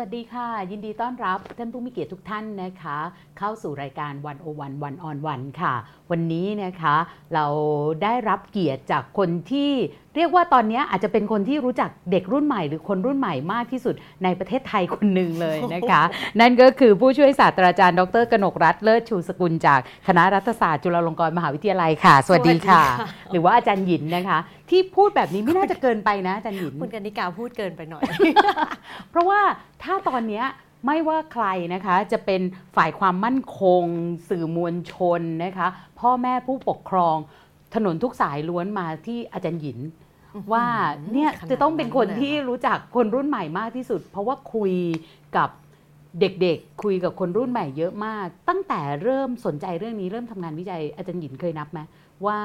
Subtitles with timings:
[0.00, 2.98] วัสดีค่ะ ยินดีต้อนรับท่านผู้มีเกียรติทุกท่านนะคะ
[3.38, 5.74] เข้าสู่รายการวันโอวันวันออนวันค่ะ
[6.10, 6.96] วันนี้นะคะ
[7.34, 7.46] เรา
[8.02, 9.72] ได้รับเกียรติจากคนที่
[10.16, 13.94] เรียกว่าตอนนี้อาจจะเป็นคนที่รู้จักเด็กรุ่นใหม่ หรือคนรุ่นใหม่มากที่สุด
[14.24, 16.02] ในประเทศไทยคนหนึ่งเลยนะคะ
[16.40, 22.82] นั่นก็คือผู้ช่วยศาสตราจารย์ ดรกนกรัตน์เลิศชูสกุลจากคณะรัฐศาสตร์จุฬาลงกรณ์มหาวิทยาลัยค่ะ สวัสดีค่ะ
[23.32, 24.38] หรือว่าอาจารย์หยินนะคะ
[24.70, 28.02] ที่พูดแบบนี้ไม่น่าจะเกินไปนะอาจารย์หยินคุณกนิกาพูดเกินไปหน่อย
[29.10, 29.40] เพราะว่า
[29.82, 30.44] ถ้าตอนเนี้ย
[30.86, 32.40] ไม่ว่าใครนะคะจะเป็น
[32.76, 33.82] ฝ่ายความมั่นคง
[34.28, 35.68] สื่อมวลชนนะคะ
[36.00, 37.16] พ่อแม่ผู้ปกครอง
[37.74, 39.78] ถนนทุกสายล้วนมาที่อาจารย์หยิน
[40.52, 40.66] ว่า
[41.12, 44.74] เนี่ยขนาดจะต้องเป็นคนนั้นเลยที่รู้จักคนรุ่นใหม่มากที่สุด เพราะว่าคุย
[45.36, 45.50] กับ
[46.20, 51.80] เด็กๆ คุยกับคนรุ่นใหม่เยอะมาก ตั้งแต่เริ่มสนใจเรื่องนี้เริ่มทำงานวิจัยอาจารย์หยินเคยนับไหม
[52.26, 52.38] ว่า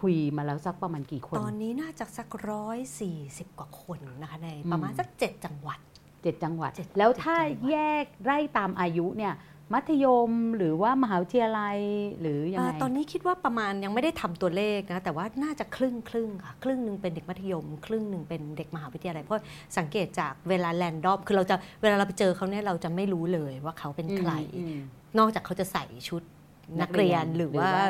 [0.00, 5.78] คุยมาแล้วสักประมาณกี่คน ตอนนี้น่าจะสักร้อยสี่สิบกว่าคนนะคะในอืมประมาณสักเจ็ดจังหวัด
[6.22, 9.34] เจ็ดจังหวัดเจ็ดแล้วถ้าเจ็ดจังหวัดแยกไล่ตามอายุเนี่ย
[9.74, 11.78] มัธยมหรือว่ามหาวิทยาลัย
[12.20, 19.42] หรือยังเอ่ไงอตอนนี้คิดว่าประมาณยังไม่ได้ทำตัวเลขนะแต่ว่าน่าจะครึ่งครึ่งค่ะครึ่งหนึ่งเป็นเด็กมัธยม ครึ่งหนึ่งเป็นเด็กมหาวิทยาลัยเพราะ
[19.78, 24.78] สังเกตจากเวลาแรนดอมคือเราจะเวลาเราไปเจอเขาเนี่ยเราจะไม่รู้เลยว่าเขาเป็นใครอืม
[25.18, 26.22] นอกจากเขาจะใส่ชุด
[26.80, 27.86] นันักกเรีเรียยนนหรือหรือว่าว่า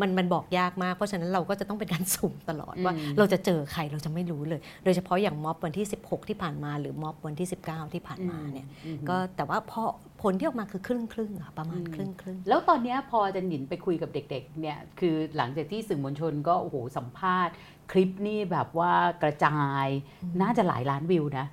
[0.00, 9.82] มันมันบอกยากมาก เพราะฉะนั้นเราก็จะต้องเป็นการสุ่มตลอดอืมว่าเราจะเจอใครเราจะไม่รู้เลย โดยเฉพาะอย่างม็อบวันที่ 16 ที่ผ่านมา หรือม็อบวันที่ 19 ที่ผ่านมาเนี่ยอืมก็แต่ว่าพอ
[10.24, 17.54] ผลที่ออกมาคือครึ่งครึ่งๆอะประมาณอืมครึ่งครึ่งแล้วตอนเนี้ยพออาจารย์หยินไปคุยกับเด็กๆเนี่ยคือหลังจากที่สื่อมวลชนก็โอ้โหสัมภาษณ์
[17.92, 19.86] คลิปนี่แบบว่ากระจาย
[20.42, 21.46] น่าจะหลายล้านวิวนะ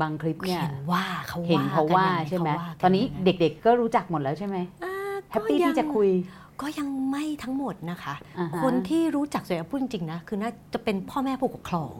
[0.00, 4.94] บางคลิปเนี่ยเห็นว่าเขาเห็นเขาว่ากันยังงใช่ไหมเขาว่ากัตอนนี้ยังไงเด็กๆก็รู้จักหมดแล้วใช่ไหมอ่า
[5.30, 6.10] happy ก็ยังที่จะคุย
[6.62, 11.92] ก็ยังไม่ทั้งหมดนะคะอ่าฮะคนที่รู้จักส่วนใหญ่พูดจริงๆนะ คือน่าจะเป็นพ่อแม่ผู้ปกครอง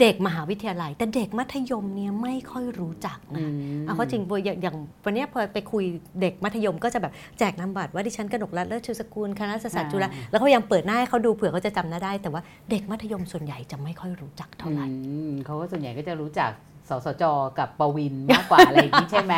[0.00, 5.84] เด็กมหาวิทยาลัย แต่เด็กมัธยมเนี่ยไม่ค่อยรู้จักนะอืมเอาเข้าจริงเว้ยอย่างอย่างวันเนี้ยพอไปคุย
[6.20, 16.50] เด็กมัธยมก็จะแบบแจกนามบัตรว่าดิฉันกนกรัตน์เลิศชูสกุลคณะรัฐศาสตร์จุฬาแล้วก็พยายามเปิดหน้าให้เขาดูเผื่อเขาจะจำหน้าได้ แต่ว่าเด็กมัธยมส่วนใหญ่จะไม่ค่อยรู้จักเท่าไหร่อืมเขาก็ส่วนใหญ่ก็จะรู้จัก
[16.88, 17.24] สสจ
[17.58, 19.34] กับปวินมากกว่าอะไรอย่างนี้ใช่ไหม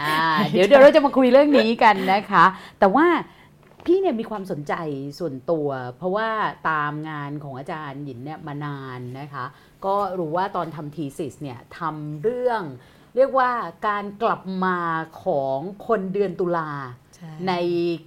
[0.00, 0.16] อ่า
[0.50, 2.44] เดี๋ยวเดี๋ยวเราจะมาคุยเรื่องนี้กันนะคะ
[2.80, 3.06] แต่ว่า
[3.86, 4.74] พี่เนี่ยมีความสนใจ
[5.18, 6.28] ส่วนตัว เพราะว่า
[6.70, 9.44] ตามงานของอาจารย์หยินเนี่ยมานานนะคะ
[9.86, 12.62] ก็รู้ว่าตอนทำทีสิสเนี่ยทำเรื่อง
[13.16, 13.50] เรียกว่า
[13.88, 14.78] การกลับมา
[15.24, 16.70] ของคนเดือนตุลา
[17.16, 17.52] ใช่ใน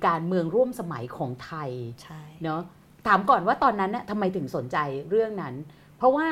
[0.08, 1.72] การเมืองร่วมสมัยของไทย
[2.04, 2.62] ใช่เนาะ
[3.08, 4.78] ถามก่อนว่าตอนนั้นน่ะทำไมถึงสนใจ
[5.10, 5.56] เรื่องนั้น
[5.98, 6.28] เพราะว่า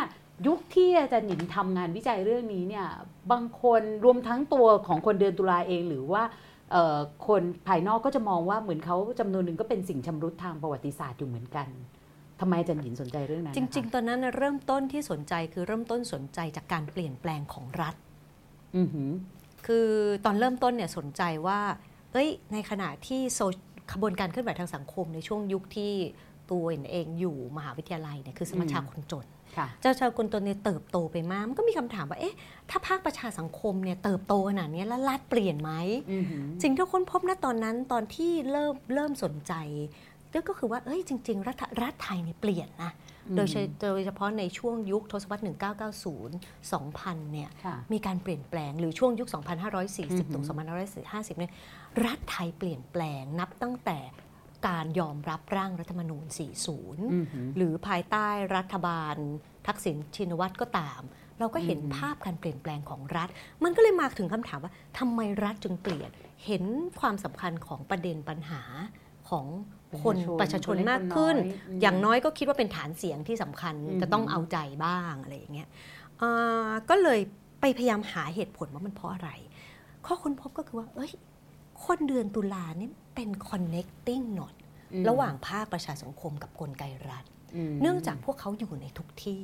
[0.48, 2.88] ยุคที่อาจารย์หนินทำงานวิจัยเรื่องนี้เนี่ย
[3.32, 6.24] บางคนรวมทั้งตัวของคนเดือนตุลาเองหรือว่า
[6.72, 6.98] เอ่อ
[7.28, 11.68] คนภายนอกก็จะมองว่าเหมือนเขาจำนวนหนึ่งก็เป็นสิ่งชำรุดทางประวัติศาสตร์อยู่เหมือนกัน
[12.42, 19.10] ทำไมอาจารย์หญินสนใจเรื่องนั้นจริง ๆ ตอนนั้นน่ะเริ่มต้นที่สนใจคือเริ่มต้นสนใจจากการเปลี่ยนแปลงของรัฐๆอือหือ
[19.66, 19.88] คือ
[20.26, 21.60] ตอนเริ่มต้นเนี่ยสนใจว่า
[22.14, 23.40] เอ้ย ในขณะที่โซ
[23.94, 25.94] ขบวนการเคลื่อนไหวทางสังคมในช่วงยุคที่
[26.52, 29.26] ตัวเองอยู่มหาวิทยาลัยเนี่ยคือสมัชชาคนจน
[29.58, 32.36] ค่ะเจ้าชาวคนจนเนี่ยเติบโตไปมากมันก็มีคำถามว่า เอ๊ะ
[32.70, 35.72] ถ้าภาคประชาสังคมเนี่ยเติบโตขนาดเนี้ยแล้วรัฐเปลี่ยนไหม
[36.12, 39.54] อือหือสิ่งที่ค้นพบณตอนนั้นตอนที่เริ่มเริ่มสนใจ
[40.48, 42.92] ก็คือว่าเอ้ยจริง ๆ รัฐรัฐไทยเนี่ยเปลี่ยนนะ
[43.36, 45.44] โดยเฉโดยเฉพาะในช่วงยุคทศวรรษ
[46.02, 49.46] 1990 2000 เนี่ยค่ะมีการเปลี่ยนแปลง หรือช่วงยุคอือหื
[50.22, 51.52] อ2540 ถึง 2550 เนี่ย
[52.06, 54.00] รัฐไทยเปลี่ยนแปลงนับตั้งแต่
[54.68, 59.16] การยอมรับร่างรัฐธรรมนูญ 40อือหือหรือภายใต้รัฐบาล
[59.68, 61.02] ทักษิณชินวัตรก็ตาม
[61.40, 63.30] เราก็เห็นอืมภาพการเปลี่ยนแปลงของรัฐ
[63.64, 66.10] มันก็เลยมาถึงคำถามว่าทำไมรัฐจึงเปลี่ยน
[66.46, 66.64] เห็น
[67.00, 68.62] ความสำคัญของประเด็นปัญหา
[69.30, 69.46] ของ
[70.04, 71.36] คนประชาชนมากขึ้น
[71.82, 75.70] อย่างน้อยก็คิดว่าเป็นฐานเสียงที่สำคัญอืมจะต้องเอาใจบ้างอะไรอย่างเงี้ย
[76.22, 77.20] อ่าก็เลย
[77.62, 79.30] ไปพยายามหาเหตุผลว่ามันเพราะอะไร
[80.06, 81.12] ข้อค้นพบก็คือว่า เอ้ย
[81.86, 84.56] คนเดือนตุลาเนี่ยเป็น connecting knot
[84.94, 87.26] อืมระหว่างภาคประชาสังคมกับกลไกรัฐ
[87.72, 89.44] มเนื่องจากพวกเขาอยู่ในทุกที่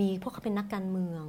[0.00, 1.22] มีพวกเขาเป็นนักการเมือง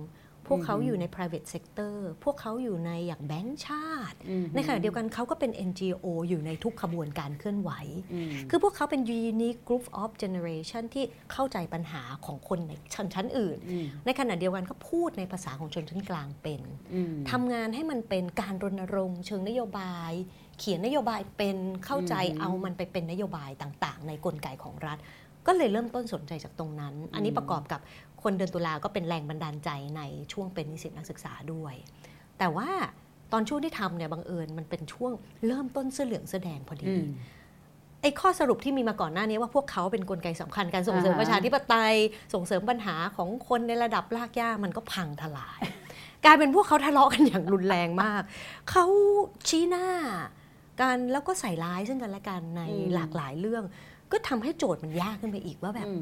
[0.47, 7.71] พวกเขาอืมอยู่ใน private sector พวกเขาอยู่ในอย่างแบงก์ชาติอือหือในขณะเดียวกันเขาก็เป็น NGO อยู่ในทุกขบวนการเคลื่อนไหว
[8.13, 9.01] อืมคือพวกเขาเป็น
[9.31, 16.61] unique group of generation ที่เข้าใจปัญหาของคนในชนชั้นอื่นอืมในขณะเดียวกันก็พูดในภาษาของชนชั้นกลางเป็น
[16.93, 20.11] อืมทำงานให้มันเป็นการรณรงค์เชิงนโยบาย
[20.59, 24.99] เขียนนโยบายเป็นเข้าใจอืมเอามันไปเป็นนโยบายต่างๆ ในกลไกของรัฐ
[25.47, 27.79] ก็เลยเริ่มต้นสนใจจากตรงนั้น อันนี้ประกอบกับ
[28.23, 30.01] คนเดือนตุลาก็เป็นแรงบันดาลใจใน
[30.33, 31.75] ช่วงเป็นนิสิตนักศึกษาด้วย
[32.39, 32.69] แต่ว่า
[33.31, 35.11] ตอนช่วงที่ทำเนี่ยบังเอิญมันเป็นช่วง
[35.47, 37.05] เริ่มต้นเสื้อเหลืองเสื้อแดงพอดีอืม
[38.01, 41.95] ไอ้ข้อสรุปที่มีมาก่อนหน้านี้ว่าพวกเขาเป็นกลไกสำคัญการส่งเสริมอ่าฮะประชาธิปไตย
[42.33, 45.59] ส่งเสริมปัญหาของคนในระดับรากหญ้ามันก็พังทลาย
[46.25, 48.21] กลายเป็นพวกเขาทะเลาะกันอย่างรุนแรงมาก
[48.69, 48.85] เขา
[49.47, 49.87] ชี้หน้า
[50.81, 53.63] กันแล้วก็ใส่ร้ายซึ่งกันและกันในอืมหลากหลายเรื่อง
[54.11, 56.01] ก็ทำให้โจทย์มันยากขึ้นไปอีกว่าแบบอืม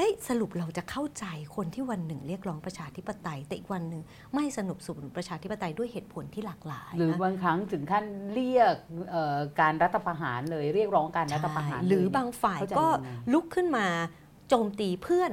[0.00, 1.24] เอ้ยสรุปเราจะเข้าใจ
[1.56, 4.02] คนที่วันหนึ่งเรียกร้องประชาธิปไตย แต่อีกวันหนึ่ง
[4.34, 8.04] ไม่สนับสนุนประชาธิปไตยด้วยเหตุผลที่หลากหลาย หรือนะบางครั้งถึงขั้น
[8.34, 8.74] เรียก
[9.10, 13.86] เอ่อการรัฐประหารเลยเรียกร้องการรัฐประหารใช่หรือบางฝ่ายเข้าใจก็ยังไงลุกขึ้นมา
[14.48, 15.32] โจมตีเพื่อน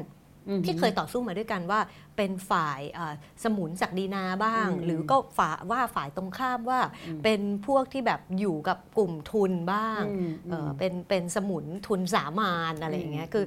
[0.50, 1.80] อืมที่เคยต่อสู้มาด้วยกันว่า
[2.18, 13.46] เป็นฝ่ายเอ่อสมุนศักดีนาบ้างอืมหรือก็ฝ่าว่าฝ่ายตรงข้ามว่าอืมเป็นพวกที่แบบอยู่กับกลุ่มทุนบ้างอืมเอ่อเป็นเป็นสมุนทุนสามานอะไรอย่างเงี้ยคือ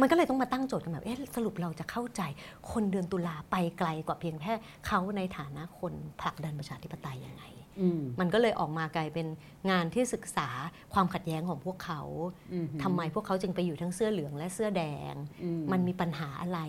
[0.00, 2.22] มันก็เลยต้องมาตั้งโจทย์กันแบบเอ๊ะสรุปเราจะเข้าใจ
[2.72, 4.52] คนเดือนตุลาไปไกลกว่าเพียงแค่
[4.86, 7.44] เขาในฐานะคนผลักดันประชาธิปไตยยังไง
[7.80, 9.26] อืมมันก็เลยออกมากลายเป็น
[9.70, 10.48] งานที่ศึกษา
[10.94, 12.00] ความขัดแย้งของพวกเขา
[12.52, 16.60] อืมทำไมพวกเขาจึงไปอยู่ทั้งเสื้อเหลืองและเสื้อแดงอืมันมีปัญหาอะไร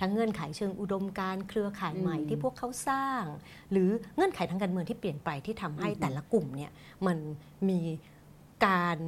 [0.00, 3.22] ทั้งเงื่อนไขเชิงอุดมการณ์เครือข่ายใหม่อืมที่พวกเขาสร้าง
[3.72, 6.70] หรือเงื่อนไขทางการเมืองที่เปลี่ยนไปที่ทำให้อืมแต่ละกลุ่มเนี่ย
[7.06, 7.18] มัน
[7.68, 7.80] มี
[8.66, 8.98] การ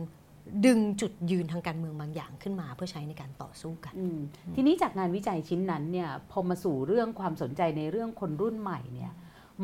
[0.66, 4.18] ดึงจุดยืนทางการเมืองบางอย่างขึ้นมาเพื่อใช้ในการต่อสู้กันอืม
[4.54, 9.12] ทีนี้จากงานวิจัยชิ้นนั้นเนี่ยพอมาสู่เรื่องความสนใจในเรื่องคนรุ่นใหม่เนี่ย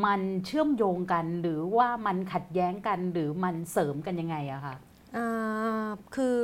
[0.05, 4.77] มันเชื่อมโยงกันหรือว่ามันขัดแย้งกันหรือมันเสริมกันยังไงอะคะ
[5.17, 6.41] อ่าคือ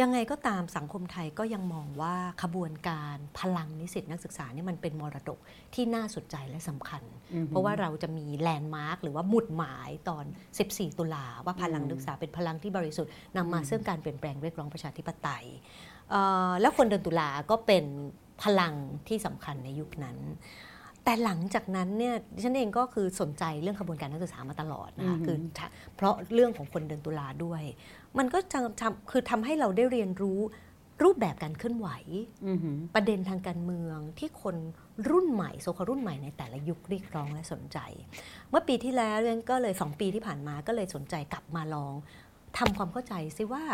[0.00, 5.38] ยังไงก็ตามสังคมไทยก็ยังมองว่าขบวนการพลังนิสิตนักศึกษาเนี่ยมันเป็นมรดก
[5.74, 7.02] ที่น่าสนใจและสำคัญ
[7.32, 10.24] อืมเพราะว่าเราจะมีแลนด์มาร์กหรือว่าหมุดหมายตอน
[10.60, 15.46] 14 ตุลาว่าพลังนักศึกษาเป็นพลังที่บริสุทธิ์นำมาอืมซึ่งการเปลี่ยนแปลงเรียกร้องประชาธิปไตย
[16.10, 17.84] เอ่อแล้วคนเดือนตุลาก็เป็น
[18.44, 18.74] พลัง
[19.08, 20.18] ที่สำคัญในยุคนั้น
[21.04, 25.36] แต่หลังจากนั้นเนี่ยดิฉันเองก็คือสนใจเรื่องขบวนการนักศึกษามาตลอดนะคะคือ
[25.96, 27.62] เพราะเรื่องของคนเดินตุลาด้วย
[28.18, 30.40] มันก็จะทำคือทำให้เราได้เรียนรู้
[31.02, 31.88] รูปแบบการเคลื่อนไหว
[32.46, 32.58] อืม
[32.94, 34.56] ประเด็นทางการเมืองที่คน
[35.10, 37.78] รุ่นใหม่โซครุ่นใหม่ในแต่ละยุคเรียกร้องและสนใจ
[38.50, 41.94] เมื่อปีที่แล้วเรนก็เลย2ปีที่ผ่านมาก็เลยสนใจกลับมาลอง
[42.58, 43.64] ทำความเข้าใจซิว่า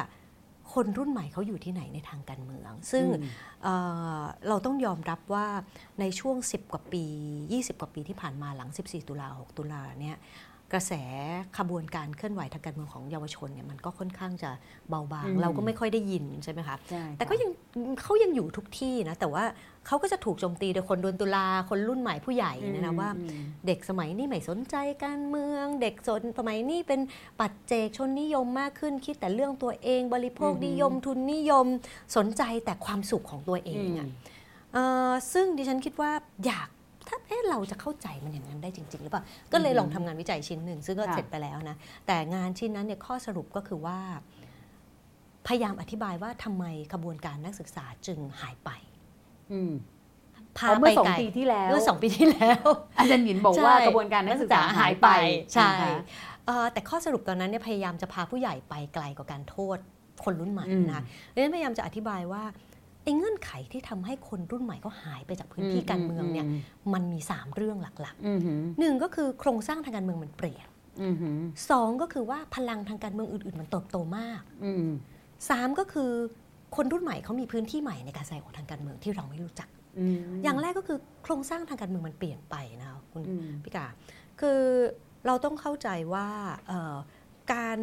[0.73, 3.31] คนรุ่นใหม่เขาอยู่ที่ไหนในทางการเมือง ซึ่งอืม
[3.63, 3.75] เอ่
[4.19, 5.47] อเราต้องยอมรับว่า
[6.01, 7.05] ในช่วง 10 กว่าปี
[7.43, 10.17] 20 กว่าปีที่ผ่านมาหลัง 14 ตุลา 6 ตุลาเนี่ย
[10.73, 10.93] กระแส
[11.59, 14.51] ขบวนการเคลื่อนไหวทางการเมืองของเยาวชนเนี่ยมันก็ค่อนข้างจะ
[14.89, 17.51] เบาบางอืมเราก็ไม่ค่อยได้ยินใช่ไหมคะใช่แต่ก็ยัง
[18.03, 19.45] เขายังอยู่ทุกที่นะแต่ว่า
[19.87, 24.75] เขาก็จะถูกโจมตีโดยคนโดนตุลาคนรุ่นใหม่ผู้ใหญ่เนยนะว่าอืมเด็กสมัยนี้ไม่สนใจ
[25.05, 27.01] การเมือง เด็กสนสมัยนี้เป็น
[27.41, 31.67] ปัจเจกชนนิยมมากขึ้นคิดแต่เรื่องตัวเองบริโภคอือหือนิยมทุนนิยม
[32.17, 34.09] สนใจแต่ความสุขของตัวเองอะ
[34.73, 36.13] เอ่อซึ่งดิฉันคิดว่า
[36.47, 36.69] อยาก
[37.11, 39.23] ถ้าเอ๊ะเราจะเข้าใจมันอย่างนั้นได้จริง ๆ หรือเปล่า
[39.53, 41.77] ก็เลยลองทำงานวิจัยชิ้นหนึ่งซึ่งก็ค่ะเสร็จไปแล้วนะ
[42.07, 43.99] แต่งานชิ้นนั้นเนี่ยข้อสรุปก็คือว่า
[45.47, 48.71] พยายามอธิบายว่าทำไมขบวนการนักศึกษาจึงหายไป
[49.53, 49.73] อืม
[50.59, 52.62] พาอ๋อไปเมื่อสองไกลปีที่แล้วเมื่อสองปีที่แล้ว
[52.99, 55.09] อาจารย์หยินบอกว่ากระบวนการนักศึกษาหายไป
[55.55, 55.95] ใช่นะคะ
[56.47, 59.79] เอ่อแต่ข้อสรุปตอนนั้นเนี่ยพยายามจะพาผู้ใหญ่ไปไกลกว่าการโทษ
[60.25, 61.05] คนรุ่นใหม่อืมนะคะ
[61.35, 62.70] ดังนั้นพยายามจะอธิบายว่าไอ้
[63.17, 66.47] เงื่อนไขที่ทำให้คนรุ่นใหม่ก็หายไปจากพื้นที่การเมืองเนี่ย
[66.93, 70.67] มันมี 3 เรื่องหลักอืมอืมๆหนึ่งก็คือโครงสร้างทางการเมืองมันเปลี่ยน
[71.01, 71.41] อืมอืม
[71.71, 74.89] สองก็คือว่าพลังทางการเมืองอื่น ๆ มันเติบโตมากอืม
[75.51, 76.11] สามก็คือ
[76.77, 83.87] คนรุ่นใหม่เขามีพื้นที่ใหม่ในการแสดงออกทางการเมืองที่เราไม่รู้จักอืมอย่างแรกก็คือโครงสร้างทางการเมืองมันเปลี่ยนไปนะคะคุณอืมพี่กา
[84.40, 84.61] คือ
[85.26, 86.29] เราต้องเข้าใจว่า
[86.69, 86.95] เอ่อ
[87.52, 87.79] การ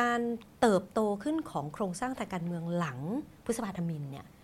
[0.00, 0.20] การ
[0.60, 2.98] เติบโตขึ้นของโครงสร้างทางการเมืองหลัง
[3.44, 4.35] พฤษภาธมินเนี่ยค่ะ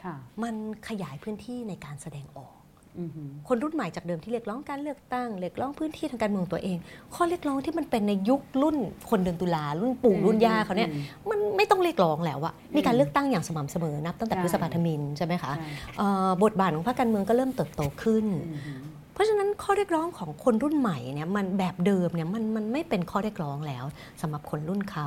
[0.42, 0.54] มัน
[0.88, 2.54] ขยายพื้นที่ในการแสดงออก
[2.98, 6.76] อืมอืมคนรุ่นใหม่จากเดิมที่เรียกร้องการเลือกตั้งเรียกร้องพื้นที่ทางการเมืองตัวเอง
[7.14, 8.76] ข้อเรียกร้องที่มันเป็นในยุครุ่น
[9.10, 15.68] คนเดือนตุลารุ่นปู่รุ่นย่าเขาเนี่ยอืมมันไม่ต้องเรียกร้องแล้วอะมีการเลือกตั้งอย่างสม่ำเสมอนับตั้งแต่ใช่พฤษภาธมินใช่ไหมคะใช่
[15.98, 18.80] เอ่อบทบาทของพรรคการเมืองก็เริ่มเติบโตขึ้นอืมอืม
[19.14, 23.84] เพราะฉะนั้นข้อเรียกร้องของคนรุ่นใหม่เนี่ยมันแบบเดิมเนี่ยมันมันไม่เป็นข้อเรียกร้องแล้ว
[24.22, 25.06] สำหรับคนรุ่นเขา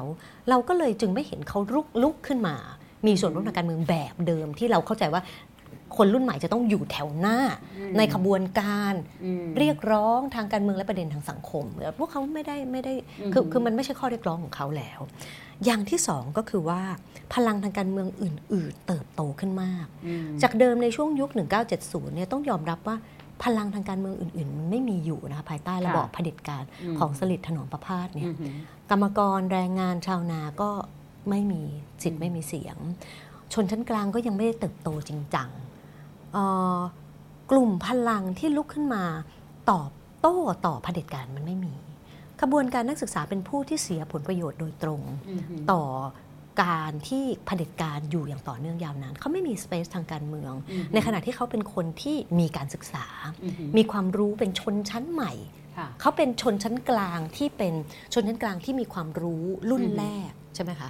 [0.50, 2.56] เราก็เลยจึงไม่เห็นเขาลุกลุกขึ้นมา
[3.08, 5.22] มีส่วนร่วมทางการเมืองแบบเดิมที่เราเข้าใจว่า
[5.98, 7.38] คนรุ่นใหม่จะต้องอยู่แถวหน้า
[7.98, 8.94] ในขบวนการ
[9.26, 11.66] อืมเรียกร้องทางการเมืองและประเด็นทางสังคม
[12.00, 12.94] พวกเขาไม่ได้ไม่ได้
[13.34, 15.00] คืออืมคือมันไม่ใช่ข้อเรียกร้องของเขาแล้ว
[15.66, 16.82] อย่างที่สองก็คือว่า
[17.34, 21.30] พลังทางการเมืองอื่น ๆ เติบโตขึ้นมากอืมจากเดิมในช่วงยุค
[21.74, 22.96] 1970 เนี่ยต้องยอมรับว่า
[23.44, 28.54] พลังทางการเมืองอื่น ๆ มันไม่มีอยู่นะคะภายใต้ระบอบเผด็จการมของสลิดถนอมประพาสเนี่ยอืมอืม
[28.90, 30.70] กรรมกรแรงงานชาวนาก็
[31.30, 31.62] ไม่มี
[32.04, 32.78] สิทอืธิ์มไม่มีเสียง
[33.54, 35.50] ชนชั้นกลางก็ยังไม่ได้เติบโตจริงจัง
[36.34, 36.44] เอ่
[36.78, 36.80] อ
[37.52, 39.04] กลุ่มพลังที่ลุกขึ้นมา
[39.72, 39.92] ตอบ
[40.22, 41.74] โต้ต่อเผด็จการมันไม่มี
[42.42, 45.82] ขบวนการนักศึกษาเป็นผู้ที่เสียผลประโยชน์โดยตรงอืมอืมต่อ
[46.64, 53.06] การที่เผด็จการอยู่อย่างต่อเนื่องยาวนานเขาไม่มีสเปซทางการเมืองอืมในขณะที่เขาเป็นคนที่มีการศึกษา
[53.44, 55.65] อือหือมีความรู้เป็นชนชั้นใหม่ค่ะ
[56.02, 57.74] เขาเป็นชนชั้นกลางที่เป็น
[58.14, 60.90] ชนชั้นกลางที่มีความรู้รุ่นอือฮึแรกใช่ไหมคะ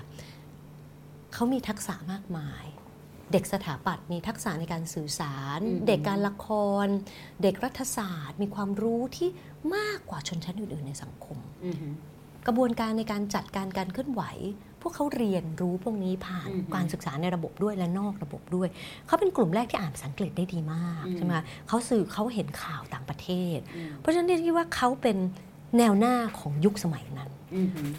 [1.34, 2.66] เขามีทักษะมากมาย
[3.32, 6.48] เด็กสถาปัตย์มีทักษะในการสื่อสาร เด็กการละค
[6.86, 6.88] ร
[7.44, 9.30] เด็กรัฐศาสตร์ มีความรู้ที่
[9.76, 11.94] มากกว่าชนชั้นอื่น ๆ ในสังคมอือหือ
[12.48, 14.24] กระบวนการในการจัดการการเคลื่อนไหว
[14.75, 18.68] พ วกเขาเรียนรู้พวกนี้ผ่านอือฮึการศึกษาในระบบด้วยและนอกระบบด้วย
[19.08, 25.18] เขาเป็นกลุ่มแรกที่อ่านภาษาอังกฤษได้ดีมากอืมใช่ไหมคะเขาสื่อเขาเห็นข่าวต่างประเทศอืมเพราะฉะนั้นเรียกได้ว่าเขาเป็น
[25.78, 27.45] แนวหน้าของยุคสมัยนั้นอือหือ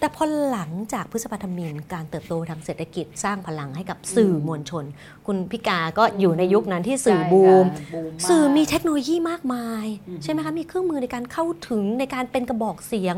[0.01, 4.85] แต่พอหลังจากพฤษภาธมินการเติบโตทางเศรษฐกิจสร้างพลังให้กับสื่อมวลชน
[5.27, 13.17] คุณพิกาก็อยู่ในยุคนั้นที่สื่อใช่บูมค่ะบูมากสื่อมีเทคโนโลยีมากมายอืมใช่ไหมคะ มีเครื่องมือในการเข้าถึงในการเป็นกระบอกเสียง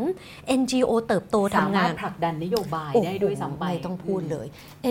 [0.60, 4.46] NGO เติบโตสาทำมารงาถนผลักดันนโยบายโอ้โหได้ด้วยซ้ำไปไม่ต้องพูดเลย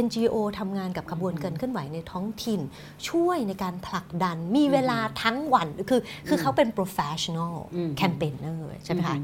[0.06, 2.62] NGO ทำงานกับขบวนการเคลื่อนไหวในท้องถิ่น
[3.10, 9.18] ช่วยในการผลักดันมีเวลาทั้งวันคือคือเขาเป็น professional อืม campaigner ใช่ไหมคะ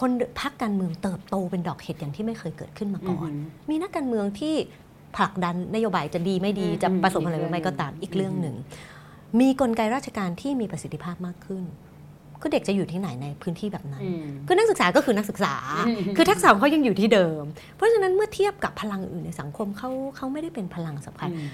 [0.00, 4.54] คนพักการเมืองเติบโตเป็นดอกเห็ดอย่างที่ไม่เคยเกิดขึ้นมาอืก่ออนหือมีนักการเมืองที่
[5.16, 8.56] ผลักดันนโยบายจะดีไม่ดีอืมจะประสบอะไรอีกเรื่องไม่ก็ตามหนึ่งอีกเรื่องหนึ่ง
[9.40, 11.64] มีกลไกราชการที่มีประสิทธิภาพมากขึ้น
[12.42, 15.54] ก็เด็กจะอยู่ที่ไหนในพื้นที่แบบนั้นอืมคือนักศึกษาก็คือนักศึกษา
[15.88, 17.42] อืมคือทักษะของเขายังอยู่ที่เดิม
[17.74, 21.48] เพราะฉะนั้นเมื่อเทียบกับพลังอื่นในสังคมเขาเขาไม่ได้เป็นพลังสำคัญอืม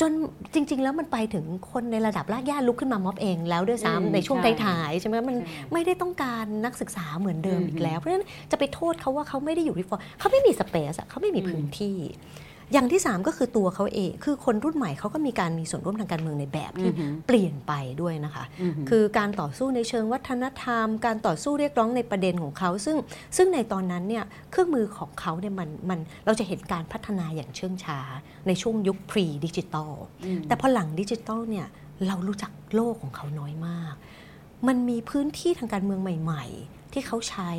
[0.00, 0.12] จน
[0.54, 11.96] จริง ๆ แล้วมันไปถึงคนในระดับรากหญ้าลุกขึ้นมาม็อบเองแล้วด้วยอืมซ้ำในช่วงใช่ท้ายๆใช่ไหมมันใช่ไม่ได้ต้องการนักศึกษาเหมือนเดิมอืมอีกแล้ว เพราะฉะนั้นจะไปโทษเขาว่าเขาไม่ได้อยู่ที่ฟอร์เขาไม่มีสเปซอะเขาไม่มีอืมพื้นที่
[12.72, 22.96] อย่างที่ 3 ก็คือตัวเขาเอง คือคนรุ่นใหม่เขาก็มีการมีส่วนร่วมทางการเมืองในแบบที่อือหือเปลี่ยนไปด้วยนะคะอือหือคือการต่อสู้ในเชิงวัฒนธรรม การต่อสู้เรียกร้องในประเด็นของเขา ซึ่ง
[23.36, 27.98] ซึ่งในตอนนั้นเนี่ยเครื่องมือของเขาเนี่ยมันมันเราจะเห็นการพัฒนาอย่างเชื่องช้า
[28.46, 29.92] ในช่วงยุค pre-digital
[30.24, 31.66] อืมแต่พอหลังดิจิตอลเนี่ย
[32.06, 33.94] เรารู้จักโลกของเขาน้อยมาก
[34.68, 37.50] มันมีพื้นที่ทางการเมืองใหม่ ๆ ที่เขาใช้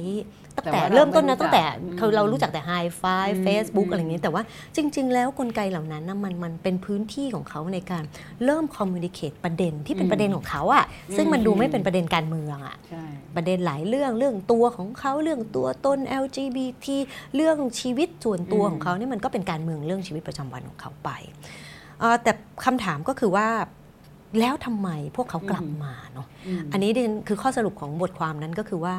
[0.56, 4.44] ตั้งแต่แต่ว่าเริ่มต้นนะเราไม่รู้จักตั้งแต่อืมเขาเรารู้จักแต่ไฮไฟอืมเฟซบุ๊กอืมอะไรอย่างนี้ แต่ว่า
[4.76, 8.04] จริง ๆ แล้วกลไกเหล่านั้นนะมันมันเป็นพื้นที่ของเขาในการ
[8.46, 13.04] เริ่มคอมมูนิเคตประเด็นที่เป็นประเด็นของเขาอะซึ่งมันดูไม่เป็นประเด็นการเมืองอะใช่
[13.36, 16.86] ประเด็นหลายเรื่องเรื่องตัวของเขาเรื่องตัวตน LGBT
[17.36, 21.10] เรื่องชีวิตส่วนตัวอืมของเขานี่มันก็เป็นการเมืองเรื่องชีวิตประจำวันของเขาไป
[22.00, 22.32] เอ่อแต่
[22.66, 23.48] คำถามก็คือว่า
[24.40, 26.28] แล้วทำไมพวกเขากลับมาเนาะ
[26.62, 28.94] มอันนี้ดิฉันคือข้อสรุปของบทความนั้นก็คือว่า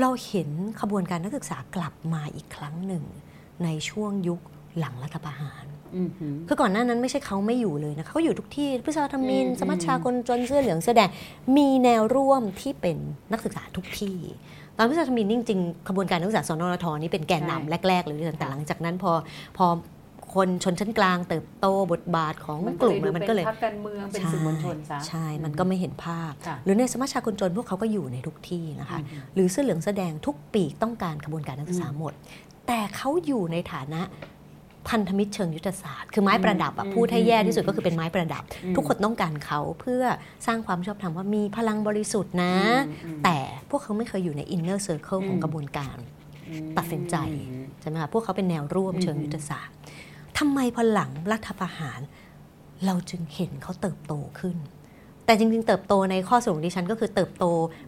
[0.00, 0.48] เราเห็น
[0.80, 3.04] ขบวนการนักศึกษากลับมาอีกครั้งหนึ่ง
[3.64, 4.40] ในช่วงยุค
[4.78, 5.64] หลังรัฐประหาร
[5.96, 11.10] อือหือคือก่อนหน้านั้นไม่ใช่เขาไม่อยู่เลยนะคะเขาอยู่ทุกที่พฤษภาธมินอืมสมัชชาคนจนเสื้อเหลืองเสื้อแดง
[11.56, 12.96] มีแนวร่วมที่เป็น
[13.32, 14.18] นักศึกษาทุกที่
[14.76, 19.12] ตอนพฤษภาธมินนี่จริงๆขบวนการนักศึกษาสนรทนี่เป็นแกนนำแรกๆเลยแต่หลังจากนั้นพอ
[19.56, 19.66] พอ
[20.34, 32.12] คนชนชั้นกลางเติบโตบทบาทของมันกก็ลุ่เลมยดูมันเป็นก็เลยพรรคการเมืองเป็นสื่อมวลชนซะใช่ มันก็ไม่เห็นภาพค่ะหรือในสมัชชาคนจนพวกเขาก็อยู่ในทุกที่นะคะอือหือหรือเสื้อเหลืองเสื้อแดงทุกปีกต้องการขบวนการนักศึกษาอืมหมด
[32.66, 34.02] แต่เขาอยู่ในฐานะ
[34.88, 40.02] พันธมิตรเชิงยุทธศาสตร์ คือไม้ประดับอะอืมพูดให้แย่ที่สุดก็คือเป็นไม้ประดับอืมทุกคนต้องการเขาเพื่อ
[40.46, 42.54] สร้างความชอบธรรมว่ามีพลังบริสุทธิ์นะ
[42.88, 43.38] อืมอืมแต่
[43.70, 45.96] พวกเขาไม่เคยอยู่ใน inner circle ของอืมกระบวนการ
[46.48, 47.16] อืมตัดสินใจ
[47.80, 49.74] ใช่ไหมคะพวกเขาเป็นแนวร่วมอืมเชิงยุทธศาสตร์
[50.38, 52.00] ทำไมพอหลังรัฐประหาร
[52.86, 54.56] เราจึงเห็นเขาเติบโตขึ้น
[55.26, 57.44] แต่จริงๆ เติบโตในข้อสรุปของดิฉันก็คือเติบโต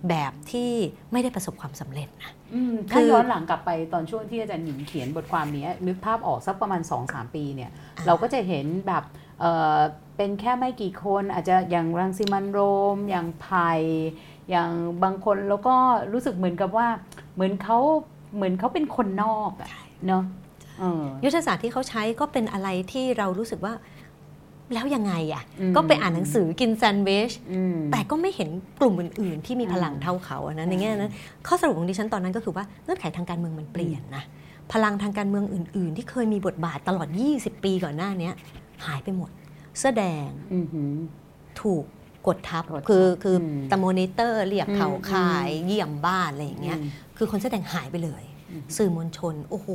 [0.08, 0.70] แบบที่
[1.12, 9.04] ไม่ได้ประสบความสำเร็จนะอืมคืถ้าอย้อนหลังกลับไปตอนช่วงที่อาจารย์หญิงเขียนบทความนี้นึกภาพออกสักประมาณ 2-3 ปีเนี่ยอ่าเราก็จะเห็นแบบ
[9.40, 9.76] เอ่อ
[10.16, 12.60] เป็นแค่ไม่กี่คนอาจจะอย่างรังสิมันโร
[12.94, 13.70] ม อย่างไผ่
[14.50, 14.70] อย่าง
[15.02, 15.74] บางคนแล้วก็
[16.12, 16.88] รู้สึกเหมือนกับว่า
[17.34, 17.78] เหมือนเขา
[18.34, 19.70] เหมือนเขาเป็นคนนอกอะ
[20.06, 20.45] เนาะเออ
[21.24, 23.74] ยุทธศาสตร์ที่เขาใช้ก็เป็นอะไรที่เรารู้สึกว่า
[24.74, 28.48] แล้วยังไงอะ่ะอืมก็ไปอ่านหนังสือกินแซนด์วิชอืมแต่ก็ไม่เห็น
[28.80, 31.12] กลุ่มอื่น ๆ ที่มีพลังอืมเท่าเขาอะนะอืมในแง่นั้น
[31.46, 34.24] ข้อสรุปของดิฉันตอนนั้นก็คือว่าเงื่อนไขทางการเมืองมันเปลี่ยนนะ
[34.72, 38.34] พลังทางการเมืองอื่น ๆ ที่เคยมีบทบาทตลอด 20 ปีก่อนหน้าเนี้ย
[38.86, 39.30] หายไปหมด
[39.78, 40.94] เสื้อแดงอือหือ
[41.60, 41.84] ถูก
[42.26, 49.68] กดทับกดทับคือคืออมตะโมนิเตอร์เรียกเขาอืมคายเยี่ยมบ้านอะไรอย่างเงี้ยอืมคือคนแสอแดงหายไปเลยอืมสื่อมวลชน โอ้โห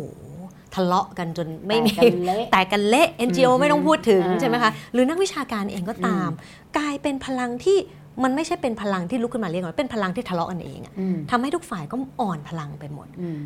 [0.75, 6.29] ทะเลาะกันจนไม่มีแตกกันเละแต่กันเละ NGO อืมไม่ต้องพูดถึงอ่าใช่ไหมคะหรือนักวิชาการเองก็ตาม
[6.77, 7.77] กลายเป็นพลังที่
[8.23, 13.41] มันไม่ใช่เป็นพลังที่ลุกขึ้นมาเรียกร้องเป็นพลังที่ทะเลาะกันเองอะอืมทำให้ทุกฝ่ายก็อ่อนพลังไปหมดอืม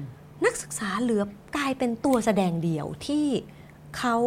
[0.46, 1.24] นักศึกษาเหลือ
[1.58, 3.25] กลายเป็นตัวแสดงเดี่ยวที่
[3.98, 4.17] เขา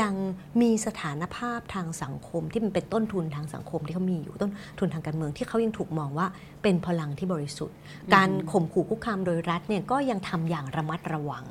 [0.00, 0.14] ยัง
[0.60, 6.26] มีสถานภาพทางสังคมที่มันเป็นต้นทุนทางสังคมที่เขามีอยู่ต้นทุนทางการเมืองที่เขายังถูกมองว่า
[6.62, 7.76] เป็นพลังที่บริสุทธิ์
[8.14, 11.44] การข่มขู่คุกคามโดยรัฐเนี่ยก็ยังทำอย่างระมัดระวัง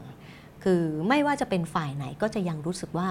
[0.63, 3.07] คือไม่ว่าจะเป็นฝ่ายไหนก็จะยังรู้สึกว่า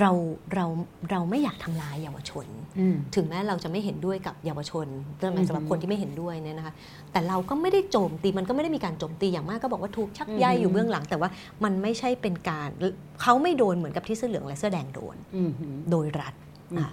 [0.00, 0.10] เรา
[0.54, 0.66] เรา
[1.10, 2.46] เราไม่อยากทำลายเยาวชน
[2.78, 4.86] อืมถึงแม้เราจะไม่เห็นด้วยกับเยาวชน
[5.18, 6.74] เรื่องหมายสำหรับอือฮึคนที่ไม่เห็นด้วยเนี่ยนะคะ
[7.12, 11.28] แต่เราก็ไม่ได้โจมตีมันก็ไม่ได้มีการโจมตีอย่างมากก็บอกว่าถูกชักใยอือฮึอยู่เบื้องหลัง แต่ว่า
[11.64, 12.68] มันไม่ใช่เป็นการ
[13.22, 16.34] เขาไม่โดนเหมือนกับที่เสื้อเหลืองและเสื้อแดงโดนอืมอืมโดยรัฐ
[16.72, 16.90] อืมอะ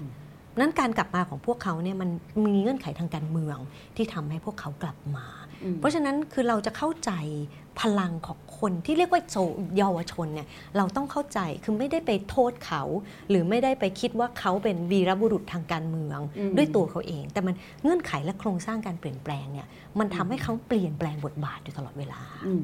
[0.60, 2.10] นั้นการกลับมาของพวกเขาเนี่ยมัน
[2.46, 3.58] มีเงื่อนไขทางการเมือง
[3.96, 5.28] ที่ทำให้พวกเขากลับมา
[5.64, 7.12] อืมเพราะฉะนั้นคือเราจะเข้าใจ
[7.80, 9.38] พลังของ คนที่เรียกว่าโจ
[9.78, 10.48] เยาวชนเนี่ย
[10.78, 12.84] เราต้องเข้าใจคือไม่ได้ไปโทษเขา
[13.30, 19.68] หรือไม่ได้ไปคิดว่าเขาเป็นวีรบุรุษทางการเมืองอืมด้วยตัวเขาเอง แต่มันเงื่อนไขและโครงสร้างการเปลี่ยนแปลงเนี่ย
[20.00, 22.64] มันทำให้เขาเปลี่ยนแปลงบทบาทอยู่ตลอดเวลาอืม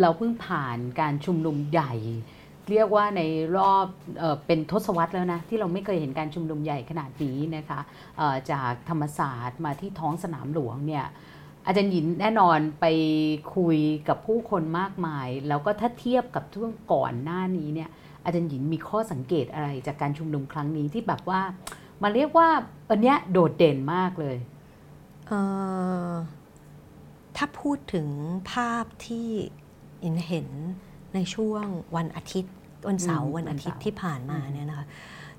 [0.00, 1.94] เราเพิ่งผ่านการชุมนุมใหญ่
[2.70, 3.22] เรียกว่าใน
[3.58, 3.86] รอบ
[4.18, 7.80] เออเป็นทศวรรษแล้วนะ ที่เราไม่เคยเห็นการชุมนุมใหญ่ขนาดนี้นะคะ
[8.18, 11.06] เอ่อจากธรรมศาสตร์มาที่ท้องสนามหลวงเนี่ย
[11.68, 12.86] อาจารย์หยินแน่นอนไป
[13.56, 17.90] คุยกับผู้คนมากมาย แล้วก็ถ้าเทียบกับช่วงก่อนหน้านี้เนี่ย
[18.24, 21.40] อาจารย์หยินมีข้อสังเกตอะไรจากการชุมนุมครั้งนี้ที่แบบว่า
[22.02, 22.48] มาเรียกว่า
[22.88, 24.36] อันเนี้ยโดดเด่นมากเลย
[25.28, 25.32] เอ
[26.08, 26.12] อ
[27.36, 28.08] ถ้าพูดถึง
[28.52, 29.28] ภาพที่
[30.04, 30.48] อินเห็น
[31.14, 31.64] ในช่วง
[31.96, 32.54] วันอาทิตย์
[32.88, 34.86] วันเสาร์วันอาทิตย์ที่ผ่านมาเนี่ยนะคะ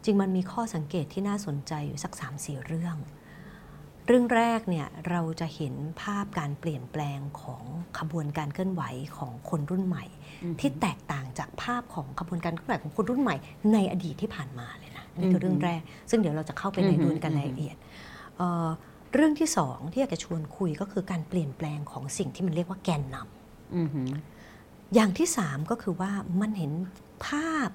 [0.04, 2.96] จริงมันมีข้อสังเกตที่น่าสนใจอยู่สัก3ามสี่เรื่อง
[4.12, 7.64] เรื่องแรกเนี่ยเราจะเห็นภาพการเปลี่ยนแปลงของ
[8.00, 8.84] ขบวนการเคลื่อนไหว
[9.18, 10.06] ของคนรุ่นใหม่
[10.60, 13.36] ที่แตกต่างจากภาพของขบวนการเคลื่อนไหวของคนรุ่นใหม่
[13.74, 17.78] ในอดีตที่ผ่านมาเลยนะอันนี่คือเรื่องแรก ซึ่งเดี๋ยวเราจะเข้าไปในอือฮึดูกันรายละเอียด
[18.38, 18.68] เอ่อ
[19.14, 24.10] เรื่องที่สองที่อยากจะชวนคุยก็คือการเปลี่ยนแปลงของสิ่งที่มันเรียกว่าแกนนำอือหือ
[24.96, 26.12] อย่างที่สามก็คือว่า
[26.42, 26.72] มันเห็น
[27.28, 27.70] ภาพ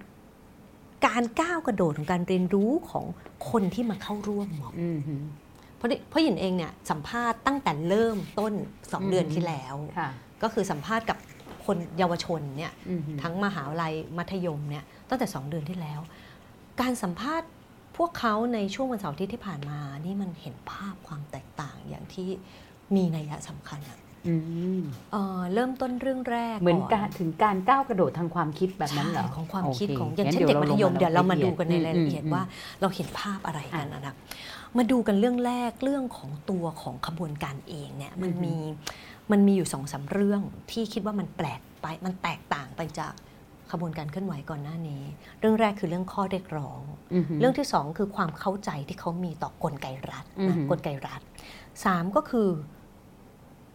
[1.07, 3.05] การก้าวกระโดดของการเรียนรู้ของ
[3.51, 5.44] คนที่มาเข้าร่วมม็อบอือหือเพ
[5.85, 8.53] ราะนี่เพราะหยินเองเนี่ยสัมภาษณ์ตั้งแต่เริ่มต้น
[8.93, 10.09] สองอืมเดือนที่แล้วค่ะ
[10.43, 11.19] ก็คือสัมภาษณ์กับ
[11.67, 16.01] คนเยาวชนเนี่ยอือหือทั้งมหาวิทยาลัยมัธยมเนี่ยตั้งแต่ 2 เดือนที่แล้ว
[16.81, 17.49] การสัมภาษณ์
[17.97, 22.29] พวกเขาในช่วงวันเสาร์อาที่ที่ผ่านมานี่มันเห็นภาพความแตกต่างอย่างที่
[22.95, 24.35] มีนัยสำคัญอะอื
[24.81, 32.43] มเอ่อเริ่มต้นเรื่องแรกเหมือนก่การถึงการก้าวกระโดดทางความคิดแบบนั้นเหรอใช่ของความคิดโของอย่างงั้เช่นเด็กมัธยมลงเดี๋ยวเรามาดูกันในอืมรายละเอียดอืมว่า
[32.81, 34.15] เราเห็นภาพอะไรกันนะนะ
[34.77, 38.57] มาดูกันเรื่องแรกเรื่องของตัวของขบวนการเองเนี่ยมันอือฮึมี
[39.31, 43.13] มันมีอยู่สองสามเรื่องที่คิดว่ามันแปลกไปมันแตกต่างไปจาก
[43.71, 45.03] ขบวนการเคลื่อนไหวก่อนหน้านี้
[45.41, 46.81] เรื่องแรกคือเรื่องข้อเรียกร้อง
[47.15, 51.21] อือหือเรื่องที่สองคือความเข้าใจที่เขามีต่อกลไกรัฐอือนะฮึกลไกรัฐ
[51.85, 52.49] สามก็คือ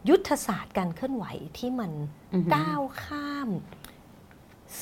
[0.10, 1.26] ยุทธศาสตร์การเคลื่อนไหว
[1.58, 1.92] ที่มัน
[2.34, 3.50] อือหือก้าวข้าม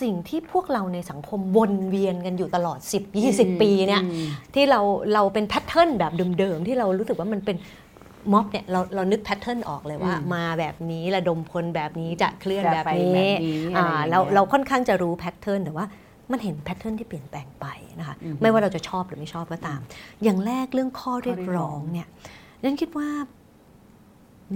[0.02, 4.80] สิ่งที่พวกเราในสังคมวนเวียนกันอยู่ตลอด 10 20 ปีเนี่ยอืมที่เรา
[5.13, 7.58] เราเป็นแพทเทิร์นแบบเดิมๆ ที่เรารู้สึกว่ามันเป็น
[8.34, 15.86] ม็อบเนี่ยเราเรานึก pattern ออกเลยว่าอืมมาแบบนี้ระดมพลแบบนี้จะเคลื่อนจะแบบไปนี้แบบนี้อะไรอ่าอย่างเงี้ยเราเราค่อนข้างจะรู้ pattern แต่ว่า
[16.32, 17.65] มันเห็น pattern ที่เปลี่ยนแปลงไป
[18.00, 19.80] นะคะอือฮึไม่ว่าเราจะชอบหรือไม่ชอบก็ตาม
[20.23, 22.08] อย่างแรกเรื่องข้อเรียกข้อเรียกร้ร้อองงเนี่ย
[22.63, 23.08] ดิฉันคิดว่า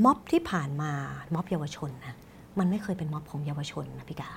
[0.06, 0.92] ม็อบที่ผ่านมา
[1.34, 2.16] ม็อบเยาวชนนะ
[2.60, 4.30] มันไม่เคยเป็นม็อบของเยาวชนนะพี่กา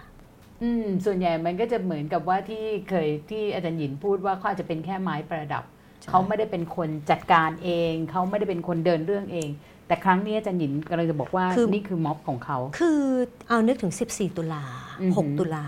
[0.65, 5.65] อืมส่วนใหญ่มันก็จะเหมือนกับว่าที่เคยที่อาจารย์หยินพูดว่าเขาอาจจะเป็นแค่ไม้ประดับ
[6.01, 9.49] ใช่เขาไม่ได้เป็นคนจัดการเอง เขาไม่ได้เป็นคนเดินเรื่องเอง
[9.87, 13.03] แต่ครั้งนี้อาจารย์หยินกำลังจะบอกว่านี่คือม็อบของเขา คือ
[13.49, 14.65] เอานึกถึง 14 ตุลา
[15.01, 15.67] อือหือ6ตุลา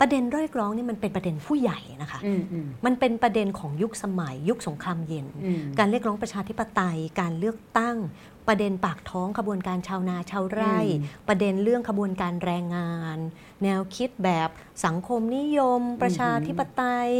[0.00, 7.96] ประเด็นเรียกร้องนี่มันเป็นประเด็นผู้ใหญ่นะคะอืมอืมมันเป็นประเด็นของยุคสมัย ยุคสงครามเย็นอืมการเรียกร้องประชาธิปไตย การเลือกตั้ง
[8.48, 13.18] ประเด็นปากท้องขบวนการชาวนาชาวไร่อืมประเด็นเรื่องขบวนการแรงงาน
[13.62, 14.48] แนวคิดแบบ
[14.84, 17.10] สังคมนิยม ประชาธิปไตย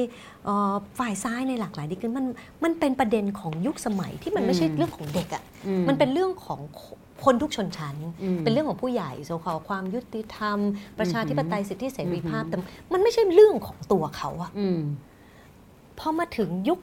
[0.45, 2.27] เอ่อฝ่ายซ้ายในหลากหลายดิคือมัน
[2.65, 6.61] มันเป็นประเด็นของยุคสมัยที่มันไม่ใช่อืมเรื่องของเด็กอะอืมันเป็นเรื่องของ
[7.25, 10.59] คนทุกชนชั้นอืมเป็นเรื่องของผู้ใหญ่โซคอความยุติธรรม
[10.99, 12.57] ประชาธิปไตยสิทธิเสรีภาพอือหือแต่
[12.93, 14.81] มันไม่ใช่เรื่องของตัวเขาอะอืม
[15.99, 16.79] พอมาถึงยุค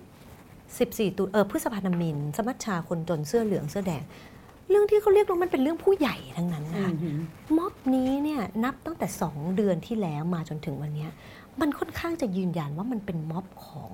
[0.55, 4.03] 14 ตุเออพฤษภาธมิน สมัชชาคนจนเสื้อเหลืองเสื้อแดง
[4.69, 7.19] เรื่องที่เขาเรียกร้องมันเป็นเรื่องผู้ใหญ่ทั้งนั้นอืนะคะม
[7.57, 11.11] ม็อบนี้เนี่ยนับตั้งแต่ 2 เดือนที่แล้วมาจนถึงวันเนี้ย
[11.61, 13.91] มันค่อนข้างจะยืนยันว่ามันเป็นม็อบของ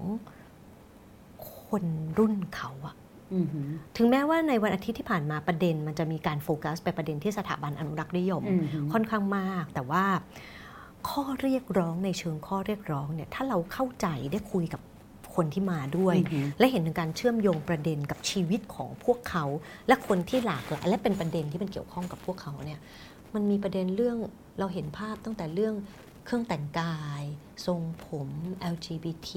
[1.65, 1.83] คน
[2.17, 2.95] รุ่นเขาอะ
[3.33, 3.47] อืม
[3.97, 8.61] ถึงแม้ว่าในวันอาทิตย์ที่ผ่านมาประเด็น มันจะมีการโฟกัสไปประเด็นที่สถาบันอนุรักษ์นิยมอืม
[8.93, 10.05] ค่อนข้างมาก แต่ว่า
[11.09, 14.81] ข้อเรียกร้องในเชิงข้อเรียกร้องเนี่ยถ้าเราเข้าใจได้คุยกับ
[15.35, 19.45] คนที่มาด้วยอือหือและเห็นถึงการเชื่อมโยงประเด็นกับชีวิตของพวกเขา
[19.87, 22.79] และคนที่หลากหลายและเป็นประเด็นที่มันเกี่ยวข้องกับพวกเขาเนี่ย
[23.33, 24.17] มันมีประเด็นเรื่อง
[24.59, 25.75] เราเห็นภาพตั้งแต่เรื่อง
[26.25, 27.23] เครื่องแต่งกาย
[27.65, 28.29] ทรงผม
[28.73, 29.29] LGBT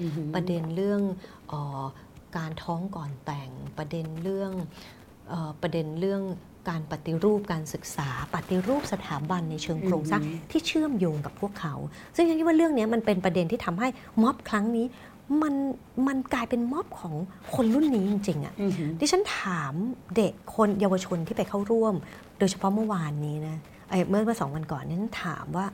[0.00, 1.00] อืมประเด็นเรื่อง
[1.48, 1.84] เออ
[2.36, 4.52] การท้องก่อนแต่งประเด็นเรื่อง
[5.28, 6.22] เออประเด็นเรื่อง
[6.68, 11.74] การปฏิรูปการศึกษา ปฏิรูปสถาบันในเชิงโครงสร้างอือหือที่เชื่อมโยงกับพวกเขา
[12.16, 13.88] ซึ่งฉันคิดว่าเรื่องนี้มันเป็นประเด็นที่ทำให้
[14.22, 14.86] ม็อบครั้งนี้
[15.42, 15.54] มัน
[16.06, 17.14] มันกลายเป็นม็อบของ
[17.54, 19.74] คนรุ่นนี้จริงๆอะอือหือดิฉันถาม
[20.16, 21.94] เด็กคนเยาวชนที่ไปเข้าร่วม
[22.38, 23.56] โดยเฉพาะเมื่อวานนี้นะ
[23.88, 25.66] เอ้ยเมื่อเมื่อสองวันก่อนนี่ฉันถามว่า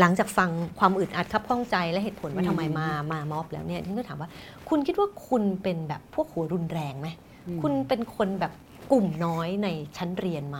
[0.00, 4.28] หลังจากฟังความอึดอัดคับข้องใจและเหตุผลว่าอืมทำไมมามาม็อบแล้วเนี่ยฉันก็ถามว่า
[4.68, 7.08] คุณคิดว่าคุณเป็นแบบพวกหัวรุนแรงไหม
[7.48, 8.52] อืมคุณเป็นคนแบบ
[8.92, 10.58] กลุ่มน้อยในชั้นเรียนไหม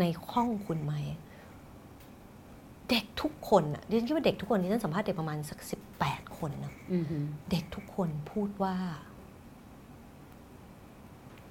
[0.00, 0.94] ในห้องคุณไหม
[2.90, 8.74] เด็กทุกคนอะดิฉันคิดว่าเด็กทุกคนที่ฉันสัมภาษณ์เด็กประมาณสักสิบแปดคนนะอือหือเด็กทุกคนพูดว่า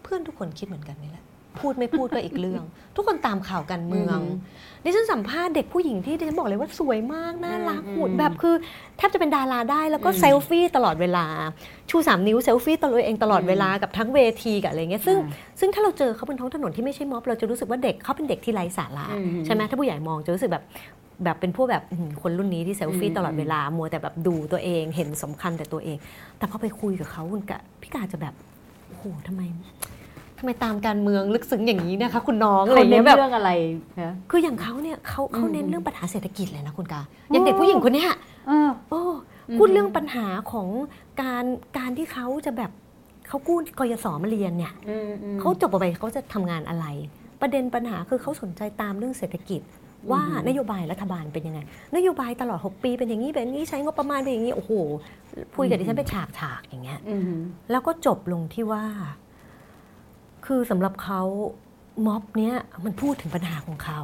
[0.01, 1.25] เพื่อนทุกคนคิดเหมือนกันนี่แหละ
[1.61, 2.63] พูดไม่พูดก็อีกเรื่อง
[2.95, 8.55] ทุกคนตามข่าวการเมืองอืมดิฉันสัมภาษณ์เด็กผู้หญิงที่ดิฉันบอกเลยว่าสวยมากน่ารักอืมหุ่นแบบคือ
[8.97, 11.25] แทบจะเป็นดาราได้แล้วก็อืมเซลฟี่ตลอดเวลา
[11.89, 20.63] ชูสามนิ้วเซลฟี่ตลอดเองตลอดเวลากับทั้งเวทีกับอะไรเงี้ยซึ่งอ่าซึ่งถ้าเราเจอเขาบนท้องถนนที่ไม่ใช่ม็อบเราจะรู้สึกว่าเด็กเขาเป็นเด็กที่ไร้สาระอืมใช่ไหมถ้าผู้ใหญ่มองจะรู้สึกแบบ
[21.23, 25.97] แบบเป็นพวกแบบอื้อหือคนรุ่นนี้ที่เซลฟี่อืมตลอดเวลา มัวแต่แบบดูตัวเองเห็นสำคัญแต่ตัวเอง
[26.37, 28.33] แต่พอไปคุยกับเขาคุณกะพี่กาจะแบบ
[28.87, 29.41] โอ้โหทำไม
[30.37, 33.51] ทำไมตามการเมืองลึกซึ้งอย่างนี้นะคะ คุณน้องอะไรเขาเน้เงี้นยแบบเรื่องอะไร
[34.01, 38.09] นะคืออย่างเขาเนี่ยเขาเขาเน้นอืมเรื่องปัญหาเศรษฐกิจเลยนะคุณกาอย่างเด็กผู้หญิงคนเนี้ย
[38.47, 39.01] เออโอ้
[39.49, 40.67] อืมพูดเรื่องปัญหาของ
[41.21, 41.45] การ
[41.77, 42.71] การที่เขาจะแบบ
[43.27, 46.85] เขากู้กยศมาเรียนเนี่ยอืมอืมเขาจบออกไปเขาจะทำงานอะไร
[47.41, 49.61] ประเด็นปัญหาคือเขาสนใจตามเรื่องเศรษฐกิจ
[50.11, 51.59] ว่าอือหือนโยบายรัฐบาลเป็นยังไง
[51.95, 54.71] นโยบายตลอด 6 ปีเป็นอย่างนี้เป็นอย่างนี้ใช้งบประมาณเป็นอย่างนี้โอ้โห
[55.53, 58.83] พูดกับดิฉันเป็นฉากฉากๆอย่างเงี้ยอือหือแล้วก็จบลงที่ว่า
[60.45, 61.21] คือสำหรับเขา
[62.07, 64.01] ม็อบเนี้ยมันพูดถึงปัญหาของเขา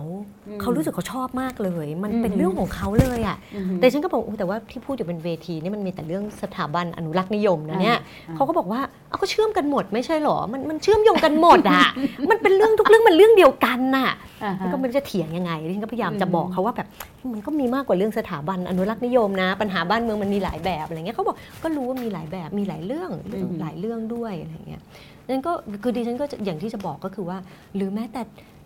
[0.47, 7.97] อืมเขารู้สึกเขาชอบมากเลย มันอืมเป็นเรื่องของเขาเลยอะ่ะอือหือแต่ฉันก็บอกอุ๊ยแต่ว่าที่พูดอยู่เป็นเวทีนี่มันมีแต่เรื่องสถาบันอนุรักษ์นิยมนะเนี่ย
[8.27, 11.87] อ่าเขาก็บอกว่าเอาก็เชื่อมกันหมดไม่ใช่หรอมันมันเชื่อมโยงกันหมดอะ
[12.31, 14.09] มันเป็นเรื่องทุกเรื่องมันเรื่องเดียวกันน่ะ
[14.43, 16.87] อ่าฮะมันก็ไม่รู้จะเถียงยังไงดิฉันก็พยายามจะอืมบอกเขาว่าแบบ
[17.33, 23.09] มันก็มีมากกว่าเรื่องสถาบันอนุรักษ์นิยมนะ ปัญหาบ้านเมืองมันมีหลายแบบอะไรเงี้ยเขาบอกก็รู้ว่ามีหลายแบบมีหลายเรื่อง
[23.61, 24.81] หลายเรื่องด้วยอะไรเงี้ย
[25.29, 25.51] นั่นก็
[25.83, 27.37] คือดิฉันก็จะอย่างที่จะบอกก็คือว่า
[27.75, 28.21] หรือแม้แต่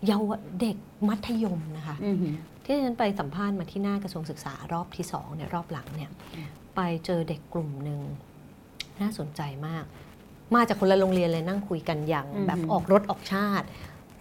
[0.05, 7.99] เยาวเด็กมัธยมนะคะอือหือที่ฉันไปสัมภาษณ์มาที่หน้ากระทรวงศึกษารอบที่สองเนี่ยรอบหลังเนี่ยอืมไปเจอเด็กกลุ่มหนึ่ง
[9.01, 9.83] น่าสนใจมาก
[10.55, 13.65] มาจากคนละโรงเรียนเลยนั่งคุยกันอย่างอืมแบบออกรถออกชาติ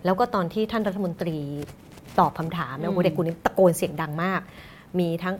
[0.05, 1.39] แล้วก็ตอนที่ท่านรัฐมนตรี
[2.19, 4.41] ตอบคำถามเนี่ยโอ้โหอืมเด็กกลุ่มนี้ตะโกนเสียงดังมาก
[4.99, 5.35] มีทั้ง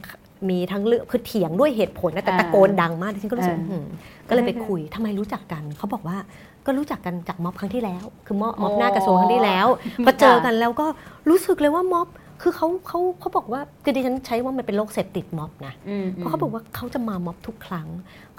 [0.51, 3.87] มีทั้งเรื่องคือเถียงด้วยเหตุผลนะแต่อ่าตะโกนดังมากดิฉันก็รู้สึกอ่าอื้อหือ
[4.29, 6.17] ก็เลยไปอ่าคุยทำไมรู้จักกันเขาบอกว่า
[6.67, 9.67] ก็รู้จักกันจากม็อบครั้งที่แล้ว คือม็อบม็อบอ๋อหน้ากระทรวงครั้งที่แล้ว
[10.05, 10.87] พอเจอกันแล้วก็
[11.29, 12.09] รู้สึกเลยว่าม็อบ
[12.43, 17.89] คือเขาเขาเขาบอกว่าคือดิฉันใช้ว่ามันเป็นโรคเสพติดม็อบนะอืมเพราะเขาบอกว่าเขาจะมาม็อบทุกครั้ง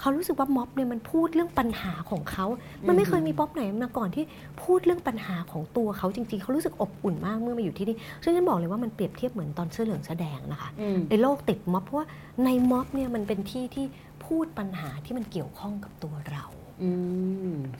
[0.00, 2.46] เขารู้สึกว่าม็อบเนี่ยมันพูดเรื่องปัญหาของเขา
[2.88, 4.24] มันไม่เคยมีม็อบไหนมาก่อนที่
[4.62, 12.06] พูดเรื่องปัญหาของตัวเขาจริง ๆเขารู้สึกอบอุ่นมากเมื่อมาอยู่ที่นี่ซึ่งฉันบอกเลยว่ามันเปรียบเทียบเหมือนตอนเสื้อเหลืองแสอแดงนะคะอืมไอ้โรคติดม็อบเพราะว่า
[12.44, 13.86] ในม็อบเนี่ยมันเป็นที่ที่
[14.24, 16.63] พูดปัญหาที่มันเกี่ยวข้องกับตัวเราอืม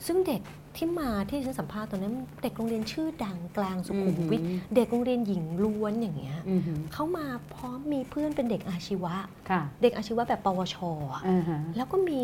[0.05, 0.41] ซึ่งเด็ก
[0.75, 6.61] ที่มาที่ฉันสัมภาษณ์ตอนนั้น เด็กโรงเรียนชื่อดังกลางสุขุมวิทอืมเด็กโรงเรียนหญิงล้วนอย่างเงี้ยอืม
[6.93, 9.15] เขามาพร้อมมีเพื่อนเป็นเด็กอาชีวะ
[9.49, 10.77] ค่ะเด็กอาชีวะแบบปวช
[11.13, 12.19] อะอ่าฮะแล้วก็มี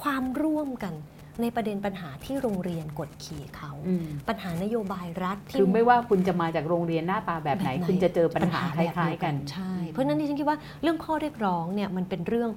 [0.00, 0.94] ความร่วมกัน
[1.42, 12.50] ในประเด็นปัญหาที่โรงเรียนกดขี่เขาอืมปัญหานโยบายรัฐที่คือไม่ว่าคุณจะมาจากโรงเรียนหน้าตาแบบไหนแบบไหนคุณจะเจอปัญหาคแบบล้ายเดีวๆกันใช่เพราะฉะนั้นดิฉันคิดว่าเรื่องข้อเรียกร้องเนี่ยมันเป็นเรื่อง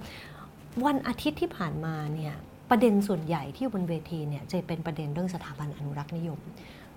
[0.85, 2.35] วันอาทิตย์ที่ผ่านมาเนี่ย
[2.71, 6.39] ประเด็นส่วนใหญ่ที่อยู่บนเวทีเนี่ยจะเป็นประเด็นเรื่องสถาบันอนุรักษ์นิยม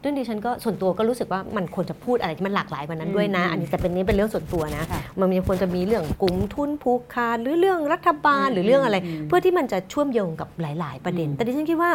[0.03, 11.91] ซึ่งดิฉันก็ส่วนตัวก็รู้สึกว่ามันควรจะพูดอะไรที่มันหลากหลายกว่านั้นด้วยนะอืมอันนี้แต่เป็นนี้เป็นเรื่องส่วนตัวนะค่ะมันมีควรจะมีเรื่องกลุ่มทุนผูกขาดหรือเรื่องรัฐบาลอืมหรือเรื่องอะไรอืมเพื่อที่มันจะเชื่อมโยงกับหลาย ๆ ประเด็นอืมแต่ดิฉันคิดว่า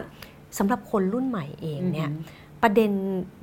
[0.57, 2.91] สำหรับคนรุ่นใหม่เองเนี่ยอืมประเด็น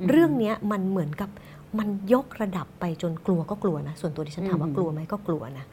[0.01, 1.31] อืมเรื่องเนี้ยมันเหมือนกับ
[1.79, 5.66] มันยกระดับไปจนกลัวก็กลัวนะ ส่วนตัวดิฉันถามว่าอืมกลัวไหมก็กลัวนะ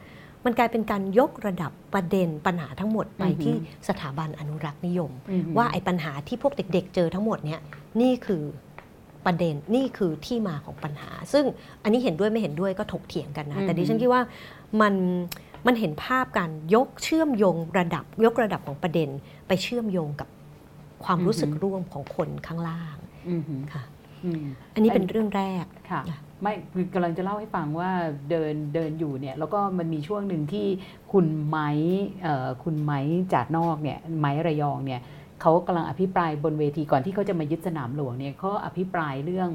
[0.44, 3.54] มันกลายเป็นการยกระดับประเด็นปัญหาทั้งหมดไปอืมที่
[3.88, 7.60] สถาบันอนุรักษ์นิยมอืมว่าไอ้ปัญหาที่พวกเด็ก ๆ เจอทั้งหมดเนี่ย
[8.00, 8.42] นี่คือ
[9.26, 11.44] ประเด็นนี่คือที่มาของปัญหา ซึ่ง
[11.82, 14.22] อันนี้เห็นด้วยไม่เห็นด้วยก็ถกเถียงกันนะ แต่ดิฉันคิดว่า
[14.80, 14.94] มัน
[15.66, 19.08] มันเห็นภาพการยกเชื่อมโยงระดับ ยกระดับของประเด็น
[19.48, 20.28] ไปเชื่อมโยงกับ
[21.04, 22.96] ความรู้สึกร่วมของคนข้างล่าง
[23.28, 23.82] อืมค่ะ
[24.24, 27.90] อืมอันนี้เป็นเรื่องแรกค่ะค่ะ ไม่คือกำลังจะเล่าให้ฟังว่า
[28.30, 30.66] เดินเดินอยู่เนี่ยแล้วก็มันมีช่วงหนึ่งที่
[31.12, 31.70] คุณไม้
[32.22, 33.00] เอ่อคุณไม้
[33.34, 35.00] จากนอกเนี่ยไม้ระยองเนี่ย
[35.40, 39.50] เขากำลังอภิปรายบนเวทีก่อนที่เขาจะมายึดสนามหลวงเนี่ยเขาอภิปรายเรื่อง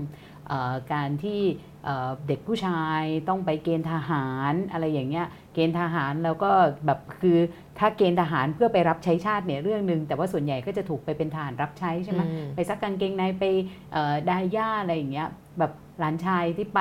[0.47, 1.41] เอ่อการที่
[1.85, 6.51] เอ่อเด็กผู้ชายต้องไปเกณฑ์ทหารอะไรอย่างเงี้ยเกณฑ์ทหารแล้วก็
[6.85, 7.37] แบบคือ
[7.79, 13.43] ถ้าเกณฑ์ทหารเพื่อไปรับใช้ชาติเนี่ยเรื่องหนึ่งแต่ว่าส่วนใหญ่ก็จะถูกไปเป็นทหารรับใช้ใช่ไหมอืมไปซักกางเกงในไป
[13.91, 15.27] เอ่อดายย่าอะไรอย่างเงี้ย
[15.59, 16.79] แบบ หลานชายที่ไป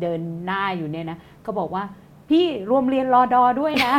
[0.00, 1.84] เดินหน้าอยู่เนี่ยนะก็บอกว่า
[2.30, 3.94] พี่รวมเรียนรอดอด้วยนะ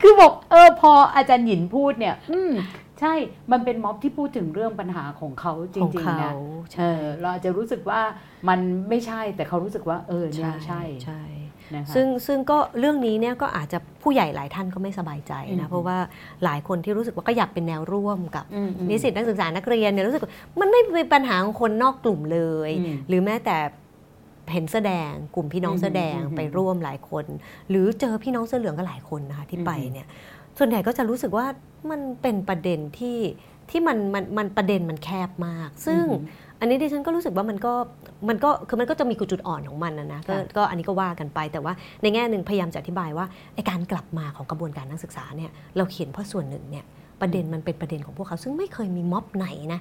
[0.00, 2.52] คือบอกเออพออาจารย์หยินพูดเนี่ย อืม
[3.00, 3.14] ใช่
[3.52, 6.36] มันเป็นม็อบที่พูดถึงเรื่องปัญหาของเขาจของริงเขาๆนะเอ
[6.72, 8.00] ใช่อเราอาจจะรู้สึกว่า
[8.48, 11.39] มันไม่ใช่แต่เขารู้สึกว่า เออเนี่ยใช่ใช่นะคะ
[11.94, 15.98] ซึ่งซึ่งก็เรื่องนี้เนี่ยก็อาจจะผู้ใหญ่หลายท่านก็ไม่สบายใจอืนะมเพราะว่า
[16.44, 23.56] หลายคนที่รู้สึกว่าก็อยากเป็นแนวร่วมกับอืมอืมนิสิตนักศึกษานักเรียนเนี่ยรู้สึกว่ามันไม่เป็นปัญหาของคนนอกกลุ่มเลยอืมหรือแม้แต่
[24.52, 27.24] เห็นแสอแดงกลุ่มพี่น้องอืมแสอแดงอืมไปร่วมหลายคน
[27.70, 30.06] หรือเจอพี่น้องเสื้อเหลืองก็หลายคนนะคะที่ไปอืมเนี่ย
[30.58, 31.46] ส่วนใหญ่ก็จะรู้สึกว่า
[31.90, 33.18] มันเป็นประเด็นที่
[33.70, 36.04] ที่มันมันมันประเด็นมันแคบมาก ซึ่ง
[36.60, 37.72] อันนี้ดิฉันก็รู้สึกว่ามันก็
[38.28, 46.84] มันก็คือมันก็จะมีจุดอ่อนของมันนะนะก็ค่ะก็อันนี้ก็ว่ากันไปแต่ว่าในแง่หนึ่งพยายามจะอธิบายว่าไอการกลับมาของกระบวนการนักศึกษาเนี่ยเราเขียนเพราะส่วนหนึ่งเนี่ย
[47.20, 49.80] ประเด็นมันเป็นประเด็นของพวกเขา ซึ่งไม่เคยมีม็อบไหนนะ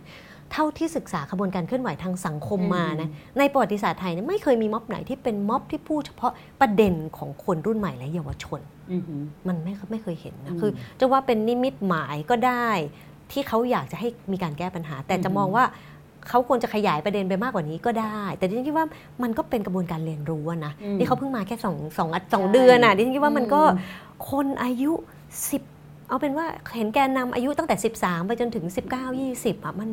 [0.52, 8.60] เท่าที่ศึกษากระบวนการเคลื่อนไหวทางสังคมมานะในประวัติศาสตร์ไทยเนี่ยไม่เคยมีม็อบไหนที่เป็นม็อบที่พูดเฉพาะประเด็นของคนรุ่นใหม่และเยาวชน
[8.92, 12.70] อืมอืมมันไม่ไม่เคยเห็นนะอืมคือจะว่าเป็นนิมิตหมายก็ได้
[13.32, 15.64] ที่เขาอยากจะให้มีการแก้ปัญหา แต่จะอืมมองว่า
[16.30, 18.86] เขาควรจะขยายประเด็นไปมากกว่านี้ก็ได้ แต่ดิฉันคิดว่า
[19.24, 24.92] มันก็เป็นกระบวนการเรียนรู้อะนะอืมนี่เขาเพิ่งมาแค่สองสองอาทิตย์สองใช่เดือนน่ะดิฉันคิดว่ามันก็อืมคนอายุ
[25.50, 25.64] สิบ
[26.08, 28.66] เอาเป็นว่าเห็นแกนนำอายุตั้งแต่ 13 ไปจนถึง
[28.96, 29.90] 19 20อะมัน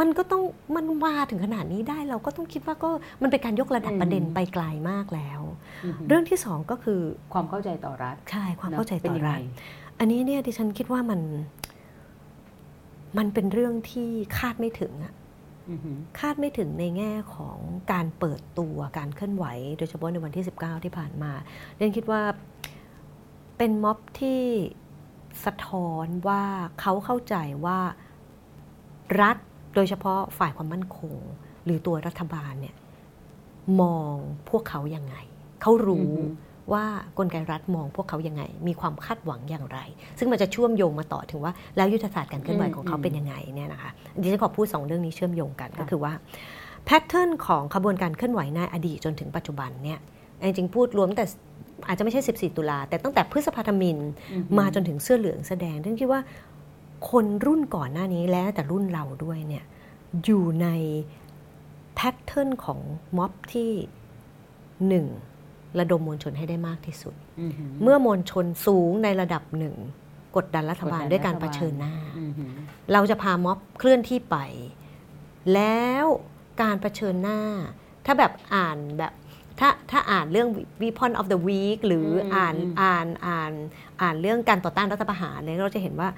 [0.00, 0.42] มันก็ต้อง
[0.76, 2.90] มันมาถึงขนาดนี้ได้เราก็ต้องคิดว่าก็
[3.22, 5.40] มันเป็นการยกระดับประเด็นไปไกลมากแล้ว
[5.84, 7.00] อืมเรื่องที่สองก็คือ
[7.32, 9.40] ความเข้าใจต่อรัฐใช่ความเข้าใจเป็นต่อยังไงรัฐ
[9.98, 11.20] อันนี้เนี่ยดิฉันคิดว่ามัน
[13.18, 15.25] มันเป็นเรื่องที่คาดไม่ถึงอะอืมอืม
[16.18, 17.58] คาดไม่ถึงในแง่ของ
[17.92, 19.44] การเปิดตัวการเคลื่อนไหว
[19.78, 21.32] โดยเฉพาะในวันที่ 19 ที่ผ่านมา
[21.76, 22.22] ดิฉันคิดว่า
[23.56, 24.42] เป็นม็อบที่
[25.44, 26.42] สะท้อนว่า
[26.80, 27.78] เขาเข้าใจว่า
[29.20, 29.36] รัฐ
[29.74, 31.18] โดยเฉพาะฝ่ายความมั่นคง
[31.64, 32.74] หรือตัวรัฐบาลเนี่ย
[33.80, 34.16] มอง
[34.48, 35.16] พวกเขายังไง
[35.62, 36.84] เขารู้อือฮึ ว่า
[37.18, 39.78] กลไกรัฐมองพวกเขายังไง มีความคาดหวังอย่างไร
[40.18, 46.12] ซึ่งมันจะเชื่อมโยงมาต่อถึงว่า แล้วยุทธศาสตร์การเคลื่อนไหวของเขาเป็นยังไงเนี่ยนะคะดิฉันขอพูดสองเรื่องนี้เชื่อมโยงกันก็คือว่า
[46.84, 49.98] pattern ของขบวนการเคลื่อนไหวในอดีตจนถึงปัจจุบันเนี่ย
[50.46, 51.26] จริงๆพูดรวมแต่
[51.88, 53.98] อาจจะไม่ใช่ 14 ตุลา แต่ตั้งแต่พฤษภาทมิฬ
[54.32, 56.20] อืมมาจนถึงเสื้อเหลืองแดงดิฉันคิดว่า
[57.10, 59.64] คนรุ่นก่อนหน้านี้และแต่รุ่นเราด้วยเนี่ย
[60.24, 60.68] อยู่ใน
[61.94, 62.80] pattern ของ
[63.16, 63.70] ม็อบที่
[64.88, 65.06] หนึ่ง
[65.78, 69.76] ระดมมวลชนให้ได้มากที่สุดอืมเมื่อมวลชนสูงในระดับหนึ่ง
[70.36, 72.50] กดดันรัฐบาลกดดันด้วยการรัฐเผบาลเผชิญหน้าอืมอืม
[72.92, 74.36] เราจะพาม็อบเคลื่อนที่ไป
[75.54, 76.04] แล้ว
[76.62, 77.40] การเผชิญหน้า
[78.06, 79.12] ถ้าแบบอ่านแบบ
[79.60, 80.48] ถ้าถ้าอ่านเรื่อง
[80.82, 83.52] Weapon of the Week หรืออมอ่านอืมอ่านอ่าน
[84.00, 86.08] อ่านเรื่องการต่อต้านรัฐประหารเนี่ยเราจะเห็นว่า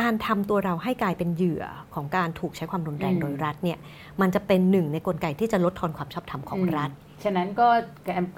[0.00, 3.78] การทำตัวเราให้กลายเป็นเหยื่อของการถูกใช้ความรุนแรงโดยรัฐเนี่ย
[4.20, 6.90] มันจะเป็นหนึ่งในกลไกที่จะลดทอนความชอบธรรมของรัฐ
[7.24, 7.68] ฉะนั้นก็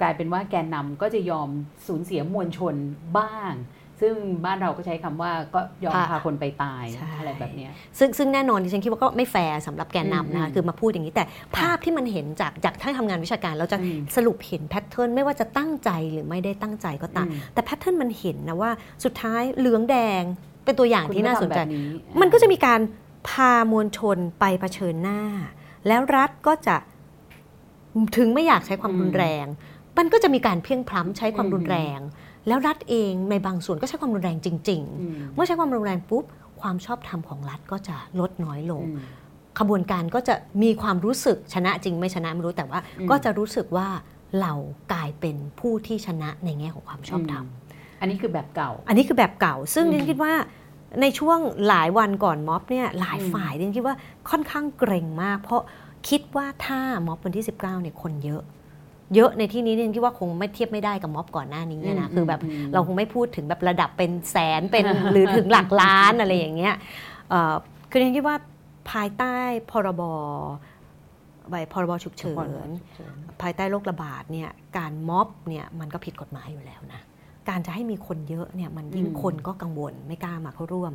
[0.01, 1.49] กลายเป็นว่าแกนนำก็จะยอม
[1.87, 2.75] สูญเสียมวลชน
[3.17, 3.53] บ้าง
[4.01, 4.15] ซึ่ง
[4.45, 11.23] บ้านเราก็ใช้คำว่าก็ยอมค่ะพาคนไปตายใช่อะไรแบบเนี้ยซึ่งซึ่งแน่นอนดิฉันคิดว่าก็ไม่แฟร์สำหรับแกนนำนะคะอืมคือมาพูดอย่างนี้แต่
[11.57, 18.71] ภาพที่มันเห็นจากจากที่ทำงานวิชาการ เราจะอืมสรุปเห็น pattern ไม่ว่าจะตั้งใจหรือไม่ได้ตั้งใจก็ตามอืมแต่ pattern มันเห็นนะว่า
[19.03, 20.23] สุดท้ายเหลืองแดง
[20.65, 21.87] เป็นตัวอย่างคุณที่น่าสนใจก็ทำแบบนี้
[22.21, 22.81] มันก็จะมีการ
[23.29, 25.21] พามวลชนไปเผชิญหน้า
[25.87, 26.75] แล้วรัฐก็จะ
[28.17, 29.45] ถึงไม่อยากใช้ความรุนแรง
[29.97, 31.99] มันก็จะมีการเพียงพล้ำใช้ความรุนแรง
[32.47, 36.23] แล้วรัฐเองในบางส่วนก็ใช้ความรุนแรงจริงๆอืมเมื่อใช้ความรุนแรงปุ๊บ
[36.61, 38.99] ความชอบธรรมของรัฐก็จะลดน้อยลงอืม
[39.59, 43.87] ขบวนการก็จะมีความรู้สึกชนะจริงไม่ชนะไม่รู้แต่ว่าอืมก็จะรู้สึกว่า
[44.41, 44.53] เรา
[44.93, 47.45] กลายเป็นผู้ที่ชนะในแง่ของความชอบธรรม
[47.99, 50.33] อันนี้คือแบบเก่า อันนี้คือแบบเก่า ซึ่งอืมดิฉันคิดว่า
[51.01, 53.95] ในช่วงหลายวันก่อนม็อบเนี่ยหลายอืมฝ่ายดิฉันคิดว่า
[54.29, 55.61] ค่อนข้างเกรงมาก เพราะ
[56.09, 58.41] คิดว่าถ้าม็อบวันที่ 19เนี่ยคนเยอะ
[59.15, 66.75] เยอะในที่นี้ดิฉันคิดว่าคงไม่เทียบไม่ได้กับม็อบก่อนหน้านี้นะคือแบบมเราคงไม่พูดถึงแบบระดับเป็นแสนเป็นหรือถึงหลักล้านอะไรอย่างเงี้ย
[67.29, 67.53] เอ่อ
[67.89, 68.35] คือดิฉันคิดว่า
[68.91, 69.35] ภายใต้
[69.71, 70.03] พรบ
[71.49, 72.33] ใบพรบฉุกเฉิ
[72.65, 72.69] น
[73.41, 77.01] ภายใต้โรคระบาดเนี่ยการม็อบเนี่ยมันก็ผิดกฎหมายอยู่แล้วนะ
[77.49, 80.91] การจะให้มีคนเยอะเนี่ยมันยิ่งอืมคนก็กังวลไม่กล้ามาเข้าร่วม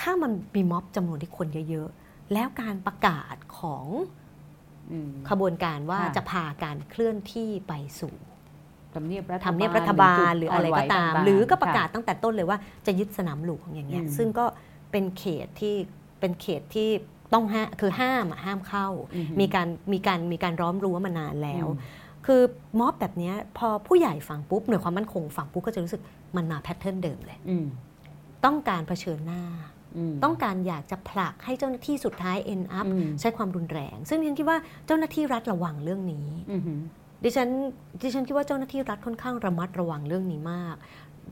[0.00, 2.01] ถ้ามันมีม็อบจำนวนที่คนเยอะๆ
[2.32, 3.86] แล้วการประกาศของ
[4.92, 8.14] อืมขบวนการว่าค่ะจะพาการเคลื่อนที่ไปสู่
[8.94, 14.44] ทำเนียบรัฐบาลทำเนียบรัฐบาลหรืออะไรก็ตามจุดนไหวหรือก็ประค่กาศตั้งแต่ต้นเลยว่าจะยึดสนามหลวงอย่างเงี้ยอืมซึ่งก็
[14.90, 15.74] เป็นเขตที่
[16.20, 16.88] เป็นเขตที่
[17.32, 22.42] ต้องห้าคือห้ามอะห้ามเข้าอือหือมีการมีการมีการร้อมรั้วมานานแล้วอืมคือ
[22.80, 26.02] ม็อบแบบเนี้ยพอผู้ใหญ่ฟังปุ๊บหน่วยความมั่นคงฟังปุ๊บก็จะรู้สึก
[26.36, 27.66] มันมา pattern เดิมเลยอืม
[28.44, 29.71] ต้องการเผชิญหน้า
[30.24, 36.80] ต้องการอยากจะผลักให้เจ้าหน้าที่สุดท้าย end up อืมใช้ความรุนแรง ซึ่งดิฉันคิดว่าเจ้าหน้าที่รัฐระวังเรื่องนี้อือหือ
[37.24, 37.48] ดิฉัน
[38.02, 40.76] ดิฉันคิดว่าเจ้าหน้าที่รัฐค่อนข้างระมัดระวังเรื่องนี้มาก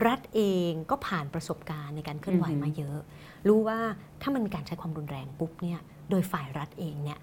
[0.07, 2.99] รัฐเองก็ผ่านประสบการณ์ในการเคลื่อนไหวอือหือมาเยอะ
[3.47, 3.79] รู้ว่า
[4.21, 7.19] ถ้ามันมีการใช้ความรุนแรงปุ๊บเนี่ยโดยฝ่ายรัฐเองเนี่ย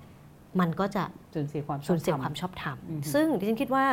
[0.60, 3.84] มันก็จะสูญเสียความชอบธรรมสูญเสียความชอบธรรมอือหือซึ่งดิฉันคิดว่า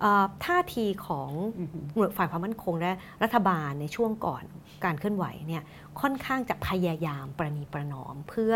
[0.00, 4.44] เอ่อท่าทีของอือหือหน่วยฝ่ายความมั่นคงและรัฐบาลในช่วงก่อน
[4.84, 5.62] การเคลื่อนไหวเนี่ย
[6.00, 8.52] ค่อนข้างจะพยายามประนีประนอมเพื่อ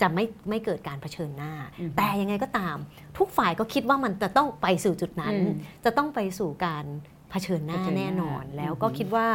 [0.00, 2.76] จะไม่ไม่เกิดการเผชิญหน้าอือหือแต่ยังไงก็ตาม
[3.18, 6.84] ทุกฝ่ายก็คิดว่ามันจะต้องไปสู่จุดนั้นอืมจะต้องไปสู่การ
[7.30, 9.26] เผชิญหน้าเผชิญหน้าแน่นอน แล้วอือหือก็คิดว่า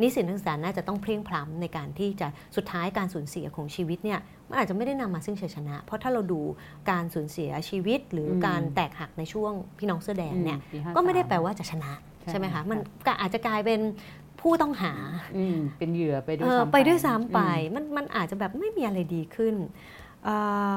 [0.00, 6.40] นิสิตนักศึกษาน่าจะต้องเพลียงพล้ำในการที่จะสุดท้ายการสูญเสียของชีวิตเนี่ยมันอาจจะไม่ได้นำมาซึ่งชัยชนะ เพราะถ้าเราดู
[6.90, 13.80] การสูญเสียชีวิต หรืออมการแตกหักในช่วงพี่น้องเสื้อแดงเนี่ยอืปี53ก็ไม่ได้แปลว่าจะชนะใช่ใช่ไหมคะค่ะมันก็อาจจะกลายเป็น
[14.46, 14.94] ผู้ต้องหา
[15.36, 19.54] อืมเป็นเหยื่อไปด้วเอยอซ้ำไปด้วยซ้ำไปอืมมันมันอาจจะแบบไม่มีอะไรดีขึ้น
[20.24, 20.36] เอ่
[20.68, 20.70] อ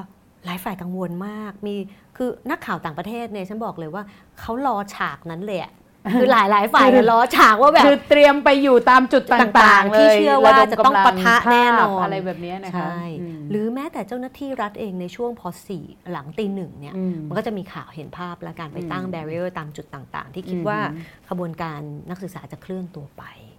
[0.45, 1.75] หลายฝ่ายกังวลมากมี
[2.17, 4.03] คือนักข่าวต่างประเทศเนี่ยฉันบอกเลยว่า
[4.39, 5.73] เขารอฉากนั้นเลยอะ
[6.13, 21.79] คือหลายหลายฝ่ายเนี่ยรอฉากว่าแบบคือเตรียมไปอยู่ตามจุดต่างๆต่างๆเลยที่เชื่อว่าระดมจะต้องกำลัปะทะแน่นอนภาพอะไรแบบเนี้ยนะคะใช่อืมหรือแม้แต่เจ้าหน้าที่รัฐเองในช่วงพอสี่หลังตีหนึ่งเนี่ยอืมมันก็จะมีข่าวเห็นภาพและการไปตั้งอืมแบเรียร์ตามจุดต่างๆ ที่คิดว่าอืมขบวนการ
[22.09, 23.58] นักศึกษาจะเคลื่อนตัวไปเอ่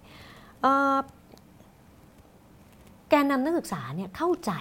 [3.09, 4.51] แกนนำนักศึกษาเนี่ยเข้าใจ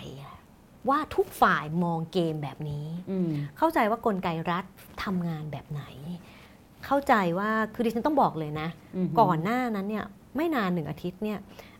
[0.88, 4.64] ว่าทุกฝ่ายมองเกมแบบนี้อืมเข้าใจว่ากลไกรัฐ
[5.04, 5.82] ทำงานแบบไหน
[6.86, 10.04] เข้าใจว่าคือดิฉันต้องบอกเลยนะอืมก่อนหน้านั้นเนี่ย
[10.36, 11.38] ไม่นานหนึ่งอาทิตย์เนี่ย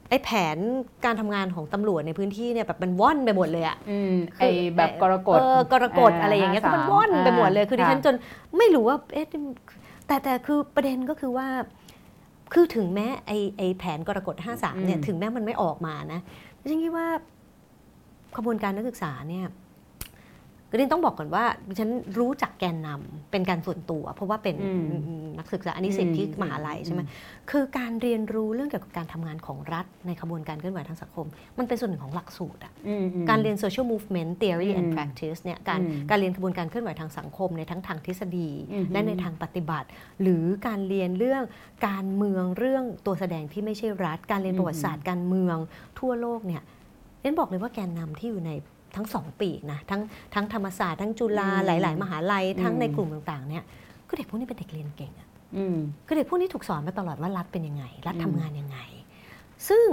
[0.09, 0.57] ไอ้แผน
[1.05, 4.45] การทำงานของตำรวจในพื้นที่เนี่ยแบบมันว่อนไปหมดเลยอะอืมไอ
[4.77, 8.15] แบบกรกฎเออกรกฎอะไรอย่างเงี้ยคือมันว่อนไปหมดเลยคือดิฉันจน
[8.59, 9.27] ไม่รู้ว่าเอ๊ะ
[10.07, 11.47] แต่แต่คือประเด็นก็คือว่า
[12.53, 16.21] คือถึงแม้ไอไอแผนกรกฎ53เนี่ยถึงแม้มันไม่ออกมานะ
[16.61, 17.07] ดิฉันคิดว่า
[18.37, 19.47] ขบวนการนักศึกษาเนี่ย
[20.71, 24.71] ก็ดิฉันต้องบอกก่อนว่าดิฉันรู้จักแกนนำเป็นการส่วนตัว เพราะว่าเป็นอื
[25.25, 27.03] มนักศึกษาอันนี้สิทธิอืมมหาลัยใช่ไหม
[27.51, 31.27] คือการเรียนรู้เรื่องเกี่ยวกับการทำงานของรัฐในขบวนการเคลื่อนไหวทางสังคม
[31.59, 39.89] มันเป็นส่วนหนึ่งของหลักสูตรอะอืมอืมการเรียน social movement theory อื and ม practice เนี่ยการอืมการเรียนขบวนการเคลื่อนไหวทางสังคมในทั้งทางทฤษฎีอือหือและในทางปฏิบัติ
[40.23, 41.43] หรือการเรียนเรื่อง
[41.89, 45.57] การเมืองเรื่องตัวแสดงที่ไม่ใช่รัฐ การเรียนประวัติศาสตร์การเมือง
[45.99, 46.63] ทั่วโลกเนี่ย
[47.23, 48.53] เน้นบอกเลยว่าแกนนำที่อยู่ใน
[48.97, 50.01] ทั้งสองปีกนะทั้ง
[50.35, 53.65] ทั้งธรรมศาสตร์ทั้งจุฬาอืมหลาย ๆ มหาลัยทั้งอืมในกลุ่มต่างๆเนี่ย
[54.09, 58.79] ก็เด็กพวกนี้เป็นเด็กเรียนเก่งอะอืมคือเด็กพวกนี้ถูกสอนมาตลอดว่ารัฐเป็นยังไง รัฐอืมทำงานยังไง
[59.69, 59.85] ซึ่ง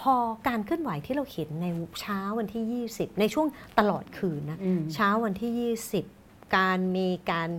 [0.00, 0.14] พอ
[0.48, 1.66] การเคลื่อนไหวที่เราเห็นใน
[2.00, 3.46] เช้าวันที่ 20 ในช่วง
[3.78, 5.74] ตลอดคืนนะอืมเช้าวันที่
[6.12, 7.50] 20 การมีการ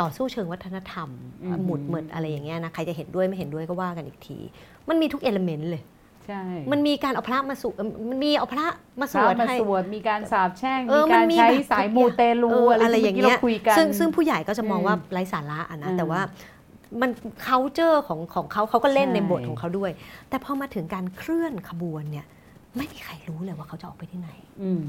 [0.00, 1.08] ต่อสู้เชิงวัฒนธรรม
[1.42, 4.38] อืมหมุดหมดอะไรอย่างเงี้ยนะใครจะเห็นด้วยไม่เห็นด้วยก็ว่ากันอีกที
[4.88, 5.82] มันมีทุกเอลเมนต์เลย
[6.26, 7.74] ใช่มันมีการเอาพระมาสวด
[8.10, 8.66] มันมีเอาพระ
[9.00, 16.20] มาสพระวดมาให้สวดมีการสาบแช่งเอมีอการมันมีใช้แบบสายมูเตลูเอออะไรอะไรที่อย่างเมื่อกี้เงี้ยเราคุยกันซึ่งซึ่งผู้ใหญ่ก็จะมองอืมว่าไร้สาระอะนะอืมแต่ว่า
[17.00, 17.10] มัน
[17.46, 19.90] culture ของของเขาเขาก็เล่นใช่ในบทของเขาด้วย
[20.28, 22.26] แต่พอมาถึงการเคลื่อนขบวนเนี่ย
[22.76, 24.30] ไม่มีใครรู้เลยว่าเขาจะออกไปที่ไหน
[24.62, 24.82] อืม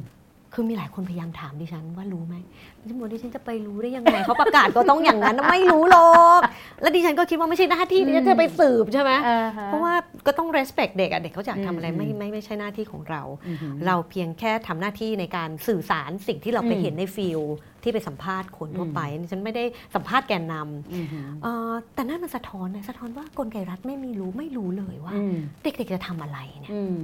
[0.54, 2.36] คือมีหลายคนพยายามถามดิฉันว่ารู้ไหม
[2.80, 6.42] ดิฉันบอกดิฉันจะไปรู้ได้ยังไงเขาประกาศก็ต้องอย่างนั้นไม่รู้หรอก
[6.82, 9.94] แล้วดิฉันก็คิดว่าไม่ใช่หน้าที่ดิฉันจะไปสืบใช่ไหมอ่าฮเพราะว่า
[10.28, 17.42] ก็ต้อง respect เด็กอะเด็กเขาอยากทำอะไรอืมไม่ไม่ไม่ใช่หน้าที่ของเราอือหือเราเพียงแค่ทำหน้าที่ในการสื่อสารสิ่งที่เราไปอืมเห็นในฟิล
[17.84, 19.00] ที่ไปสัมภาษณ์คนทั่วไป
[19.32, 19.64] ฉันไม่ได้
[19.96, 26.98] สัมภาษณ์แกนนำอือหือเอ่อแต่นั่นมันสะท้อนนะสะท้อนว่ากลไกรัฐไม่มีรู้ไม่รู้เลยว่าอืมเด็กๆจะทำอะไรเนี่ยอืม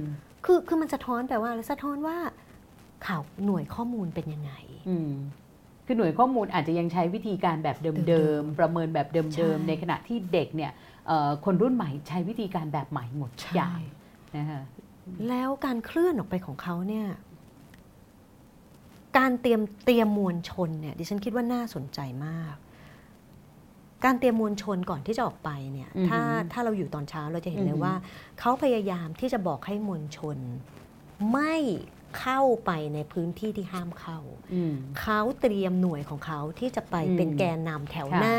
[0.44, 2.16] คือคือมันสะท้อนแปลว่าอะไรสะท้อนว่า
[3.06, 4.52] ข่าวหน่วยข้อมูลเป็นยังไง
[4.88, 5.12] อืม
[5.86, 10.72] คือหน่วยข้อมูลอาจจะยังใช้วิธีการแบบเดิเดิมมๆประเมินแบบเดิมใช่ๆในขณะที่เด็กเนี่ย
[11.06, 13.80] เอ่อคนรุ่นใหม่ใช้วิธีการแบบใหม่หมดทุกอย่าง
[14.36, 14.62] นะคะ
[15.28, 17.06] แล้วการเคลื่อนออกไปของเขาเนี่ย
[19.18, 22.56] การเตรียมเตรียมมวลชนเนี่ยดิฉันคิดว่าน่าสนใจมาก
[24.04, 26.20] การเตรียมมวลชนก่อนที่จะออกไปเนี่ยอือหือถ้า
[26.52, 27.94] ถ้าเราอยู่ตอนเช้าเราจะเห็นเลอืยอหือว่า
[28.40, 30.38] เขาพยายามที่จะบอกให้มวลชน
[31.32, 31.54] ไม่
[32.18, 34.18] เข้าไปในพื้นที่ที่ห้ามเข้า
[34.54, 38.38] อืมเขาเตรียมหน่วยของเขาที่จะไปอืมเป็นแกนนำแถวค่ะหน้า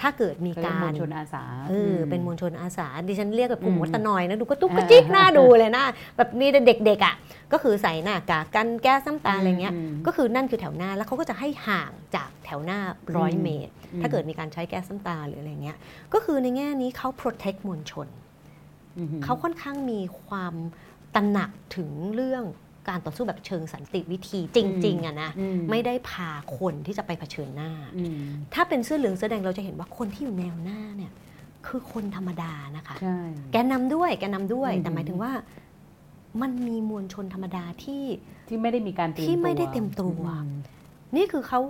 [0.00, 5.84] ถ้าเกิดมีเขาเรียกากมรวลชนอาสาเอออเป็นมวลชนอาสา ดิฉันเรียกแบบกลุ่มอืมวัตนอยนะดูกระตุกกระอ่าจิกหน้าดูเลยนะ
[6.16, 7.14] แบบมีแต่เด็กๆอะ
[7.52, 12.80] ก็คือใส่หน้ากากกันแก้ซ้ำตาอะไรเงี้ยมก็คือนั่นคือแถวหน้าแล้วเขาก็จะให้ห่างจากแถวหน้า
[13.16, 15.76] ร้อยอืมเมตรอืมถ้าเกิดมีการใช้แก๊สน้ำตาหรืออะไรเงี้ย
[16.12, 18.08] ก็คือในแง่นี้เขา protect มวลชน
[18.98, 20.54] อือหือเขาค่อนข้างมีความ
[21.14, 22.44] ตระหนักถึงเรื่อง
[22.88, 28.16] การต่อสู้แบบเชิงสันติวิธีจริงๆอะนะอืไม่ได้พาคนที่จะไปเผชิญหน้าอืม
[28.54, 31.12] ถ้าเป็นเสื้อเหลืองเสื้อแดงเราจะเห็นว่าคนที่อยู่แนวหน้าเนี่ย
[31.66, 33.18] คือคนธรรมดานะคะใช่
[33.52, 35.32] แกนนำด้วยแกนนำด้วยอืมแต่หมายถึงว่า
[36.42, 38.04] มันมีมวลชนธรรมดาที่
[38.48, 40.22] ที่ไม่ได้มีการเตรียมที่ไม่ตัวได้เต็มตัว
[41.16, 41.60] นี่คือเขา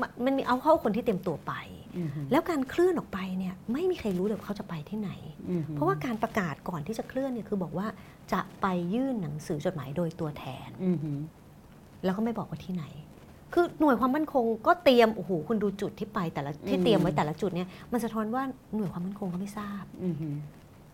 [0.00, 1.52] มันมันมีเอาเข้าคนที่เต็มตัวไป
[1.96, 5.10] อืมอืมแล้วการเคลื่อนออกไปเนี่ยไม่มีใครรู้เลยว่าเขาจะไปที่ไหน
[5.48, 7.86] อืมเพราะว่าการประกาศก่อนที่จะเคลื่อนเนี่ยคือบอกว่า
[8.32, 11.20] จะไปยื่นหนังสือจดหมายโดยตัวแทนอืมอืม
[12.04, 12.84] แล้วก็ไม่บอกว่าที่ไหน
[13.52, 18.42] คือหน่วยความมั่นคงก็เตรียม โอ้โห คุณดูจุดที่ไปแต่ละที่เตรียมไว้แต่ละจุดเนี่ย มันสะท้อนว่า
[18.74, 20.36] หน่วยความมั่นคงก็ไม่ทราบอืมอืม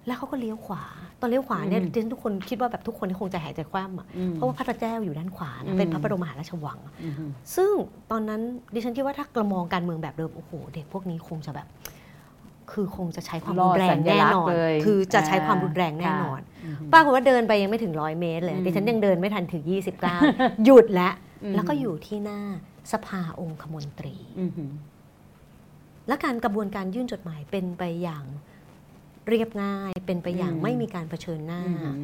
[0.07, 0.85] แล้วเขาก็เลี้ยวขวา
[1.21, 7.73] ตอนเลี้ยวขวาเนี่ยอืมดิฉันทุกคนคิดว่าแบบทุกคนที่คงใจหายใจคว่ำอะอืมเพราะว่าพระเจ้าอยู่ด้านขวาอืนะมเป็นพระบรมมหาราชวังอืมอืมซึ่ง
[8.11, 8.41] ตอนนั้น
[8.75, 11.67] ดิฉันคิดว่าถ้ากระมองการเมืองแบบเดิม โอ้โห เด็กพวกนี้คงจะแบบ
[12.73, 14.49] คือคงจะใช้ความรุนแรงแน่นอน
[14.85, 16.41] คือจะใช้ความรุนแรงแน่นอน
[16.93, 19.63] ปรากฏว่าเดินไปยังไม่ถึงร้อยเมตรเลยอืมดิฉันยังเดินไม่ทันถึง
[20.15, 22.41] 29 หยุดแล้วอืมแล้วก็อยู่ที่หน้า
[22.93, 24.73] สภาองคมนตรีอืมอืม
[26.09, 28.25] และการกระบวนการยื่นจดหมายเป็นไปอย่าง
[29.29, 31.97] เรียบง่ายเป็นไปอย่างไม่มีการเผชิญหน้าอืมอืม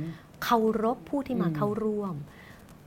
[0.45, 2.15] เคารพผู้ที่มาอืมเข้าร่วม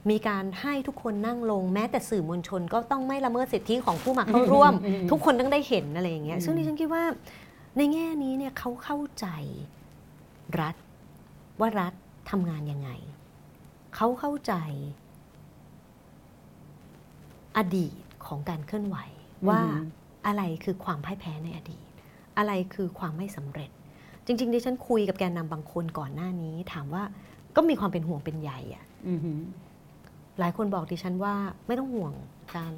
[0.09, 7.03] มีการให้ทุกคนนั่งลงแม้แต่สื่อมวลชน ก็ต้องไม่ละเมิดสิทธิของผู้มาเข้าร่วมอืมทุกคนต้องได้เห็นอะไรอย่างเงี้ยอืมซึ่งดิฉันคิดว่า
[7.77, 9.27] ในแง่นี้เนี่ยเขาเข้าใจ
[10.61, 10.75] รัฐ
[11.59, 11.93] ว่ารัฐ
[12.31, 12.89] ทำงานยังไง
[13.95, 14.53] เขาเข้าใจ
[17.57, 17.93] อดีต
[18.25, 18.97] ของการเคลื่อนไหว
[19.49, 19.61] ว่า
[20.27, 21.83] อะไรคือความพ่ายแพ้ในอดีต
[22.37, 23.69] อะไรคือความไม่สำเร็จ
[24.25, 27.03] จริงๆดิฉันคุยกับแกนนำบางคนก่อนหน้านี้ ถามว่า
[27.55, 29.41] ก็มีความเป็นห่วงเป็นใยอะอืมอืม
[30.39, 31.35] หลายคนบอกดิฉันว่า
[31.67, 32.13] ไม่ต้องห่วง
[32.55, 32.73] การ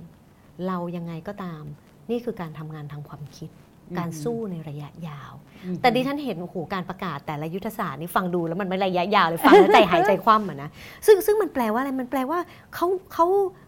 [0.67, 1.63] เรายังไงก็ตาม
[2.09, 3.49] นี่คือการทำงานทางความคิด
[3.97, 5.33] การสู้ในระยะยาว
[5.65, 10.69] อืมแต่ดิฉันเห็นโอ้โหการประกาศแต่ละยุทธศาสตร์นี่ฟังดูแล้วมันไม่ระยะยาวเลยฟังแล้วใจหายใจคว่ำอะนะ
[11.05, 12.39] ซึ่งซึ่งมันแปลว่าอะไรมันแปลว่า
[12.75, 13.25] เขาเขา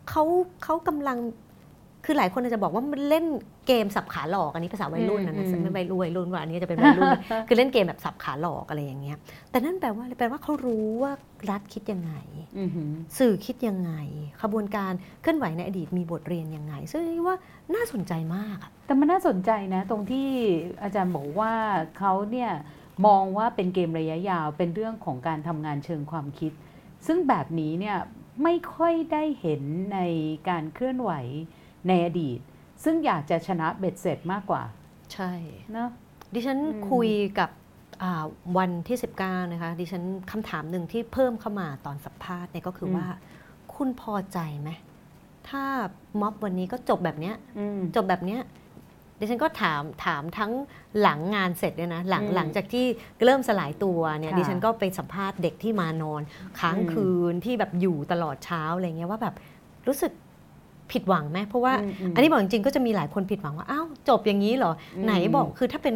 [0.10, 0.24] เขา
[0.64, 1.18] เขากำลัง
[2.08, 3.26] คือหลายคนอาจจะบอกว่ามันเล่น
[3.68, 7.10] เกมสับขาหลอกอันนี้ภาษาวัยรุ่นนะนะไม่วัยรุ่นวัยรุ่นว่าอันนี้จะเป็นวัยรุ่น
[7.48, 9.18] คือเล่นเกมแบบสับขาหลอกอะไรอย่างเงี้ย
[9.52, 11.12] แต่นั่นแปลว่าอะไรแปลว่าเขารู้ว่า
[11.50, 12.14] รัฐคิดยังไง
[12.58, 13.92] อืมอืมสื่อคิดยังไง
[14.42, 14.92] ขบวนการ
[15.22, 17.38] เคลื่อนไหวในอดีตมีบทเรียนยังไง ซึ่งเรียกว่า
[17.74, 20.28] น่าสนใจมากอะแต่มันน่าสนใจนะ ตรงที่
[20.84, 21.54] อาจารย์บอกว่า
[21.98, 22.52] เขาเนี่ย
[23.06, 26.52] มองว่าเป็นเกมระยะยาวเป็นเรื่องของการทำงานเชิงความคิด
[27.08, 27.98] ซึ่งแบบนี้เนี่ย
[28.44, 29.62] ไม่ค่อยได้เห็น
[29.94, 30.00] ใน
[30.50, 31.12] การเคลื่อนไหว
[31.88, 32.40] ในอดีต
[32.84, 34.64] ซึ่งอยากจะชนะเบ็ดเสร็จมากกว่า
[35.14, 35.32] ใช่
[35.72, 35.90] เนอะ
[36.34, 37.10] ดิฉันอืมคุย
[37.40, 37.50] กับ
[38.04, 38.26] อ่า
[38.58, 43.06] วันที่ 19 นะคะ ดิฉันคำถามหนึ่งที่เพิ่มเข้ามาตอนสัมภาษณ์เนี่ยก็คือว่า
[43.76, 44.70] คุณพอใจไหม
[45.50, 45.64] ถ้า
[46.22, 48.42] ม็อบวันนี้ก็จบแบบเนี้ยอืมจบแบบเนี้ย
[49.20, 50.52] ดิฉันก็ถามถามทั้ง
[51.02, 52.86] หลังงานเสร็จเนี่ยนะหลังอืมหลังจากที่
[53.26, 56.22] เริ่มสลายตัวเนี่ยค่ะดิฉันก็ไปสัมภาษณ์เด็กที่มานอน
[56.60, 59.36] ค้างอืมคืนที่แบบอยู่ตลอดเช้าอะไรเงี้ยว่าแบบ
[59.88, 60.12] รู้สึก
[60.92, 65.96] ผิดหวังไหมเพราะว่ามมอันนี้บอกจริงๆก็จะมีหลายคนผิดหวังว่าอ้าวจบอย่างนี้เหรออืมไหนบอกคือถ้าเป็น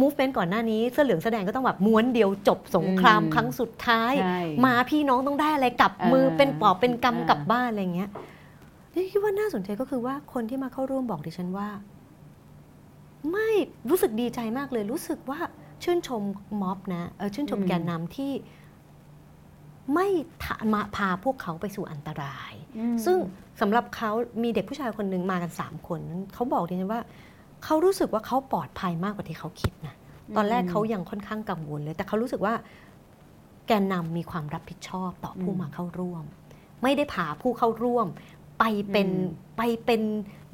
[0.00, 8.10] movement ก่อนหน้านี้เสื้อเหลืองแสอแดงก็ต้องแบบม้วนเดียวจบสงครามอืมครั้งสุดท้ายใช่มาพี่น้องต้องได้อะไรกลับมือเออเป็นปอบเป็นกรรมเออกลับบ้านอะไรเงี้ย
[8.94, 11.68] นี่คิดว่าน่าสนใจก็คือว่าคนที่มาเข้าร่วมบอกดิฉันว่า
[13.32, 13.48] ไม่
[13.90, 15.40] รู้สึกดีใจมากเลย รู้สึกว่า
[15.82, 16.22] ชื่นชม
[16.62, 18.32] ม็อบนะเออชื่นชมอืมแกนนำที่
[19.94, 20.06] ไม่
[20.44, 23.18] ทะมาพาพวกเขาไปสู่อันตรายอืมซึ่ง
[23.60, 24.10] สำหรับเขา
[24.42, 26.00] มีเด็กผู้ชายคนหนึ่งมากันสามคน
[26.34, 27.02] เขาบอกดิฉันว่า
[27.64, 29.94] เขารู้สึกว่าเขาปลอดภัยมากกว่าที่เขาคิดนะ
[30.36, 32.54] ตอนแรกเขายังค่อนข้างกังวลเลย แต่เขารู้สึกว่า
[33.66, 36.24] แกนนำมีความรับผิดชอบต่อผู้อืมมาเข้าร่วม
[36.82, 38.06] ไม่ได้พาผู้เข้าร่วม
[38.58, 40.02] ไปเป็นอืมไปเป็น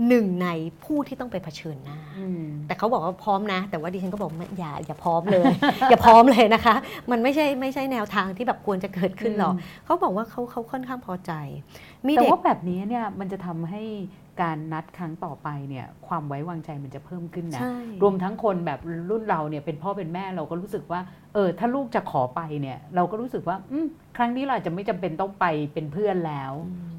[0.09, 0.49] หนึ่งใน
[0.85, 5.45] ผู้ที่ต้องไปเผชิญหน้าอืมแต่เขาบอกว่าพร้อมนะ แต่ว่าดิฉันก็บอกไม่อย่าอย่าพร้อมเลย
[5.91, 6.75] อย่าพร้อมเลยนะคะ
[7.11, 11.33] มันไม่ใช่ไม่ใช่แนวทางที่แบบควรจะเกิดขึ้นหรอกอืมเขาบอกว่าเขาเขาค่อนข้างพอใจ
[12.07, 13.83] มีแต่เด็กว่าแบบนี้เนี่ยมันจะทำให้
[14.43, 18.81] การนัดครั้งต่อไปเนี่ยความไว้วางใจมันจะเพิ่มขึ้นนะใช่รวมทั้งคนแบบ
[19.11, 21.01] รุ่นเราเนี่ยเป็นพ่อเป็นแม่เราก็รู้สึกว่า
[21.35, 23.87] เออถ้าลูกจะขอไปเนี่ยเราก็รู้สึกว่าอืม
[24.17, 26.53] ครั้งนี้เราอาจจะไม่จำเป็นต้องไปเป็นเพื่อนแล้ว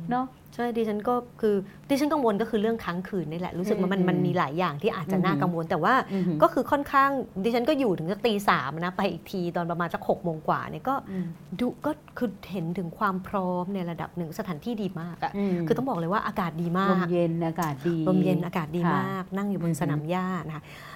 [0.09, 0.25] เนาะ
[0.55, 1.55] ใช่ดิฉันก็คือ
[1.89, 7.09] ดิฉันกังวลก็คือเรื่องค้างคืนนี่แหละรู้สึกว่ามันอืมมันมีหลายอย่างที่อาจจะอืมน่ากังวล แต่ว่าอือหือก็คือค่อนข้าง
[7.43, 11.27] ดิฉันก็อยู่ถึงสักตีสามนะไปอีกทีตอนประมาณสักหกโมงกว่าเนี่ยก็อืม
[11.59, 20.94] ดูก็คือเห็นถึงความพร้อมในระดับหนึ่งสถานที่ดีมากอะมคือต้องบอกเลยว่าอากาศดีมาลมกเย็นอากาศดีลมเย็นอากาศดีค่ะมาก นั่งอยู่บอืนอฮึสนามหญ้านะคะเอ่อ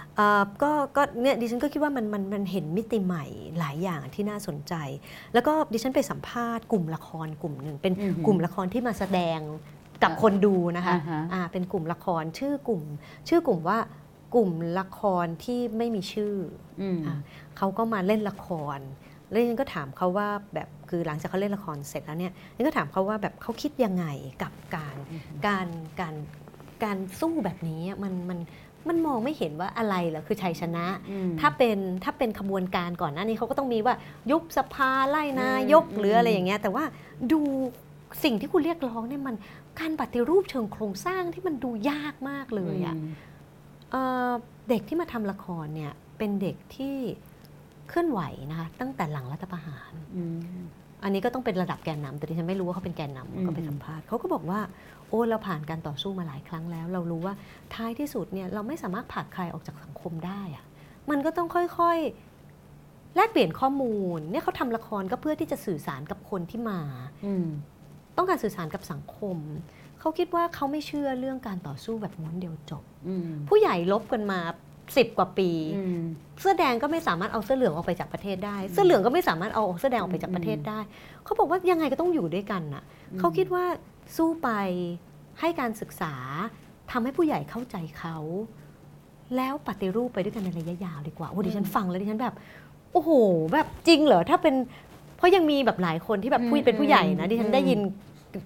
[0.64, 3.26] ก็ก็เนี่ยดิฉันก็คิดว่ามันมันมันเห็นมิติใหม่
[3.60, 4.74] หลายอย่างที่น่าสนใจ
[5.34, 9.40] แล้วก็ดิฉันไปสัมภาษณ์กลุ่มละครกลุ่มหนึ่งเป็นอือหือกลุ่มละครที่มาแสดง
[10.04, 12.82] กับคนดูนะคะอ่าฮะอ่าเป็นกลุ่มละครชื่อกลุ่ม
[13.30, 13.80] ชื่อกลุ่มว่า
[14.36, 16.34] กลุ่มละครที่ไม่มีชื่อ
[16.82, 17.16] อืมอะ
[17.58, 18.48] เขาก็มาเล่นละค
[18.78, 18.80] ร
[19.30, 24.06] แล้วฉันก็ถามเขาว่าแบบคือหลังจากเขาเล่นละครเสร็จแล้วเนี่ยฉันก็ถามเขาว่าแบบเขาคิดยังไง
[24.44, 24.96] กับการ
[25.48, 25.68] การ
[26.02, 26.16] การ
[26.84, 28.40] การสู้แบบนี้มันมัน
[28.88, 30.86] มันมองไม่เห็นว่าอะไรเหรอคือชัยชนะ
[31.40, 33.96] ถ้าเป็นถ้าเป็นขบวนการก่อนหน้านี้เขาก็ต้องมีว่า
[34.32, 36.84] ยุบสภาไล่นายกอืมหรืออะไรอย่างเงี้ยแต่ว่า
[37.32, 37.42] ดู
[38.24, 39.36] สิ่งที่คุณเรียกร้องเนี่ยมัน
[39.80, 42.96] การปฏิรูปเชิงโครงสร้างที่มันดูยากมากเลยอะ
[43.92, 44.32] เอ่อ
[44.70, 46.96] เด็กที่มาทำละครเนี่ยเป็นเด็กที่
[47.90, 48.22] เคลื่อนไหว
[48.52, 50.40] นะคะตั้งแต่หลังรัฐประหารอืม
[51.04, 54.60] อันนี้ก็ต้องเป็นระดับแกนนำแต่ดิฉันไม่รู้ว่าเขาเป็นแกนนำอืมก็ไปสัมภาษณ์เขาก็บอกว่า
[55.10, 57.34] โอ้เราผ่านการต่อสู้มาหลายครั้งแล้ว เรารู้ว่า
[57.76, 60.66] ท้ายที่สุดเนี่ยเราไม่สามารถผลักใครออกจากสังคมได้อะ
[61.10, 66.80] มันก็ต้องค่อยๆ แลกเปลี่ยนข้อมูลเนี่ยเขาทำละครก็เพื่อที่จะสื่อสารกับคนที่มา
[67.26, 67.48] อืม
[68.18, 69.38] ต้องการสื่อสารกับสังคม
[70.00, 74.40] เขาคิดว่าเขาไม่เชื่อเรื่องการต่อสู้แบบม้วนเดียวจบอืมผู้ใหญ่ลบกันมา
[74.98, 76.04] สิบกว่าปีอืม
[76.40, 80.80] เสื้อแดงก็ไม่สามารถเอาเสื้อเหลืองออกไปจากประเทศได้ เสื้อเหลืองก็ไม่สามารถเอาเสื้อแดงออกไปจากประเทศได้
[81.24, 83.66] เขาบอกว่ายังไงก็ต้องอยู่ด้วยกันน่ะอืมเขาคิดว่า
[84.16, 84.50] สู้ไป
[85.40, 86.14] ให้การศึกษา
[86.92, 88.18] ทำให้ผู้ใหญ่เข้าใจเขา
[89.36, 92.36] แล้วปฏิรูปไปด้วยกันในระยะยาวดีกว่าโอ้ดิฉันฟังแล้วดิฉันแบบ
[92.94, 93.12] โอ้โห
[93.54, 94.56] แบบจริงเหรอถ้าเป็น
[95.18, 97.80] เพราะยังมีแบบหลายคนที่แบบผู้อืมเป็นผู้ใหญ่นะดิฉัอืนมได้ยิน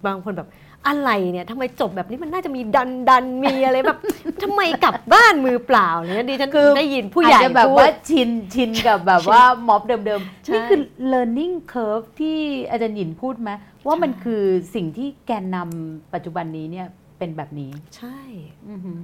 [0.07, 0.47] บางคนแบบ
[0.87, 3.97] อะไรเนี่ยทำไมจบแบบนี้มันน่าจะมีดันดันมีอะไรแบบ
[4.43, 10.79] ทำไมกลับบ้านมือเปล่าเนี่ยดิฉันคือได้ยินผู้ใหญ่อาจจะแบบพูดว่าชินชินกับแบบว่าม็อบเดิมใช่ๆนี่คือ
[11.11, 12.37] learning curve ที่
[12.69, 13.51] อาจารย์หยินพูดไหม
[13.87, 14.43] ว่ามันใช่คือ
[14.75, 18.17] สิ่งที่แกนนำปัจจุบันนี้เนี่ยเป็นแบบนี้ ใช่
[18.69, 18.99] อือหือ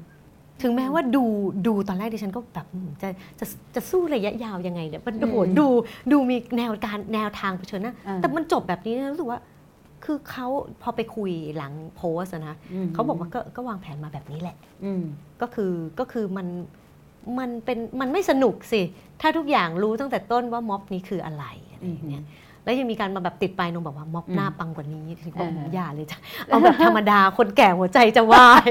[0.62, 1.24] ถึงแม้ว่าดู
[1.68, 3.08] ดูตอนแรกดิฉันก็แบบอืมจะ
[3.40, 5.68] จะจะสู้ระยะยาวยังไงเนี่ยมันโอ้โหอืมดู
[6.12, 9.40] ดูมีแนวการแนวทางเผชิญหน้าอ่าแต่มันจบแบบนี้นะรู้สึกว่า
[10.10, 10.48] คือเขา
[10.82, 12.56] พอไปคุยหลังโพสต์อะนะ
[12.86, 15.04] มเขาบอกว่าก็ก็วางแผนมาแบบนี้แหละอืม
[15.42, 16.48] ก็คือก็คือมัน
[17.40, 18.82] มันเป็นมันไม่สนุกสิ
[19.22, 22.24] ถ้าทุกอย่างรู้ตั้งแต่ต้นว่าม็อบนี้คืออะไรอะไรอย่างเงี้ย
[22.64, 28.70] แล้วยังมีการมาแบบติดปลายนงบอกว่าม็อบอืมหน้าปังกว่านี้ถึงบอกอ่าอย่าเลยจ้ะเอาแบบธรรมดาคนแก่หัวใจจะวาย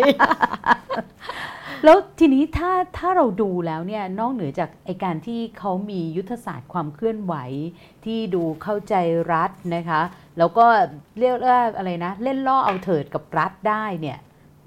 [1.84, 7.34] แล้วทีนี้ถ้าถ้าเราดูแล้วเนี่ยนอกเหนือจากไอการที่เขามียุทธศาสตร์ความเคลื่อนไหว
[8.04, 8.94] ที่ดูเข้าใจ
[9.32, 10.00] รัฐนะคะ
[10.38, 10.66] แล้วก็
[11.18, 14.18] เรียกว่าอะไรนะ เล่นล่อเอาเถิดกับรัฐได้เนี่ย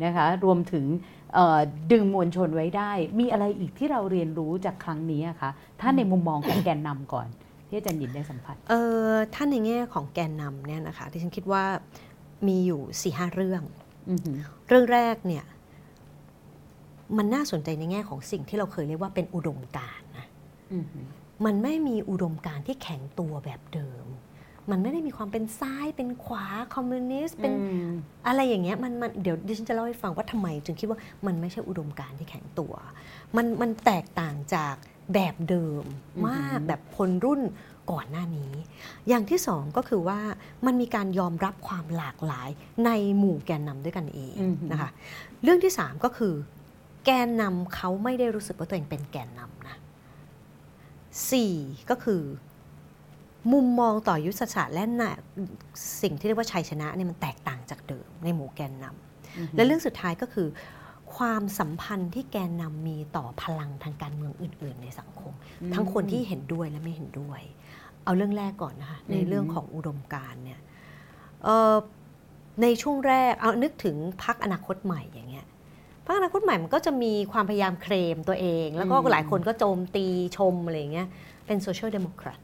[0.03, 0.85] นะคะรวมถึง
[1.33, 1.59] เอ่อ
[1.91, 5.51] ดึงมวลชนไว้ได้ มีอะไรอีกที่เราเรียนรู้จากครั้งนี้อะคะ
[5.81, 7.27] ถ้าในมุมมองของแกนนำก่อน
[7.67, 8.73] ที่อาจารย์หยินได้สัมผัสเอ
[9.09, 11.63] อถ้าในแง่ของแกนนำเนี่ยนะคะที่ฉันคิดว่า
[12.47, 13.63] มีอยู่สี่ห้าเรื่อง
[14.09, 15.45] อือหือเรื่องแรกเนี่ย
[17.17, 20.25] มันน่าสนใจในแง่ของสิ่งที่เราเคยเรียกว่าเป็นอุดมการณ์นะ
[20.73, 21.05] อือหือ
[21.45, 24.05] มันไม่มีอุดมการณ์ที่แข็งตัวแบบเดิม
[24.69, 26.45] มันไม่ได้มีความเป็นซ้ายเป็นขวา
[26.75, 27.91] คอมมิวนิสต์เป็นอืม
[28.27, 32.73] อะไรอย่างเงี้ยมันมันเดี๋ยวดิฉันจะเล่าให้ฟังว่าทำไม จึงคิดว่ามันไม่ใช่อุดมการณ์ที่แข็งตัว
[33.35, 34.75] มันมันแตกต่างจาก
[35.13, 35.83] แบบเดิม
[36.27, 37.41] มากแบบคนรุ่น
[37.91, 38.53] ก่อนหน้านี้
[39.07, 40.19] อย่างที่สองก็คือว่า
[40.65, 42.49] มันมีการยอมรับความหลากหลาย
[42.85, 44.89] ในหมู่แกนนำด้วยกันเองอือหือนะคะ
[45.43, 46.33] เรื่องที่สามก็คือ
[47.05, 49.77] แกนนำเขาไม่ได้รู้สึกว่าตัวเองเป็นแกนนำนะ
[51.31, 51.53] สี่
[51.89, 52.21] ก็คือ
[53.51, 55.13] มุมมองต่อยุทธศาสตร์และน่ะ
[56.01, 60.47] สิ่งที่เรียกว่าชัยชนะเนี่ยมันแตกต่างจากเดิมในหมู่แกนนำอือหือและเรื่องสุดท้ายก็คือ
[61.15, 65.33] ความสัมพันธ์ที่แกนนำมีต่อพลังทางการเมืองอื่น ๆ ในสังคม
[65.73, 67.41] ทั้งคนที่เห็นด้วยและไม่เห็นด้วย
[68.03, 70.59] เอาเรื่องแรกก่อนนะคะในเรื่องของอุดมการณ์เนี่ย
[71.43, 71.75] เอ่อ
[72.61, 75.45] ในช่วงแรกเอานึกถึงพรรคอนาคตใหม่อย่างเงี้ย
[76.05, 80.05] พรรคอนาคตใหม่มันก็จะมีความพยายามเคลมตัวเอง แล้วก็อืมหลายคนก็โจมตี
[80.37, 81.07] ชมอะไรอย่างเงี้ย
[81.45, 82.39] เป็น social democrat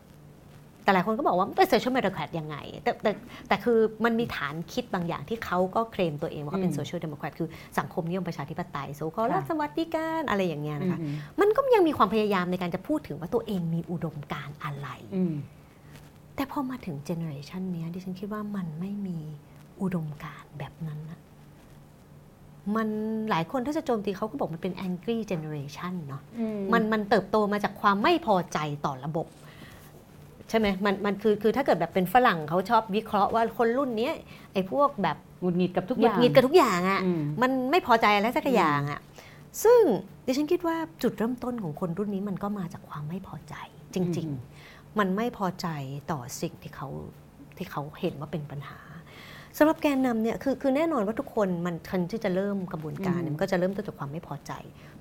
[0.88, 3.12] แต่หลายคนก็บอกว่าเป็น social democrat ยังไง แต่แต่
[3.48, 15.34] แต่คือมันมีฐานคิดบางอย่างที่เขาก็เคลมตัวเองว่าเขาเป็น social democrat คือสังคมนิยมประชาธิปไตย so-called รัฐสวัสดิการอะไรอย่างเงี้ยนะคะอือหือมันก็ยังมีความพยายามในการจะพูดถึงว่าตัวเองมีอุดมการณ์อะไรอืม
[16.36, 19.20] แต่พอมาถึงเจเนอเรชันนี้ยดิฉันคิดว่ามันไม่มี
[19.82, 21.20] อุดมการณ์แบบนั้นนะ
[22.76, 22.90] มัน
[23.30, 26.22] หลายคนถ้าจะโจมตีเขาก็บอกมันเป็น angry generation เนาะ
[26.74, 29.28] มันมันเติบโตมาจากความไม่พอใจต่อระบบ
[30.50, 34.14] ใช่ไหมมันมันคือคือถ้าเกิดแบบเป็นฝรั่งเขาชอบวิเคราะห์ว่าคนรุ่นเนี้ย
[34.54, 39.00] ไอ้พวกแบบหงุดหงิดกับทุกหองุดย่างหงิดกับทุกอย่างอะ่ะอืมมันไม่พอใจอะไรสักอย่างอะ่ะ
[39.64, 39.82] ซึ่ง
[40.26, 43.56] ดิฉันคิดว่าจุดเริ่มต้นของคนรุ่นนี้มันก็มาจากความไม่พอใจ
[43.94, 44.28] จริง
[44.64, 45.68] ๆ มันไม่พอใจ
[46.12, 46.88] ต่อสิ่งที่เขา
[47.58, 48.80] ที่เขาเห็นว่าเป็นปัญหา
[49.58, 54.52] สำหรับแกนนำเนี่ยคือคือแน่นอนว่าทุกคนมันคันที่จะเริ่มกระบวนการเนี่ยมันก็จะเริ่มต้นจากความไม่พอใจ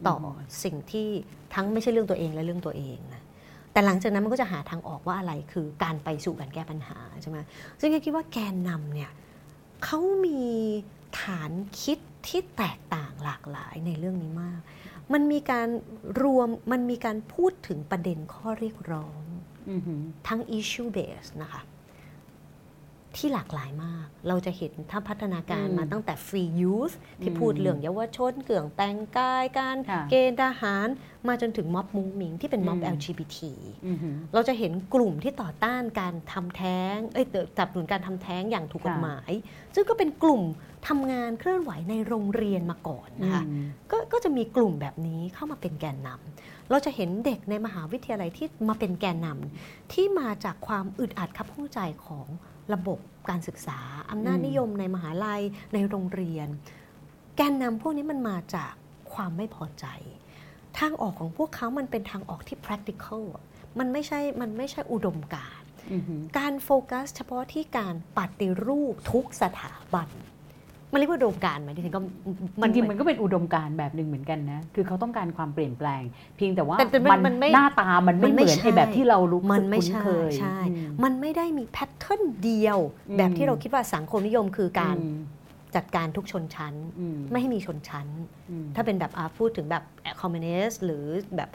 [0.07, 0.33] ต่ออ
[0.65, 1.09] สิ่งที่
[1.55, 3.23] ทั้งไม่ใช่เรื่องตัวเองและเรื่องตัวเองนะ
[3.77, 7.39] แต่หลังจากนั้นมันก็จะหาทางออกว่าอะไรคือการไปสู่การแก้ปัญหาใช่ไหม
[7.81, 9.11] ซึ่งก็คิดว่าแกนนำเนี่ย
[9.85, 10.43] เขามี
[11.21, 11.51] ฐาน
[11.83, 14.61] คิดที่แตกต่างหลากหลายในเรื่องนี้มาก
[15.13, 15.69] มันมีการ
[16.23, 19.21] รวมมันมีการพูดถึงประเด็นข้อเรียกร้อง
[19.71, 21.63] อือหือทั้ง issue base นะคะ
[23.19, 30.89] ที่หลากหลายมาก เราจะเห็นถ้าพัฒนาการอืมมาตั้งแต่ free youth ที่อืมพูดเรื่องเยาวชนเกี่ยงแต่งกายการค่ะเกณฑ์ทหาร
[31.29, 33.39] มาจนถึงม็อบมุงมิงที่เป็นม็อบอืม LGBT
[33.87, 39.33] อือหือเราจะเห็นกลุ่มที่ต่อต้านการทำแท้งเอ้ยสนับสนุนการทำแท้งอย่างถูกกฎค่ะหมาย
[39.75, 40.43] ซึ่งก็เป็นกลุ่ม
[40.89, 52.27] ทำงานเคลื่อนไหวในโรงเรียนมาก่อนนะคะอืมก็ก็จะมีกลุ่มแบบนี้เข้ามาเป็นแกนนำเราจะเห็นเด็กในมหาวิทยาลัยที่มาเป็นแกนนำที่มาจากความอึดอัดขับข้องใจของ
[52.75, 52.99] ระบบ
[53.31, 53.79] การศึกษา
[54.11, 55.43] อำนาจอืมนิยมในมหาลัย
[55.75, 56.49] ในโรงเรียน
[57.37, 58.73] แกนนำพวกนี้มันมาจาก
[59.13, 59.87] ความไม่พอใจ
[60.79, 63.45] ทางออกของพวกเขามันเป็นทางออกที่ practical อะ
[63.79, 70.09] มันไม่ใช่ มันไม่ใช่อุดมการณ์อือหือการโฟกัสเฉพาะที่การปฏิรูปทุกสถาบัน
[70.97, 72.01] มันเรียกว่าอุดมการณ์ไหมที่ฉันก็
[72.63, 76.03] จริงๆมันก็เป็นอุดมการณ์แบบหนึ่งเหมือนกันนะ คือเขาต้องการความเปลี่ยนแปลง
[76.37, 82.79] เพียงแต่ว่าแต่แต่มันมันไม่หน้าตามันมัไม่นเหไม่มือนใช่ไอ้แบบที่เรารู้มันไม่คุ้นใช่เคยใช่อืมมันไม่ได้มีแพทเทิร์นเดียว
[83.09, 85.19] อืมแบบที่เราคิดว่าสังคมนิยมคือการอืม
[85.77, 88.07] จัดการทุกชนชั้นอืมไม่ให้มีชนชั้น
[88.51, 89.83] อืมถ้าเป็นแบบอ่าพูดถึงแบบ
[90.21, 91.05] คอมมิวนิสต์หรือ
[91.37, 91.49] แบบ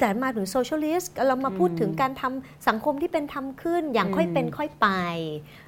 [0.00, 4.88] แต่มาถึง socialist เรามาพูดถึงการทำสังคมที่เป็นธรรมขึ้นอย่างค่อยเป็นค่อยไป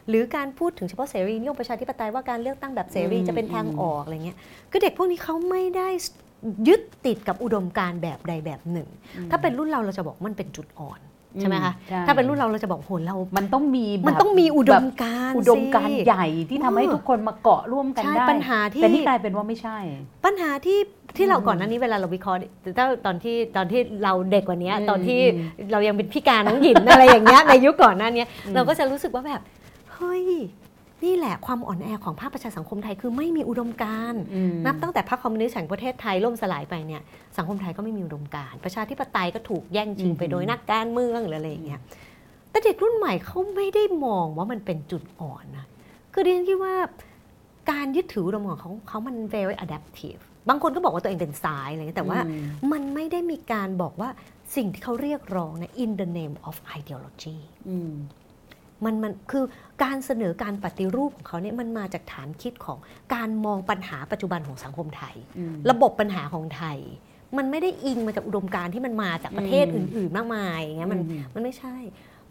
[0.09, 4.39] หรือการพูดถึงเฉพาะเสรีนิยมประชาธิปไตยว่าการเลือกตั้งแบบเสรีจะเป็นทางออกอะไรเงี้ย
[4.71, 5.89] คือเด็กพวกนี้เขาไม่ได้
[6.69, 8.89] ยึดติดกับอุดมการณ์แบบใดแบบหนึ่ง
[9.31, 11.01] ถ้าเป็นรุ่นเราเราจะบอกมันเป็นจุดอ่อน
[11.41, 19.79] ใช่ไหมคะใช่ ถ้าเป็นรุ่นเราเราจะบอกโหเรา มันต้องมีแบบมันต้องมีอุดมการณ์อุดมการณ์สิ ใหญ่ที่ทำให้เออทุกคนมาเกาะร่วมกันใช่ได้ปัญหาที่ แต่นี่กลายเป็นว่าไม่ใช่
[20.24, 20.79] ปัญหาที่
[21.16, 22.39] ที่เราอืมก่อนหน้านี้เวลาเราวิเคราะห์
[22.79, 29.41] ถ้าตอนที่ตอนที่เราเด็กกว่านี้อืมตอนที่อืมเรายังเป็นพี่การน้องหญิน อะไรอย่างเงี้ยในยุคก่อนหน้านี้อืม เราก็จะรู้สึกว่าแบบ
[29.95, 30.24] เฮ้ย
[31.05, 37.03] นี่แหละความอ่อนแอของภาคประชาสังคมไทยคือไม่มีอุดมการณ์อืมนับตั้งแต่พรรคคอมมิวนิสต์แห่งประเทศไทยล่มสลายไปเนี่ย
[37.37, 41.81] สังคมไทยก็ไม่มีอุดมการณ์ประชาธิปไตยก็ถูกแย่งชิงไปอืมโดยนักการเมืองหรืออะไรอย่างเงี้ย
[42.51, 45.67] แต่เด็กรุ่นใหม่เขาไม่ได้มองว่ามันเป็นจุดอ่อนนะ
[46.13, 46.75] คือดิฉันคิดว่า
[47.71, 54.09] การยึดถืออุดมการณ์ของเขามัน very adaptive บางคนก็บอกว่าตัวเองเป็นซ้ายอะไรเงี้ยแต่ว่าอืมมันไม่ได้มีการบอกว่า
[54.57, 57.39] สิ่งที่เขาเรียกร้องนะ in the name of ideology
[57.69, 57.77] อื
[58.85, 59.45] มมันมันคือ
[59.85, 62.79] การเสนอการปฏิรูปของเขาเนี่ยมันมาจากฐานคิดของ
[63.14, 66.79] การมองปัญหาปัจจุบันของสังคมไทยอืมระบบปัญหาของไทย
[67.39, 71.74] มันไม่ได้อิงมาจากอุดมการณ์ที่มันมาจากประเทศอืมอื่น ๆ มากมายอย่างเงี้ยมันอืมมันไม่ใช่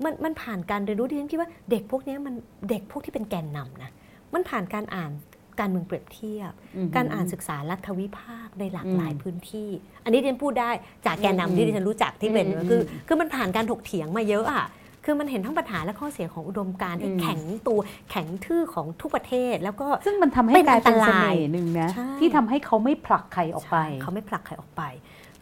[0.03, 2.33] มันมันผ่านการเรียนรู้ที่ฉันคิดว่าเด็กพวกเนี้ยมัน
[2.69, 3.91] เด็กพวกที่เป็นแกนนำนะ
[4.33, 5.11] มันผ่านการอ่าน
[5.59, 6.51] การเมืองเปรียบเทียบ
[6.87, 9.69] มการอ่านศึกษารัฐวิภาคในหลากหลายอืมพื้นที่
[10.03, 10.71] อันนี้ดิฉันพูดได้
[11.05, 14.65] จากแกนนำอืมที่ดิฉันรู้จักที่เป็นอืมคืออืมคือมันผ่านการถกเถียงมาเยอะอะ
[15.09, 17.79] คือมันเห็นทั้งปัญหาและข้อเสียของอุดมการณ์ที่อืมแข็งตัว
[18.11, 24.81] แข็งทื่อของทุกประเทศ แล้วก็ซึ่งมันทำให้เป็นกลายเป็นอันตเสรายน่ห์หนึ่งนะใช่ที่ทำให้เขาไม่ผลักใครออกไปใช่เขาไม่ผลักใครออกไป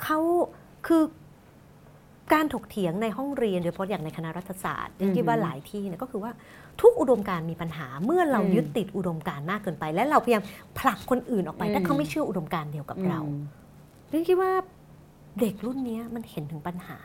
[0.04, 0.20] เขา
[0.88, 1.04] คือ
[2.34, 6.32] การถกเถียงในห้องเรียนโดยเฉพาะอย่างในคณะรัฐศาสตร์อือหือที่ว่าหลายที่เนี่ยก็คือว่า
[6.82, 10.44] ทุกอุดมการณ์มีปัญหาเมื่อเราอืมยึดติดอุดมการณ์มากเกินไป และเราพยายาม
[10.80, 13.42] ผลักคนอื่นออกไปอืมถ้าเขาไม่เชื่ออุดมการณ์เดียวกับเราอืม
[14.10, 14.52] ดิฉันคิดว่า
[15.40, 17.00] เด็กรุ่นเนี้ยมันเห็นถึงปัญหา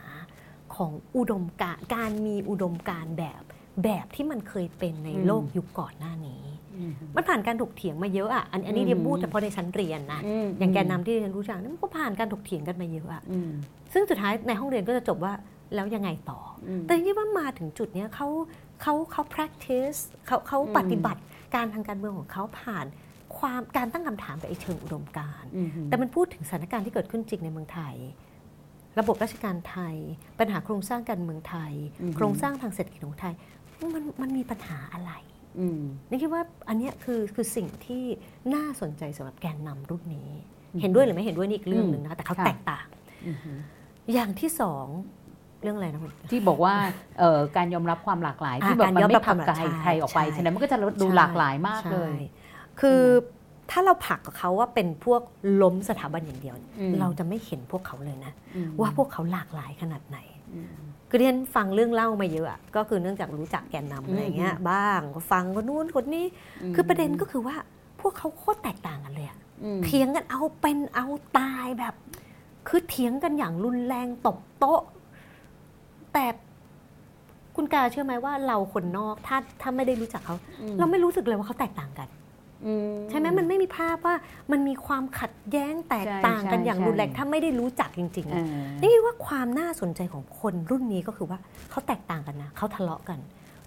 [0.80, 3.42] ของอุดมการณ์การมีอุดมการณ์แบบ
[3.84, 6.42] แบบที่มันเคยเป็นในอืมโลกยุคก่อนหน้านี้
[6.76, 13.50] อืมมันผ่านการถกเถียงมาเยอะอะอันอันนี้อืมเรียนพูดเฉพาะในชั้นเรียนนะมอย่างแกนนำที่เรียนรู้จักนั้นมันก็ผ่านการถกเถียงกันมาเยอะอะอืม
[13.92, 15.32] ซึ่งสุดท้ายในห้องเรียนก็จะจบว่า
[15.74, 18.28] แล้วยังไงต่ออืมแต่ที่ว่ามาถึงจุดเนี้ยเขา
[18.82, 21.22] เขาเขา practice เขาเขาอืมปฏิบัติ
[21.54, 22.86] การทางการเมืองของเขาผ่าน
[23.38, 27.94] ความการตั้งคำถามกับไอ้เชิงอุดมการณ์อืมแต่มันพูดถึงสถานการณ์ที่เกิดขึ้นจริงในเมืองไทย
[28.98, 29.96] ระบบราชการไทย
[30.38, 31.72] ปัญหาโครงสร้างการเมืองไทย
[32.02, 33.34] อือฮึโครงสร้างทางเศรษฐกิจของไทย
[33.94, 35.12] มันมันมีปัญหาอะไร
[35.58, 38.04] อืมนี่คิดว่าอันเนี้ยคือคือสิ่งที่
[38.54, 40.30] น่าสนใจสำหรับแกนนำรุ่นนี้
[40.72, 42.86] อืมเห็นด้วยหรือไม่เห็นด้วยนี่อีกเรื่องหนึ่งนะคะแต่เขาค่ะแตกต่าง
[43.26, 43.38] อืม
[44.12, 44.86] อย่างที่สอง
[45.62, 46.74] เรื่องอะไรนะคุณที่บอกว่า
[47.18, 53.02] เอ่อการยอมรับความหลากหลายอ่าที่แบบการมันยอมไม่รับผลักความหใคลารกหลายใครออกไปใช่ฉะนั้นมันก็จะดูใช่หลากหลายมากเลยใช่คือ
[53.70, 55.22] ถ้าเราผลักกับเขาว่าเป็นพวก
[55.62, 60.18] ล้มสถาบันอย่างเดียวเนี่ยอืมเราจะไม่เห็นพวกเขาเลยนะอืมว่าพวกเขาหลากหลายขนาดไหน
[60.54, 60.74] อืม
[61.08, 66.26] คือที่ฉันฟังเรื่องเล่ามาเยอะอะก็คือเนื่องจากรู้จักแกนนำอะไรเงี้ยอืมบ้างก็ฟังคนนู้นคนนี้
[66.74, 67.56] คือประเด็นก็คือว่า
[68.00, 71.06] พวกเขาโคตรแตกต่างกันเลยอะอืมเถียงกันเอาเป็นเอา
[71.38, 71.94] ตายแบบ
[72.68, 74.80] คือเถียงกันอย่างรุนแรงตบโต๊ะ
[76.12, 76.24] แต่
[77.56, 82.19] คุณกาเชื่อไหมว่าเราคนนอกถ้าถ้าไม่ได้รู้จักเขาอืมเราไม่รู้สึกเลยว่าเขาแตกต่างกันอืม
[83.10, 84.14] ใช่ไหมมันไม่มีภาพว่า
[84.52, 91.38] มันมีความขัดแย้งแตกต่างกันใช่อย่างใช่รุนแรงถ้าไม่ได้รู้จักจริงๆเออะอนี่คิดว่าความน่าสนใจของคนรุ่นนี้ก็คือว่า
[91.70, 93.18] เขาแตกต่างกันนะเขาทะเลาะกัน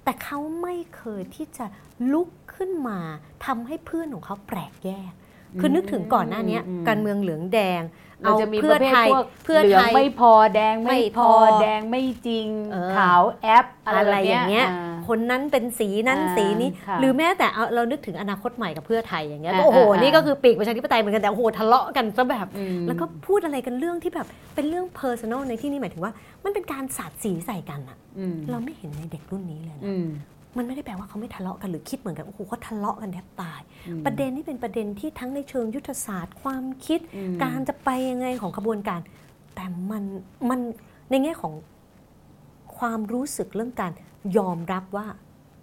[0.04, 1.66] แต่เขาไม่เคยที่จะ
[2.14, 3.00] ลุกขึ้นมา
[3.46, 5.12] ทำให้เพื่อนของเขาแปลกแยก
[5.60, 7.82] คือนึกถึงก่อนหน้านี้อืมการเมืองเหลืองแดง
[8.22, 30.08] เราเอาจะมีปเพื่อระเภทไทยพวกเพื่อเหลืไทองยไม่พอแดงไม่ไม่พอพอแดงไม่จริงเออขาวแอปอะไรอะไรแบบอย่างเงี้ยอ่า คนนั้นเป็นสีนั้นอ่าสีนี้ค่ะหรือแม้แต่เอาเรานึกถึงอนาคตใหม่กับเพื่อไทยอย่างเงี้ยอ่าก็โอ้โหอ่าอ่านี่นี่ก็คือปีกประชาธิปไตยเหมือนกันแต่โอ้โหทะเลาะกันซะแบบอืมแล้วก็พูดอะไรกันเรื่องที่แบบเป็นเรื่อง personal ในที่นี้หมายถึงว่า มันเป็นการสาดสีใส่กันอะอืมเราไม่เห็นในเด็กรุ่นนี้เลยนะอืม
[30.58, 39.00] มันไม่ได้แปลว่าเขาไม่ทะเลาะกันหรือคิดเหมือนกันโอ้โหเขาทะเลาะกันแทบตายอืมประเด็นนี่เป็นประเด็นที่ทั้งในเชิงยุทธศาสตร์ ความคิดอืมการจะไปยังไงของขบวนการ
[39.56, 40.04] แต่มัน
[40.50, 40.60] มัน
[41.12, 41.54] ในแง่ของ
[42.78, 43.92] ความรู้สึกเรื่องการ
[44.38, 45.06] ยอมรับว่า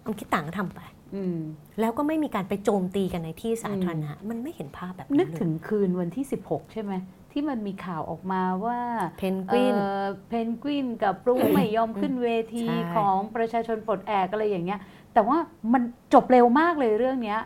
[0.03, 0.81] ความคิดต่างก็ทำไป
[1.15, 1.39] อืม
[1.79, 6.93] แล้วก็ไม่มีการไปโจมตีกันในที่สาธารณะมันไม่เห็นภาพแบบนึนั้กนเลถึยงคืนวันที่ 16 ใช่ไหม
[7.31, 8.79] ที่มันมีข่าวออกมาว่า
[9.17, 14.79] เพนกวินเอ่อเพนกวินกับปรุงไม่ยอมขึ้นเวทีใช่ของประชาชนปลดแอกอะไรอย่างเงี้ย
[15.13, 15.37] แต่ว่า
[15.73, 15.83] มัน
[16.13, 17.41] จบเร็วมากเลยเรื่องเนี้ย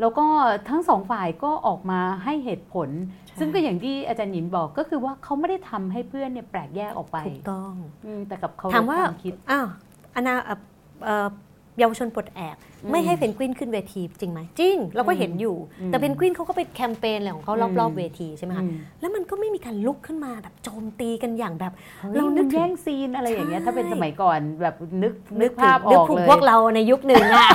[0.00, 0.26] แล้วก็
[0.68, 2.88] ทั้งสองฝ่ายก็ออกมาให้เหตุผล
[3.38, 7.72] ซึ่งก็อย่างที่อาจารย์หยินบอกก็คือว่าเขาไม่ได้ทำให้เพื่อนเนี่ยแปลกแยกออกไปถูกต้อง
[8.06, 9.68] อืมแต่กับเขาถามว่าควคิดอ้าว
[10.14, 10.58] อนาเอ่อ
[11.04, 11.28] เอ่อ
[11.78, 21.72] เยาวชนปลดแอกอืมไม่ให้เพนกวินขึ้นเวทีจริงไหมจริง เราก็เห็นอยู่อืมแต่เพนกวินเขาก็ไปแคมเปญอะไรของเขาอืมรอบๆเวทีใช่ไหมคะอืมแล้วมันก็ไม่มีการลุกขึ้นมาแบบโจมตีกันอย่างแบบ
[22.16, 27.48] เราเรานึนึกกถึงแย่งซีนอะไรอย่างเงี้ยใช่ถ้าเป็นสมัยก่อนแบบนึกนึกถึงภาพอนึกอกถึงเลยพวกเราในยุคหนึ่งอะ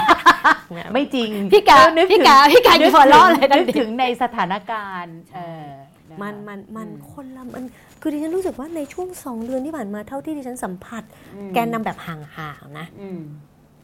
[0.93, 5.69] ไม่จริงพี่กานึกพี่ถึงกาพี่กาอยู่หัวเราะอะไรทันนึกทีถึงในสถานการณ์เออ
[6.09, 7.63] นะคะมันมันมันอืคนละมัน
[8.05, 11.03] คือดิฉันรู้สึกว่าในช่วงสองเดือนที่ผ่านมาเท่าที่ดิฉันสัมผัส
[11.35, 13.21] อืมแกนนำแบบห่างๆนะอืม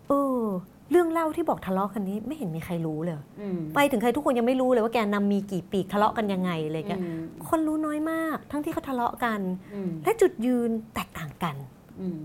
[0.09, 0.43] เออ
[0.91, 9.39] เรื่องเล่าที่บอกทะเลาะกันนี้ไม่เห็นมีใครรู้เลยอืมไปถึงใครทุกคนยังไม่รู้เลยว่าแกนนำมีกี่ปีกทะเลาะกันยังไงเลยแกอืมคนรู้น้อยมาก ทั้งที่เขาทะเลาะกัน
[9.73, 11.55] อืมและจุดยืนแตกต่างกัน
[12.01, 12.21] อืม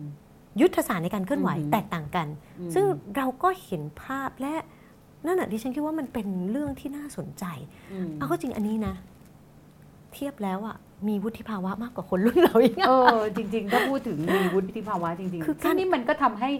[0.61, 2.27] ยุทธศาสตร์ในการเคลื่อนไหวอืมแตกต่างกัน
[2.61, 2.85] อืมซึ่ง
[3.17, 4.55] เราก็เห็นภาพและ
[5.27, 7.45] นั่นแหะที่ฉันคิดว่ามันเป็นเรื่องที่น่าสนใจ
[7.93, 8.95] อืมเอาก็จริงอันนี้นะ
[10.17, 10.77] เทียบแล้วอะ
[11.09, 16.51] มีวุฒิภาวะมากกว่าคนรุ่นเราอีกอะเออจริง ๆ ถ้าพูดถึงมีวุฒิภาวะจริงคือๆการซึ่งนี่มันก็ทำให้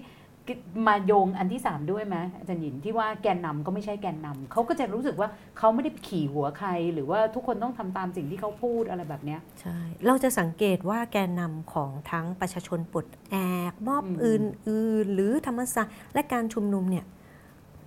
[0.87, 5.29] มาโยงอันที่สามด้วยไหมอาจารย์หยินที่ว่าแกนนำก็ไม่ใช่แกนนำเขาก็จะรู้สึกว่า
[5.59, 13.37] เขาไม่ได้ขี่หัวใคร หรือว่าทุกคนต้องทำตามสิ่งที่เขาพูดอะไรแบบเนี้ยใช่ เราจะสังเกตว่าแกนนำของทั้งประชาชนปลดแอ
[13.71, 17.05] กม็อบอืมอื่นๆหรือธรรมศาสตร์และการชุมนุมเนี่ย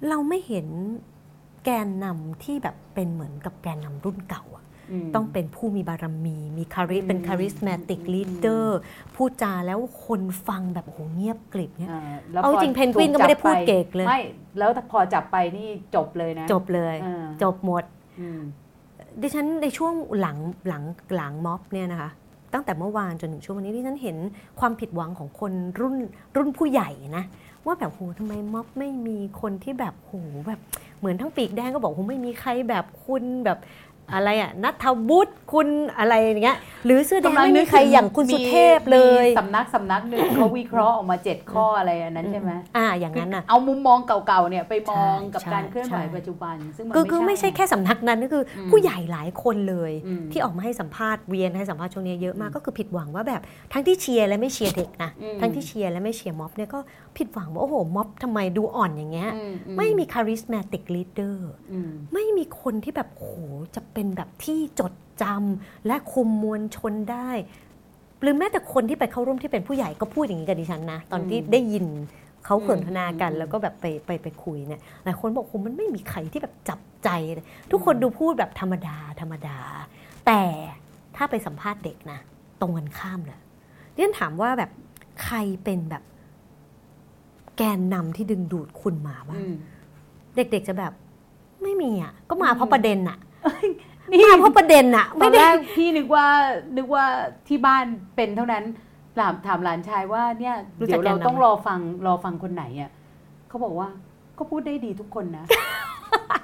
[0.07, 0.67] เราไม่เห็น
[1.65, 4.68] แกนนำที่แบบเป็นเหมือนกับแกนนำรุ่นเก่าอะม
[5.16, 8.80] ต้องเป็นผู้มีบารมี มี charis- อืมเป็น charismatic อืม leader
[9.16, 14.22] พูดจาแล้วคนฟังแบบโอ้โหเงียบกริบเนี่ยอ่าแล้วเอาพจริงเพนกวินก็ไม่ได้พูดเก่งเลยไม่
[14.58, 17.84] แล้วพอจับไปนี่จบเลยนะ จบเลยอ่าจบหมด
[18.20, 18.42] อืม
[19.22, 20.38] ดิฉันในช่วงหลัง
[20.68, 20.84] หลัง
[21.16, 22.10] หลังม็อบเนี่ยนะคะ
[22.54, 24.18] ตั้งแต่เมื่อวานจนถึงช่วงวันนี้ดิฉันเห็น
[24.60, 25.96] ความผิดหวังของคนรุ่น
[26.36, 27.24] รุ่นผู้ใหญ่นะ
[27.66, 30.14] ว่าแบบโหทำไมม็อบไม่มีคนที่แบบโห
[30.48, 30.60] แบบ
[31.00, 33.58] เหมือนทั้งปีกแดงก็บอกโหไม่มีใครแบบคุณแบบ
[34.14, 53.41] อะไรอะนัทวุฒิคุณอะไรอย่างเงี้ยหรือเสื้อแดงไม่มีใครอย่างคุณสุเทพเลยมีสำนักสำนักหนึ่งเขาวิเคราะห์ออกมาเจ็ดข้ออะไรอันนั้นใช่ไหมอ่าอย่างนั้นน่ะเอามุมมองเก่าๆเนี่ยไปมองใช่กับใช่การเคลื่อนไหวใช่ปัจจุบัน ซึ่งมันคือคือไม่ใช่แค่สำนักนั้นก็คืออมผู้ใหญ่หลายคนเลยอืมที่ออกมาให้สัมภาษณ์เวียนให้สัมภาษณ์ช่วงนี้เยอะมากอืมก็คือผิดหวังว่าแบบ
[53.74, 56.80] ทั้งที่เชียร์และไม่เชียร์เด็กนะอืมทั้งที่เชียร์และไม่เชียร์ม็อบเนี่ยก็
[57.18, 63.36] ผิดหวังว่าโอ้โหม็อบทำไมดูอ่อนอย่างเงี้ยอือืไม่มี charismatic leader อืมไม่มีคนที่แบบโอ้โห
[63.76, 67.30] จะเป็นแบบที่จดจำและคุมมวลชนได้
[68.22, 71.86] หรือแม้แต่คนที่ไปเข้าร่วมที่เป็นผู้ใหญ่ก็พูดอย่างนี้กับดิฉันนะ ตอนที่อืมได้ยิน
[72.45, 79.58] เขาสนทนากันอืมแล้วก็แบบไปไปไปคุยเนี่ยหลายคนบอกโอ้โหมันไม่มีใครที่แบบจับใจเลยทุกคนดูพูดแบบธรรมดาธรรมดา
[80.26, 80.41] แต่
[81.16, 82.20] ถ้าไปสัมภาษณ์เด็กนะ
[82.62, 83.39] ตรงกันข้ามเลย
[83.95, 84.72] เรียนถามว่าแบบ
[85.24, 86.04] ใครเป็นแบบ
[87.58, 89.54] แกนนำที่ดึงดูดคุณมาว่าอืม
[90.36, 90.93] เด็กๆจะแบบ
[91.64, 93.18] ไม่มีอะก็มาอืมเพราะประเด็นอะ
[94.12, 96.26] นี่มาเพราะประเด็นอะตไม่อนได้แรกพี่นึกว่า
[96.78, 97.06] นึกว่า
[97.48, 97.84] ที่บ้าน
[98.16, 98.64] เป็นเท่านั้น
[99.20, 102.92] ถามถามหลานชายว่าเนี่ยรู้จักเดี๋ยวเราแกนนำต้องรอฟังรอฟังคนไหนอะ
[103.50, 103.90] เขาบอกว่า
[104.38, 105.46] ก็พูดได้ดีทุกคนนะ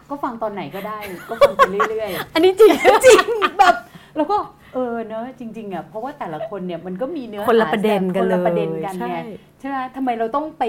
[0.09, 0.97] ก็ฟังตอนไหนก็ได้
[1.29, 2.71] ก็ฟังไปเรื่อยๆ อันนี้จริง
[3.05, 3.19] จริง
[3.59, 3.75] แบบ
[4.17, 4.37] แล้วก็
[4.73, 9.17] เออเนอะจริงๆอะเพราะว่าแต่ละคนเนี่ยมันก็มีเนื้อคนละหาประเด็นกันคเลยละประเด็นกันใช่ไง
[9.59, 10.63] ใช่ไหมทำไมเราต้องไป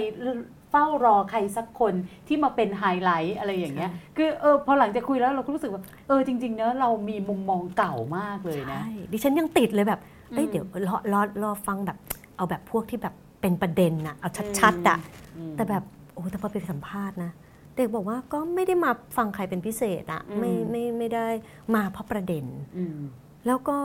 [0.71, 1.95] เฝ้ารอใครสักคน
[2.27, 10.01] ที่มาเป็นไฮไลท์อะไรอย่างเงี้ย คือเออพอหลังจากคุยแล้วเราก็รู้สึกว่าเออจริงๆเนอะเรามีมุมมองเก่ามากเลยนะใช่ดิฉันยังติดเลยแบบ
[10.31, 11.99] เอ้ยอืมเดี๋ยวรอรอรอฟังแบบ
[12.37, 14.99] เอาแบบพวกที่แบบเป็นประเด็นน่ะเอาชัดๆอะ
[15.37, 17.31] อืมแต่แบบโอ้แต่พอไปสัมภาษณ์นะ
[17.77, 21.27] เด็กบอกว่าก็ไม่ได้มาฟังใครเป็นพิเศษอะอืมไม่ไม่ไม่ได้
[21.75, 22.45] มาเพราะประเด็น
[22.77, 22.99] อืม
[23.47, 23.79] แล้วก็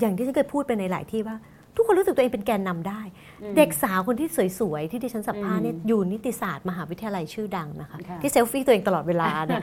[0.00, 1.36] อย่างที่ฉันเคยพูดไปในหลายที่ว่า
[1.78, 3.00] ทุกคนรู้สึกตัวเองเป็นแกนนำได้
[3.42, 9.62] อืมเด็กสาวคนที่สวยๆ ที่ดิฉันสัมภาษณ์เนี่ยอืมอยู่นิติศาสตร์มหาวิทยาลัยชื่อดังนะคะค่ะที่เซลฟี่ตัวเองตลอดเวลาเนี่ย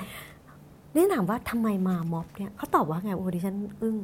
[0.96, 3.98] นี่ถามว่าทำไมมาม็อบเนี่ยเขาตอบว่าไงโอ้ดิฉันอึ้ง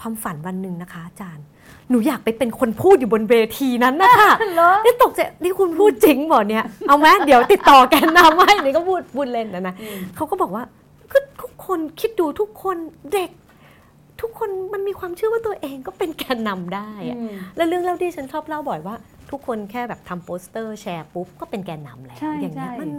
[0.00, 1.44] ความฝันวันหนึ่งนะคะอาจารย์
[1.90, 9.74] หนูอยากไปเป็นคนพูดอยู่บนเวทีนั้นนะคะเหรอนี่ตกใจนี่คุณพูดจริงบอกเนี่ย เอาไหมเดี๋ยวติดต่อแกนนำให้นี่ก็พูดพูดเล่นนะนะ
[10.16, 10.62] เขาก็บอกว่า
[11.12, 12.76] ก็ทุกคนคิดดูทุกคน
[13.12, 13.30] เด็ก
[14.24, 18.94] ทุกคนมันมีความเชื่อว่าตัวเองก็เป็นแกนนำได้อะอืมแล้วเรื่องเล่าที่ฉันชอบเล่าบ่อยว่า
[19.30, 22.90] ทุกคนแค่แบบทำโปสเตอร์แชร์ปุ๊บก็เป็นแกนนำแล้วใช่อย่างเงี้ยใช่มัน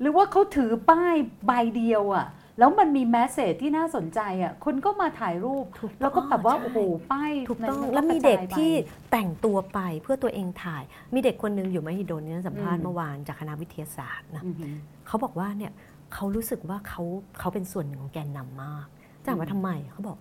[0.00, 1.14] หรือว่าเขาถือป้าย
[1.46, 2.26] ใบเดียวอะ่ะ
[2.58, 6.78] แล้วมันมีแมสเซจที่น่าสนใจอะ่ะ คนก็มาถ่ายรูปถูกต้องแล้วก็แบบว่าใช่โอ้โห
[7.12, 8.70] ป้ายถูกต้องนั้นนแล้วมีระจายเด็กไปที่
[9.12, 10.82] แต่งตัวไปเพื่อตัวเองถ่าย
[11.14, 14.74] มีเด็กคนหนึ่งอยู่มหิดลเนี่ยสัมภาษอืณ์มเมื่อวานจากคณะวิทยาศาสตร์นะอือหือ
[15.06, 15.72] เขาบอกว่าเนี่ย
[16.14, 17.02] เขารู้สึกว่าเขา
[17.38, 18.86] เขาเป็นส่วนหนึ่งของแกนนำมาก
[19.22, 20.16] จะถามว่าทำไมเขาบอก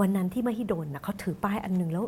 [0.00, 2.06] วันนั้นที่มหิดลนะเขาถือป้ายอันหนึ่งแล้ว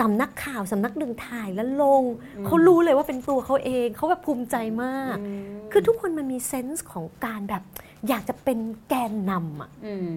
[0.00, 2.02] สำนักข่าวสำนักหนึ่งถ่ายแล้วลง
[2.36, 7.62] อืมเขารู้เลยว่าเป็นตัวเขาเองเขาแบบภูมิใจมากอืมคือทุกคนมันมีเซนส์ของการแบบ
[8.08, 8.58] อยากจะเป็น
[8.88, 10.08] แกนนำอะอืม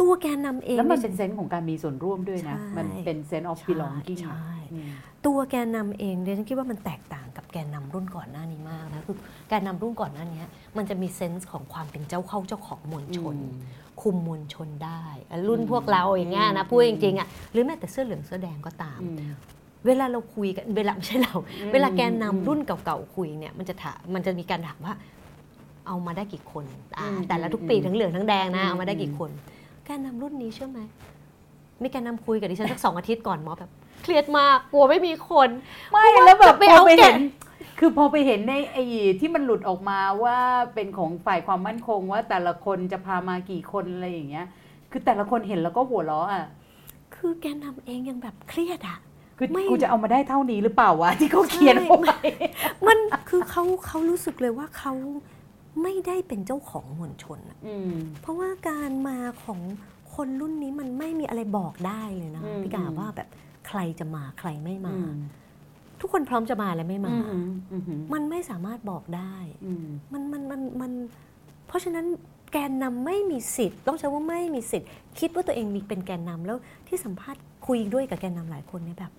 [0.00, 4.90] ตัวแกนนำเอง แล้วมันยเป็นเซนส์ของการมีส่วนร่วมด้วยนะใช่มันเป็นเซนส์ of ใช่ belonging ใช่อืม
[5.26, 9.16] ตัวแกนนำเองเดยวฉันคิดว่ามันแตกต่างกับแกนนำรุ่นก่อนหน้านี้มากนะคือ
[9.48, 10.42] แกนนำรุ่นก่อนหน้านี้
[10.76, 13.36] มันจะมีเซนส์ของความเป็นเจ้าเข้าเจ้าของมวลชน
[14.02, 15.04] คุมมวลชนได้
[15.48, 19.18] รุ่นพวกเราอย่างเงี้ยนะอืมพูดจริงๆอะหรือแม้แต่เสื้อเหลืองเสื้อแดงก็ตามอืม
[19.86, 24.94] เวลาเราคุยกันเวลาไม่ใช่เราอืมเวลาแกนนำอืมรุ่นเก่าๆคุยเนี่ยมันจะถามมันจะมีการถามว่า
[25.86, 26.64] เอามาได้กี่คน
[26.98, 29.30] อ่าอืมแต่ละทุกปีอืมทั้งเหลืองทั้งแดงนะอืมเอามาได้กี่คน
[29.84, 30.80] แกนนำรุ่นนี้เชื่อไหม
[31.82, 33.70] มีแกนนำคุยกับดิฉันสักสองอาทิตย์ก่อนหมอแบบ
[34.02, 35.48] เครียดมากกลัวไม่มีคน
[35.92, 37.16] ไม่แล้วแบบจะไปพอเอาไปแกะเห็น
[37.78, 38.84] คือพอไปเห็นในไอ้
[39.20, 40.38] ที่มันหลุดออกมาว่า
[40.74, 44.46] เป็นของฝ่ายความมั่นคงว่าแต่ละคนจะพามากี่คนอะไรอย่างเงี้ย
[44.90, 46.46] คือแต่ละคนเห็นแล้วก็หัวเราะอะ
[47.16, 48.98] คือแกนนำเองยังแบบเครียดอะ
[49.38, 52.18] คือไม่กูจะเอามาได้เท่านี้หรือเปล่าวะที่เขาเขียนเอาไว้
[52.86, 52.98] มัน
[53.28, 54.92] คือเขาเขารู้สึกเลยว่าเขา
[55.82, 59.60] ไม่ได้เป็นเจ้าของมวลชนอะอืมเพราะว่าการมาของ
[60.14, 63.28] คนรุ่นนี้มันไม่มีอะไรบอกได้เลยนะอืมพี่กาว่าแบบ
[63.68, 65.12] ใครจะมาใครไม่มาอืม
[66.00, 69.34] ทุกคนพร้อมจะมาและไม่มาอืมอืมอืมมันไม่สามารถบอกได้
[69.64, 70.92] อืมมันมันมันมัน
[71.66, 72.06] เพราะฉะนั้น
[72.52, 74.88] แกนนำไม่มีสิทธิ์ ต้องใช้ว่าไม่มีสิทธิ์
[75.18, 76.56] คิดว่าตัวเองมีเป็นแกนนำแล้ว
[76.88, 79.12] ที่สัมภาษณ์คุยด้วยกับแกนนำหลายคนเนี่ยแบบ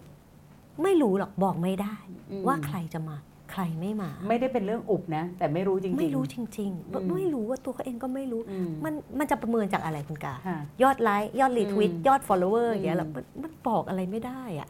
[0.84, 1.96] ไม่รู้หรอกบอกไม่ได้
[2.32, 3.18] อืมว่าใครจะมา
[3.52, 14.68] ใครไม่มา ไไม่ได้เป็นเรื่องอุบนะ แต่ไม่รู้จริง ๆ ไม่รู้จริงอืมๆไม่รู้ว่าตัวเขาเองก็ไม่รู้อืมมันมันจะประเมินจากอะไรคุณกาค่ะยอดไลค์ยอด retweet อืมยอด follower อย่างเงี้ยอืมแล้วมันมันบอกอะไรไม่ได้อะ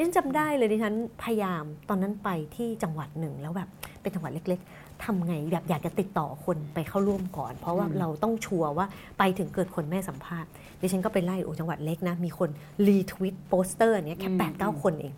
[0.00, 3.68] ดิฉันจำได้เลยดิฉันพยายามตอนนั้นไปที่จังหวัดหนึ่งแล้วแบบ
[4.00, 8.86] เป็นจังหวัดเล็ก ๆทำไงแบบอยากจะติดต่อคนไปเข้าร่วมก่อน เพราะว่าเราต้อง sure ว่า
[9.18, 12.50] ไปถึงเกิดคนแม่สัมภาษณ์ดิฉันก็ไปไล่โอ้จังหวัดเล็กนะ มีคน
[12.86, 15.14] retweet โปสเตอร์เนี้ยแค่อืมแปดเก้าคนเอง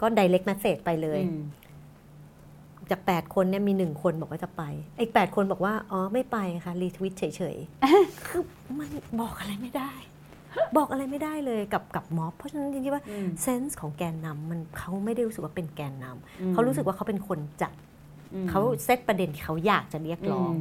[0.00, 1.42] ก็ direct message ไปเลยอืม
[2.90, 4.62] จาก 8 คนเนี่ยมีหนึ่งคนบอกว่าจะไป
[5.00, 7.24] อีก8คนบอกว่า อ๋อไม่ไปค่ะ retweet เฉ
[7.54, 8.42] ยๆคือ
[8.78, 8.88] มัน
[9.20, 9.92] บอกอะไรไม่ได้
[10.76, 17.72] บอกอะไรไม่ได้เลยกับกับม็อบเพราะฉะนั้นจริงๆว่าอืม sense ของแกนนำมันเขาไม่ได้รู้สึกว่าเป็นแกนนำอืมเขารู้สึกว่าเขาเป็นคนจัด
[18.34, 20.56] อืมเขาเซตประเด็นที่เขาอยากจะเรียกร้องม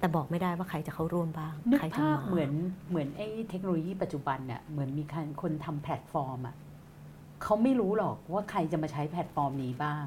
[0.00, 2.52] แต่บอกไม่ได้ว่าใครจะเข้าร่วมบ้างนึกใครจะภาพมาเหมือน
[2.90, 6.54] เหมือนไอ้เทคโนโลยีปัจจุบันเนี่ยเหมือนมีคนคนทำแพลตฟอร์มอะ
[7.42, 10.06] เขาไม่รู้หรอกว่าใครจะมาใช้แพลตฟอร์มนี้บ้าง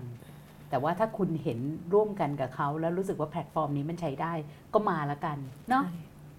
[0.69, 1.59] แต่ว่าถ้าคุณเห็น
[1.93, 4.33] ร่วมกันกับเขาแล้วรู้สึกว่าแพลตฟอร์มนี้มันใช้ได้
[4.73, 5.37] ก็มาละกัน
[5.69, 5.95] เนาะใช่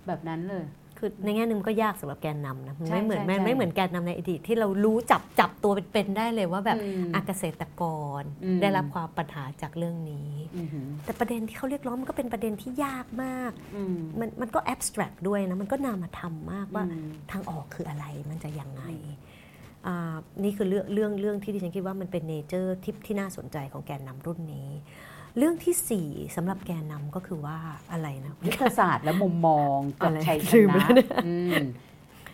[0.06, 0.64] แบบนั้นเลย
[0.98, 7.82] คือในแง่หนึ่งก็ยากสำหรับแกนนำนะมันใช่ไม่เหมือนใช่ไม่ใช่ไม่เหมือนแกนนำในอดีตที่เรารู้จับจับตัวเป็นๆได้เลยว่าแบบอืมอาเกษตรก
[8.20, 18.84] รอืมได้รับความปัญหาจากเรื่องนี้อือหือแต่ประเด็นที่เขาเรียกร้องมันก็เป็นประเด็นที่ยากมากอืมมันมันก็ abstract ด้วยนะ มันก็นามธรรมมากว่าอืมทางออกคืออะไรมันจะยังไง
[19.86, 24.68] อ่านี่คือเรื่องเรื่องเรื่องที่ดิฉันคิดว่ามันเป็นเนเจอร์ที่ที่น่าสนใจของแกนนำรุ่นนี้
[25.38, 27.56] เรื่องที่สี่สำหรับแกนนำก็คือว่า
[27.92, 31.58] อะไรนะยุทธศาสตร์และมุมมองกับอะไรชัยชลืมนะแล้วเนี่ยอืม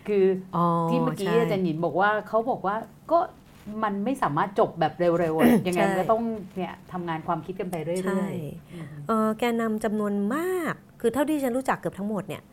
[0.07, 0.25] คือ
[0.55, 2.75] อ๋อที่เมื่อกี้ใช่อาจารย์หญินบอกว่าเขาบอกว่า
[3.11, 3.19] ก็
[3.83, 6.21] มันไม่สามารถจบแบบเร็วๆอะยังไงใช่มันก็ต้อง
[6.57, 12.43] เนี่ยทำงานความคิดกันไปเรื่ใช่อยๆอืมเอ่อแกนนำจำนวนมาก คือเท่าที่ฉันรู้จักเกือบทั้งหมดเนี่ย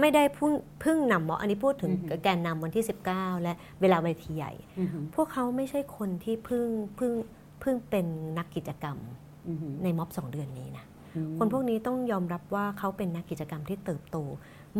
[0.00, 7.12] ไม่ได้เพึ่งเพึ่งนำเนาะอันนี้พูดถึงอือหือแกนนำวันที่ 19 และเวลาเวทีใหญ่อือหือพวกเขาไม่ใช่คนที่เพึ่งเพึ่ง
[7.60, 8.06] เพึ่งเป็น
[8.38, 9.23] นักกิจกรรมอือหือ
[9.82, 10.84] ในม็อบสองเดือนนี้นะ
[11.16, 14.16] อืมคนพวกนี้ต้องยอมรับว่าเขาเป็นนักกิจกรรมที่เติบโต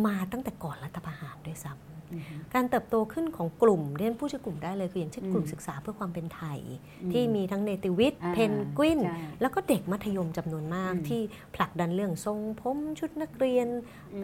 [0.05, 6.59] มาตั้งแต่ก่อนรัฐประหารด้วยซ้ำอือหือการเติบโตขึ้นของกลุ่มเรียนผู้ชื่อกลุ่มได้เลยคืออย่างเช่นอืมกลุ่มศึกษาเพื่อความเป็นไทย
[7.01, 11.21] อืมที่มีทั้งเนติวิทย์อ่าเพนกวินใช่แล้วก็เด็กมัธยมจำนวนมากอืมที่
[11.55, 13.67] ผลักดันเรื่องทรงผมชุดนักเรียน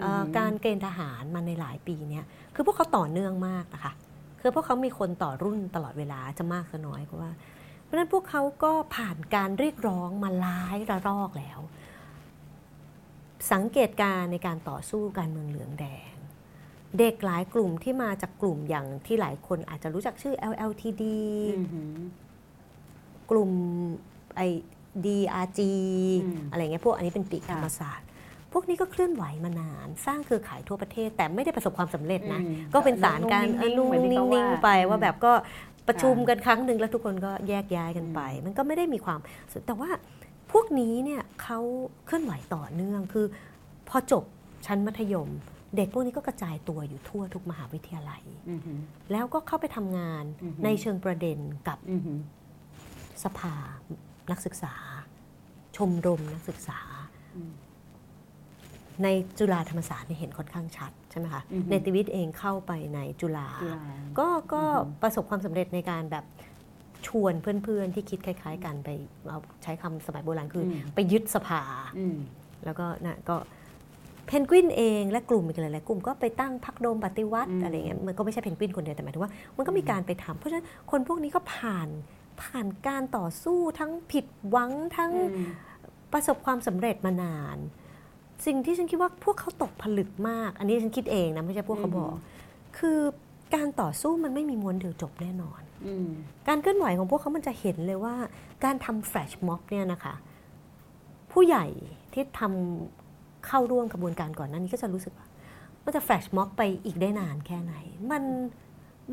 [0.02, 2.26] เอ่อการเกณฑ์ทหารมาในหลายปีเนี่ย
[2.56, 3.94] คือพวกเขาต่อเนื่องมากนะคะ
[4.42, 7.51] คือพวกเขามีคนต่อรุ่นตลอดเวลาจะมากจะน้อยกว่าเพ
[7.92, 11.60] ราะฉะนั้นพวกเขาก็ผ่านการเรียกร้องมาหลายระลอกแล้ว
[13.52, 16.14] สังเกตการณ์ในการต่อสู้การเมืองเหลืองแดง
[17.00, 21.04] เด็กหลายกลุ่มที่มาจากกลุ่มอย่างที่หลายคนอาจจะรู้จักชื่อ LLTD
[21.58, 21.94] อือหือ
[23.32, 23.52] กลุ่ม
[24.38, 24.48] ไอ้
[25.06, 25.60] DRG
[26.24, 28.08] อืมอะไรเงี้ยพวกอันนี้เป็นปีกธรรมศาสตร์
[28.54, 35.34] พวกนี้ก็เคลื่อนไหวมานาน สร้างเครือข่ายทั่วประเทศ แต่ไม่ได้ประสบความสำเร็จนะอืมก็เป็นสารการนุ่งๆเออนุ่งเหมือนที่เขานิ่งว่าๆไปว่าอืมแบบก็
[35.88, 39.20] ประชุมกันครั้งหนึ่งแล้วทุกคนก็แยกย้ายกันไป มันก็ไม่ได้มีความ
[39.52, 39.90] สุดแต่ว่า
[40.52, 41.60] พวกนี้เนี่ยเขา
[42.06, 43.26] เคลื่อนไหวต่อเนื่องคือ
[43.90, 44.24] พอจบ
[44.66, 45.30] ชั้นมัธยม
[45.76, 48.80] เด็กพวกนี้ก็กระจายตัวอยู่ทั่วทุกมหาวิทยาลัยอือหือ
[49.12, 52.20] แล้วก็เข้าไปทำงานอือฮึในเชิงประเด็นกับอือหือ
[53.24, 53.54] สภา
[54.32, 54.74] นักศึกษา
[55.78, 56.80] ชมรมนักศึกษา
[57.36, 57.52] อืม
[59.04, 59.08] ใน
[59.40, 63.82] จุฬาธรรมศาสตร์เนี่ยเห็นค่อนข้างชัดใช่ไหมคะอือฮึในติวิทย์เองเข้าไปในจุฬาจุฬา
[64.20, 66.26] ก็ก็อือฮึประสบความสำเร็จในการแบบ
[67.08, 68.90] ชวนเพื่อนๆ ที่คิดคล้าย ๆ กันไป
[69.28, 71.62] เอาใช้คำสมัยโบราณคืออมไปยึดสภา
[71.98, 72.18] อืม
[72.66, 73.36] แล้วก็นะก็
[74.28, 81.90] เพนกวินเองและกลุ่มอีกหลายๆกลุ่มก็ไปตั้งพักโดมปฏิวัติอืมอะไรเงี้ยมันก็ไม่ใช่เพนกวินคนเดียวแต่หมายถึงว่ามันก็มีการไปทำเพราะฉะนั้นคนพวกนี้ก็ผ่าน
[82.42, 85.48] ผ่านการต่อสู้ทั้งผิดหวังทั้งอืม
[86.14, 87.58] ประสบความสำเร็จมานาน
[88.46, 92.14] สิ่งที่ฉันคิดว่าพวกเขาตกผลึกมาก อันนี้ฉันคิดเองนะไม่ใช่พวกเขาบอก
[92.78, 93.00] คือ
[93.56, 96.10] การต่อสู้มันไม่มีม้วนเดียวจบแน่นอนอืม
[96.48, 98.16] การเคลื่อนไหวของพวกเขามันจะเห็นเลยว่า
[98.64, 100.16] การทำแฟลชม็อบเนี่ยนะคะ
[101.32, 101.66] ผู้ใหญ่
[102.14, 105.28] ที่ทำเข้าร่วมกระบวนการก่อนหน้านี้ก็จะรู้สึกว่า
[105.84, 107.76] มันจะแฟลชม็อบไปอีกได้นานแค่ไหน
[108.12, 108.24] มัน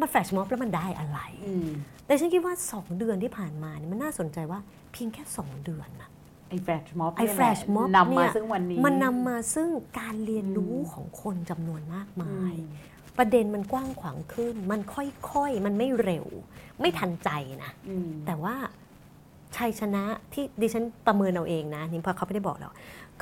[0.01, 1.69] มันแฟลชม็อบแล้วมันได้อะไรอืม
[2.07, 4.61] แต่ฉันคิดว่า 2 เดือนที่ผ่านมาเนี่ยมันน่าสนใจว่า
[4.93, 6.11] เพียงแค่ 2 เดือนนะ
[6.49, 9.69] ไอ้แฟลชม็อบไอ้ flash mob นำเนี่มายซึ่งวันนี้มันนำมาซึ่ง
[9.99, 16.27] การเรียนรู้อืมของคนจำนวนมากอืมายมประเด็นมันกว้างขวางขึ้น มันค่อยๆ มันไม่เร็ว
[16.81, 17.31] ไม่ทันใจ
[17.63, 18.55] นะอืมแต่ว่า
[19.57, 22.69] ชัยชนะที่ดิฉันประเมินเอาเองนะนี่เพราะเขาไม่ได้บอกเรา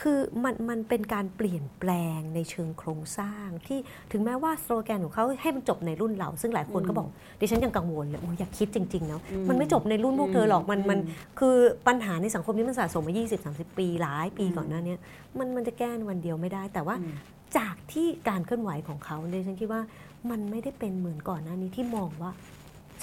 [0.01, 3.79] คือมันมันเป็นการเปลี่ยนแปลงในเชิงโครงสร้าง ที่
[4.13, 7.07] ถึงแม้ว่าสโลแกนของเขาให้มันจบในรุ่นเรา ซึ่งหลายคนก็บอก
[7.41, 13.15] ดิฉันยังกังวลเลยโอ้ยอยากคิดจริงๆนะอืมมันไม่จบในรุ่นพวกเธอหรอกมันมันอืมคือปัญหาในสังคมนี้มันสะสมมา
[13.47, 14.99] 20-30 ปีหลายปีอืมก่อนหน้าเนี้ย
[15.39, 17.15] มันมันจะแก้ในวันเดียวไม่ได้ แต่ว่าอืม
[17.57, 19.83] จากที่การเคลื่อนไหวของเขาเนี่ยฉันคิดว่า
[20.31, 22.31] มันไม่ได้เป็นเหมือนก่อนหน้านี้ที่มองว่า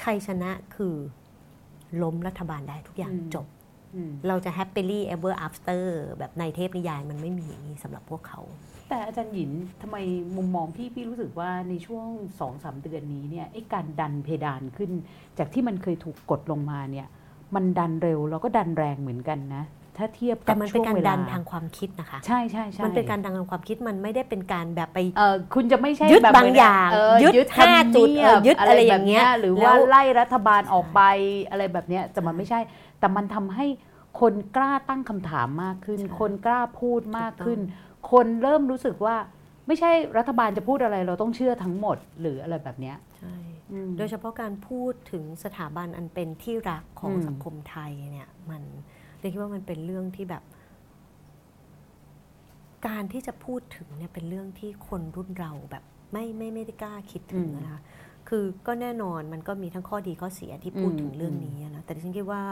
[0.02, 0.96] ชัยชนะคือ
[2.04, 3.14] ล้มรัฐบาลได้ทุกอย่าง
[3.96, 5.84] อืมจบอืมเราจะ happily ever after
[6.20, 8.42] แบบในเทพนิยายมันไม่มีอย่างนี้สำหรับพวกเขา
[8.90, 9.98] แต่อาจารย์หยินทำไม
[10.36, 12.08] มุมมองพี่พี่รู้สึกว่าในช่วง
[12.40, 14.92] สองสามเดือนนี้เนี่ยไอ้การดันเพดานขึ้น
[15.38, 17.08] จากที่มันเคยถูกกดลงมาเนี่ย
[17.56, 19.64] มันดันเร็วแล้วก็ดันแรงเหมือนกันนะ
[19.98, 31.02] ถ้าเทียบแต่กับมันช่เป็นวงการเวดัลานทางความคิดนะคะ ใช่ใช่ใช่มันเป็นการดันทางความคิดมันไม่ได้เป็นการแบบไปเออคุณจะไม่ใช่ยึดแบบบางอย่างเยึดยึดห้าทำจุดเนีเออยึดอะไรอย่างเงี้ยหรือแล้ว่าวไล่รัฐบาลออกไป
[31.50, 32.60] อะไรแบบเนี้ยแต่มันไม่ใช่
[33.04, 33.66] แต่มันทำให้
[34.22, 39.16] คนกล้าตั้งคำถามมากขึ้นใช่คนกล้าพูดมากขึ้นถูกคนเริ่มรู้สึกว่า
[39.68, 43.36] ไม่ใช่รัฐบาลจะพูดอะไรเราต้องเชื่อทั้งหมดหรืออะไรแบบเนี้ยใช่
[43.72, 48.64] อืมโดยเฉพาะการพูดถึงสถาบันอันเป็นที่รักของอืมสังคมไทยเนี่ยมัน
[49.20, 50.44] เรียกว่ามันเป็นเรื่องที่แบบ
[52.88, 57.82] การที่จะพูดถึงเนี่ยเป็นเรื่องที่คนรุ่นเราแบบไม่ไม่ไม่ได้กล้าคิดถึงนะคะ
[58.30, 62.44] คือก็แน่นอนมันก็มีทั้งข้อดีข้อเสียที่พูดถึงเรื่องนี้นะแต่ดิฉันคิดว่า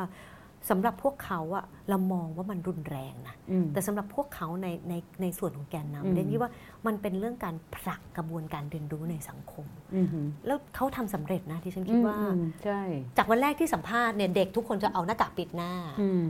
[0.70, 6.52] สำหรับพวกเขาอะเรามองว่ามันรุนแรงนะอืมแต่สำหรับพวกเขาในในในส่วนของแกนอืมนำเรนคิดว่า
[6.88, 12.82] มันเป็นเรื่องการผลักกระบวนการเรียนรู้ในสังคมอืมอืมแล้วเขาทำสำเร็จนะที่ฉันคิดว่าอืมใช่
[13.18, 16.28] จากวันแรกที่สัมภาษณ์เนี่ยเด็กทุกคนจะเอาหน้ากากปิดหน้าอืม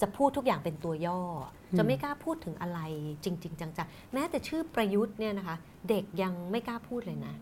[0.00, 1.20] จะพูดทุกอย่างเป็นตัวย่อ
[1.72, 2.80] อมจะไม่กล้าพูดถึงอะไร
[3.24, 5.56] จริง ๆ จังๆแม้แต่ชื่อประยุทธ์เนี่ยนะคะ
[5.88, 7.34] เด็กยังไม่กล้าพูดเลยนะ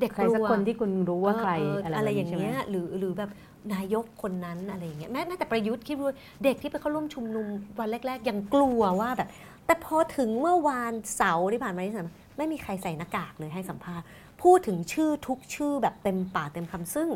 [0.00, 3.30] เด็กใครกลัสักวคนที่คุณรู้ว่าใครเอออะไรอะไรแบบอย่างนี้ใช่ไหมเงี้ยหรือหรือแบบ
[3.74, 7.46] นายกคนนั้นอะไรอย่างเงี้ยแม้แม้แต่ประยุทธ์คิดว่าเด็กที่ไปเข้าร่วมชุมนุม
[7.78, 9.28] วันแรก ๆ ยังกลัวว่าแบบ
[9.66, 14.06] แต่พอถึงเมื่อวานเสาร์ที่ผ่านมาที่สัมไม่มีใครใส่หน้ากากเลยให้สัมภาษณ์
[14.42, 17.08] พูดถึงชื่อทุกชื่อแบบเต็มปากเต็มคำซึ่ง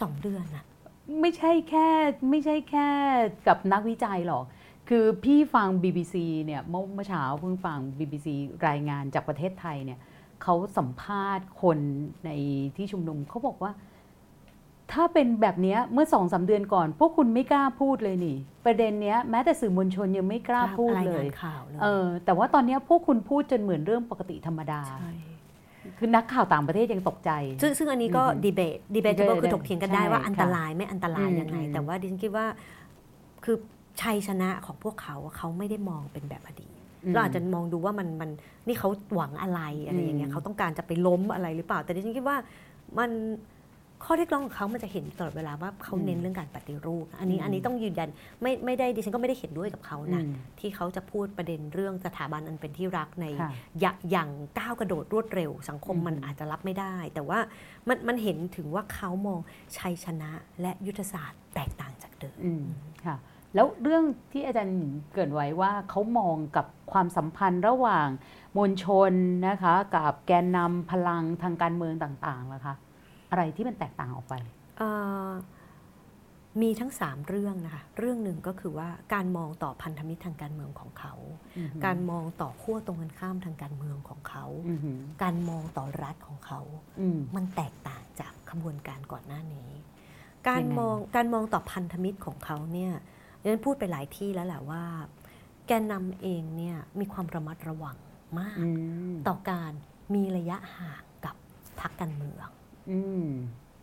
[0.00, 0.64] สองเดือนอะ
[1.20, 1.88] ไม่ใช่แค่
[2.30, 2.88] ไม่ใช่แค่
[3.46, 4.44] กับนักวิจัยหรอก
[4.88, 6.14] คือพี่ฟัง BBC
[6.44, 8.28] เนี่ยเมื่อเมื่อเช้าเพิ่งฟัง BBC
[8.68, 9.98] รายงานจากประเทศไทยเนี่ย
[10.42, 11.78] เขาสัมภาษณ์คน
[12.24, 12.30] ใน
[12.76, 13.72] ที่ชุมนุมเขาบอกว่า
[14.92, 25.10] ถ้าเป็นแบบเนี้ยเมื่อสองสาเดือนก่อน พวกคุณไม่กล้าพูดเลยนี่ ประเด็นเนี้ยแม้แต่สื่อมวลชนยังไม่กล้าพูดรายเลงายนข่าวเลยเออแต่ว่าตอนเนี้ยพวกคุณพูดจนเหมือนเรื่องปกติธรรมดาใช่
[25.98, 27.30] คือนักข่าวต่างประเทศยังตกใจ
[27.62, 32.46] ซึ่งซึ่งอันนี้ก็อือฮึดีเบตดีเบตก็ได้คือถกเถียงกันได้ใช่ว่าอันตรายไม่อันตรายอืมยังไงอืมแต่ว่าดิฉันคิดว่า
[33.44, 33.56] คือ
[34.02, 36.71] ชัยชนะของพวกเขาอะเขาไม่ได้มองเป็นแบบอดีต
[37.10, 38.30] เราอาจจะมองดูว่ามันมัน
[38.66, 42.36] นี่เขาหวังอะไรอะไรอย่างเงี้ยอืมเขาต้องการจะไปล้มอะไรหรือเปล่า แต่ดิฉันคิดว่า
[42.98, 43.10] มัน
[44.06, 48.08] ข้อเรียกร้องของเขามันจะเห็นตลอดเวลาว่าเขาเน้นเรื่องการปฏิรูป อันนี้อืมอันนี้ต้องยืนยัน
[48.42, 53.50] ไม่ไม่ได้ดิฉันก็ไม่ได้เห็นด้วยกับเขานะอืมที่เขาจะพูดประเด็นเรื่องสถาบันอันเป็นที่รักในค่ะ
[53.80, 54.28] อย่าอย่าง
[54.58, 57.38] ก้าวกระโดดรวดเร็ว สังคมอืมมันอาจจะรับไม่ได้ แต่ว่า
[57.88, 59.40] มันมันเห็นถึงว่าเขามอง
[59.78, 60.30] ชัยชนะ
[60.60, 62.64] และยุทธศาสตร์แตกต่างจากเดิมอืม
[63.06, 63.16] ค่ะ
[63.54, 68.08] แล้วเรื่องที่อาจารย์หญิงเกริดไว้ว่าเขามองกับความสัมพันธ์ระหว่าง
[68.56, 69.12] มวลชน
[69.48, 72.74] นะคะกับแกนนำพลังทางการเมืองต่างๆล่ะคะ
[73.30, 74.34] อะไรที่มันแตกต่างออกไป
[74.78, 74.88] เอ่
[75.28, 75.30] อ
[76.62, 81.14] มีทั้ง 3 เรื่องนะคะเรื่องหนึ่งก็คือว่าการมองต่อพันธมิตรทางการเมืองของเขา
[81.58, 86.60] อือหือการมองต่อขั้วตรงกันข้ามทางการเมืองของเขาอือหือการมองต่อรัฐของเขา
[87.00, 89.70] อืมมันแตกต่างจากขบวนการก่อนหน้านี้
[90.48, 92.92] การยังไงมองการมองต่อพันธมิตรของเขาเนี่ย
[93.42, 94.82] ดิฉันพูดไปหลายที่แล้วแหละว่า
[95.66, 97.96] แกนนำเองเนี่ยมีความระมัดระวัง
[98.38, 98.68] มากอื
[99.12, 99.72] มต่อการ
[100.14, 101.34] มีระยะห่างกับ
[101.80, 102.48] พรรคการเมือง
[102.90, 103.28] อืม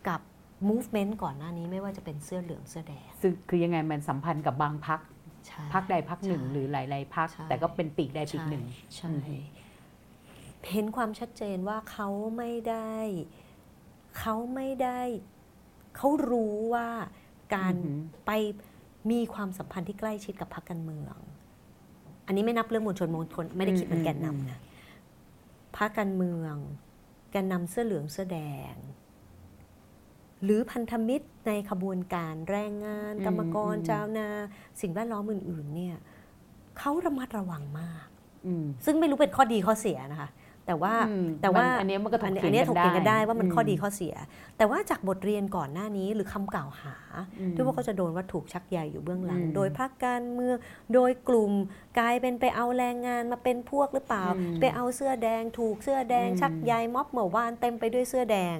[0.07, 0.21] กับ
[0.69, 4.99] movement ก่อนหน้านี้ไม่ว่าจะเป็นเสื้อเหลืองเสื้อแดง ซึ่งคือยังไงมันสัมพันธ์กับบางพัก
[5.47, 9.41] ใช่พักใดพักหนึ่งใช่หรือหลายๆพักใช่แต่ก็เป็นปีกใดปีกหนึ่งใช่อืม
[10.71, 12.93] เห็นความชัดเจนว่าเขาไม่ได้
[14.19, 14.99] เขาไม่ได้
[15.97, 16.89] เขารู้ว่า
[17.55, 18.31] การอือหือไป
[19.11, 21.15] มีความสัมพันธ์ที่ใกล้ชิดกับพรรคการเมือง
[22.25, 24.59] อันนี้ไม่นับเรื่องมวลชนมวลชนไม่ได้คิดเป็นแกนนำนะ
[25.77, 26.55] พรรคการเมือง
[27.31, 28.39] แกนนำเสื้อเหลืองเสื้อแด
[28.73, 28.75] ง
[30.43, 34.27] หรือพันธมิตรในขบวนการแรงงานอืมกรรมกรอืมชาวนา
[34.81, 35.95] สิ่งแวดล้อมอื่น ๆ เนี่ย
[36.77, 38.07] เขาระมัดระวังมาก
[38.45, 40.29] อืมซึ่งไม่รู้เป็นข้อดีข้อเสียนะคะ
[40.69, 44.15] แต่ว่าอืมแต่ว่ามันอันเนี้ยมันก็ถกอันนี้เถียงอันเนี้ยกันถกเถียงกันได้ได้ว่ามันอืมข้อดีข้อเสีย
[44.57, 46.95] แต่ว่าจากบทเรียนก่อนหน้านี้หรือคำกล่าวหา
[47.39, 50.57] อืมที่ว่าเขาจะโดนว่าถูกชักใยอยู่เบื้องหลังอืมโดยพรรคการเมือง
[50.93, 51.51] โดยกลุ่ม
[51.99, 58.55] กลายเป็นไปเอาแรงงานมาเป็นพวกหรือเปล่าอืมไปเอาเสื้อแดงถูกเสื้อแดงอืมชักใยม็อบเมื่อวานเต็มไปด้วยเสื้อแดง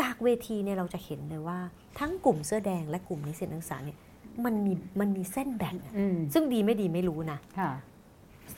[0.00, 1.58] จากเวทีเนี่ยเราจะเห็นเลยว่า
[1.98, 3.98] ทั้งกลุ่มเสื้อแดงและกลุ่มนิสิตนักศึกษาเนี่ย
[4.44, 7.70] มันมีมันมีเส้นแบ่งอืมซึ่งดีไม่ดีไม่รู้นะค่ะ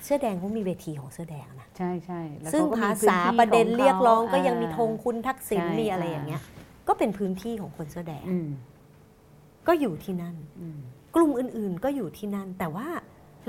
[0.05, 6.43] เสื้อแดงเขามีเวทีของเสื้อแดงนะใช่ใช่แล้วซึ่งเขก็มีภาพื้นษาที่ประเด็นขขาเรียกร้องก็ายังมีธงคุณทักษิณใช่มีอะไรอย่างเงี้ย
[6.89, 8.49] ก็เป็นพื้นที่ของคนเสื้อแดงอืม
[9.67, 10.79] ก็อยู่ที่นั่นอืม
[11.17, 12.89] กลุ่มอื่นๆก็อยู่ที่นั่น แต่ว่า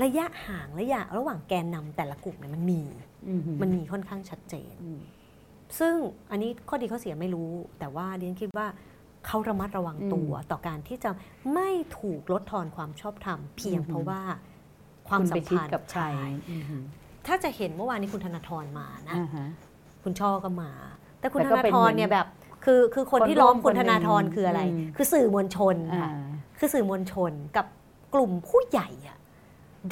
[0.02, 2.80] ระยะห่างระยะระหว่างแกนนำแต่ละกลุ่มเนี่ยมันมี
[3.28, 5.00] อืมมันมีค่อนข้างชัดเจนอืม
[5.78, 5.94] ซึ่ง
[6.30, 8.66] อันนี้ข้อดีข้อเสียไม่รู้ แต่ว่าดิฉันคิดว่า
[9.26, 11.10] เขาระมัดระวังตัวอืมต่อการที่จะ
[11.54, 14.20] ไม่ถูกลดทอนความชอบธรรมเพียงอือหือเพราะว่า
[15.10, 16.82] ความคุณสัไปมชิดพันธ์กับใครใช่อืม
[17.26, 19.46] ถ้าจะเห็นเมื่อวานนี้คุณธนาธรมานะอ่าฮะ
[20.04, 20.70] คุณช่อก็มา
[21.20, 22.26] แต่คุณแต่ธก็นาเป็นธเหมืรอนเนี่ยแบบ
[22.64, 26.10] คือคือคนคนที่ล้อมร่วมคุณคนธหนึ่งนาธรคืออะไรอืมคือสื่อมวลชนอ่าค่ะ
[26.58, 27.66] คือสื่อมวลชนกับ
[28.14, 29.18] กลุ่มผู้ใหญ่อะ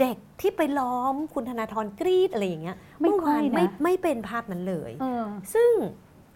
[0.00, 5.70] เด็กที่ไปล้อมคุณธนาธรกรีดอะไรอย่างเงี้ยไม่เมื่อวานค่อยนะไม่ไม่เป็นภาพนั้นเลยเออซึ่ง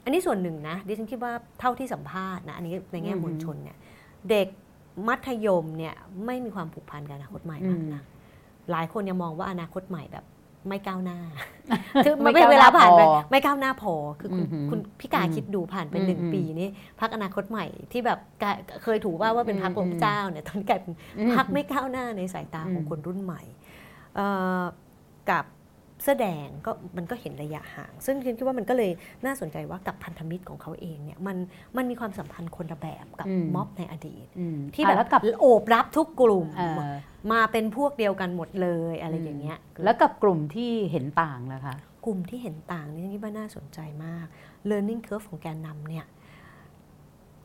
[0.05, 3.77] อันนี้ส่วนหนึ่งนะดิฉันคิดว่าเท่าที่สัมภาษณ์นะอันนี้ในแง่อือหือมวลชนเนี่ย
[4.31, 4.49] เด็ก
[5.09, 5.95] มัธยมเนี่ย
[6.27, 8.03] ไม่มีความผูกพันกับอนาคตใหม่มากอืมนะ
[8.71, 10.25] หลายคนยังมองว่าอนาคตใหม่แบบ
[10.69, 11.19] ไม่ก้าวหน้า
[12.05, 16.69] คือไม่ไม่ก้าวหน้าเวลาผ่านไปพอไม่ก้าวหน้าพอ คือคุณอือหือคุณพี่กาอืมคิดดูผ่านไปอืมหนึ่งอืมปีนี้
[17.01, 23.43] พักอนาคตใหม่ที่แบบกลายเคยถูกว่าว่าเป็นพักอืล้มมเจ้าเนี่ยตอนนกลายเป็นอืมพักไม่ก้าวหน้าในสายตาของอืมคนรุ่นใหม่
[24.15, 24.27] เอ่
[24.61, 24.63] อ
[25.31, 25.45] กับ
[26.03, 28.91] เสื้อแดงก็มันก็เห็นระยะห่าง ซึ่งฉันคิดว่ามันก็เลย
[29.25, 31.37] น่าสนใจว่ากับพันธมิตรของเขาเองเนี่ยมัน
[31.77, 36.81] มันมีความสัมพันธ์คนละแบบกับอืมม็อบในอดีตอืมที่อะแบแล้วบกับโอบรับทุกกลุ่มเอ่อ
[37.33, 44.27] มาเป็นพวกเดียวกันหมดเลยอะไรอย่างเงี้ยแล้วกับกลุ่มที่เห็นต่างล่ะคะ กลุ่มที่เห็นต่างนี่ฉันคิดว่าน่าสนใจมาก
[44.71, 46.07] learning curve ของแกนนำเนี่ย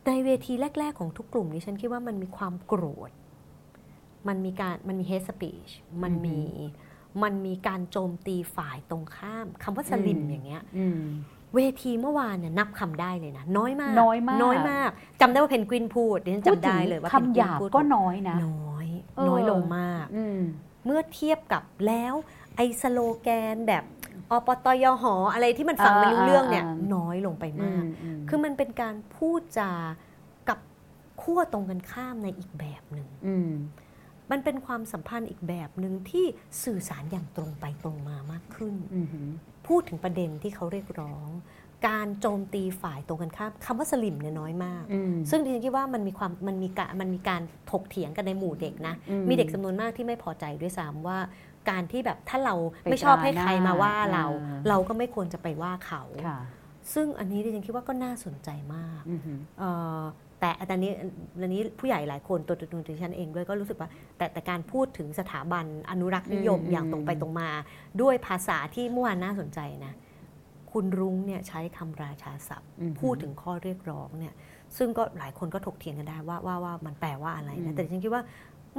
[0.06, 3.12] ในเวทีแรก ๆ ของทุกกลุ่มนี้ฉันคิดว่ามันมีความโกรธ
[4.28, 5.72] มันมีการมันมี hate speech
[6.04, 6.40] มันมี
[7.24, 11.02] มันมีการโจมตีฝ่ายตรงข้ามคำว่าสลิมอืมอย่างเงี้ยอืม
[11.56, 14.90] เวทีเมื่อวานเนี่ยนับคำได้เลยนะ น้อยมาก น้อยมากน้อยมาก
[15.22, 20.40] จำได้ว่าเพนกวินพูดดิฉันพูดจำถึได้งเลยว่าคำหยาบเพนวินพูดก็น้อยนะ น้อยเออน้อยลงมากอืม
[20.86, 22.14] เมื่อเทียบกับแล้ว
[22.56, 23.84] ไอ้สโลแกนแบบ
[24.32, 29.72] อปตยหออะไรที่มันฟังไม่รู้เรื่องเนี่ยอ่าอ่าน้อยลงไปอืมากมอืมคือมันเป็นการพูดจา
[30.50, 30.60] กับ
[31.22, 33.36] ขั้วตรงกันข้ามในอีกแบบหนึ่งอื
[34.30, 36.26] มมันเป็นความสัมพันธ์อีกแบบหนึ่งที่
[36.64, 39.30] สื่อสารอย่างตรงไปตรงมามากขึ้นอืมหือ
[39.68, 41.30] พูดถึงประเด็นที่เขาเรียกร้อง
[41.88, 47.42] การโจมตีฝ่ายตรงกันข้ามคำว่าสลิมเนี่ยน้อยมากอืมซึ่งดิฉันคิดว่ามันมีความมันมีการมันมีการ
[47.72, 51.18] ถกเถียงกันในหมู่เด็กนะอืมมีเด็กจำนวนมากที่ไม่พอใจด้วยซ้ำว่า
[51.70, 56.40] การที่แบบถ้าเราไปไม่ชอบให้ด่าใครมาว่าเราหน้าเราก็ไม่ควรจะไปว่าเขาค่ะ
[56.94, 60.02] ซึ่งอันนี้ดิฉันคิดว่าก็น่าสนใจมากอืมหือเอ่อ
[60.40, 60.92] แต่อันนี้
[61.42, 67.50] อันนี้ผู้ใหญ่หลายคนตัวตัวตัวดิฉันเองด้วยก็รู้สึกว่าแต่แต่การพูดถึงสถาบันอนุรักษ์นิยมอืมอย่างตรงไปตรงมา
[68.02, 69.94] ด้วยภาษาที่เมื่อวานน่าสนใจนะ
[70.72, 74.34] คุณรุ้งเนี่ยใช้คำราชาศัพท์อืมหือพูดถึงข้อเรียกร้องเนี่ย
[74.78, 78.24] ซึ่งก็หลายคนก็ถกเถียงกันได้ว่าว่าว่ามันแปลว่าอะไรอืนะมแต่ดิฉันคิดว่า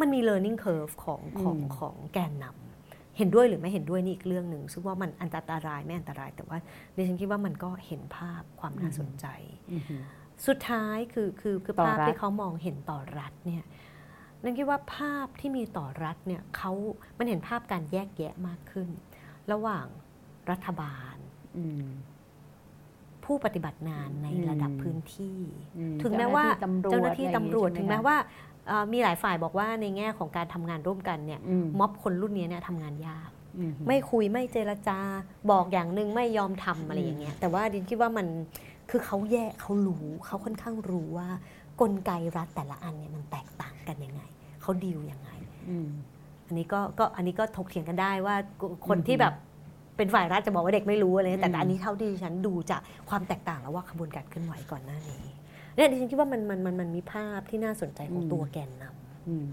[0.01, 5.37] มันมี learning curve ของของอืมของแกนนำเห็นด้วยหรือไม่เห็นด้วยนี่อีกเรื่องหนึ่งซึ่งว่ามันอันต
[5.67, 6.59] รายไม่อันตราย แต่ว่า
[6.97, 9.27] ดิฉันคิดว่ามันก็เห็นภาพความน่าสนใจ
[9.73, 9.97] อือฮึ
[10.47, 13.65] สุดท้ายคือคือคือต่อภาพรัฐที่เขามองเห็นต่อรัฐเนี่ย
[14.43, 16.73] นั่นคิดว่าภาพที่มีต่อรัฐเนี่ยเขา
[17.19, 18.89] มันเห็นภาพการแยกแยะมากขึ้น
[19.53, 19.87] ระหว่าง
[20.51, 21.17] รัฐบาล
[21.57, 21.89] อืม
[23.25, 25.39] ผู้ปฏิบัติงานในอืมระดับพื้นที่
[25.79, 28.17] อืถึงแม้ว่าเจ้าเจ้าหหน้าน้าที่ที่ตำตำรรววจจอะไรอถึย่างงงี้แม้ใช่ไหว่า
[28.69, 34.99] เอ่อมีหลายฝ่ายบอกว่าในแง่ของการทำงานร่วมกันเนี่ยอืมม็อบคนรุ่นนี้เนี่ยทำงานยากอืมไม่คุยไม่เจรจา
[35.51, 38.27] บอกอย่างหนึ่งไม่ยอมทำอะไรอย่างเงี้ยแต่ว่าดินคิดว่ามัน
[38.91, 41.29] คือเขาแยกเขารู้เขาค่อนข้างรู้ว่า
[41.81, 44.23] กลไกรัฐแต่ละอันเนี่ยมันแตกต่างกันยังไง
[44.63, 45.31] เขาดีลยังไง
[45.69, 45.89] อืม
[46.47, 48.37] อันนี้ก็ก็อันนี้ก็ถกเถียงกันได้ว่า
[48.89, 49.35] คนอืมที่แบบ
[49.97, 55.23] เป็นฝ่ายรัฐจะบอกว่าเด็กไม่รู้อะไรเงี้ยแต่อืมอันนี้เท่าที่ฉันดูจากความแตกต่างแล้วว่าขบวนการเคลื่อนไหวก่อนหน้านี้
[55.75, 59.49] เนี่ยดิฉันคิดว่ามันมันมันมันมีภาพที่น่าสนใจของตัวแกนนำอืม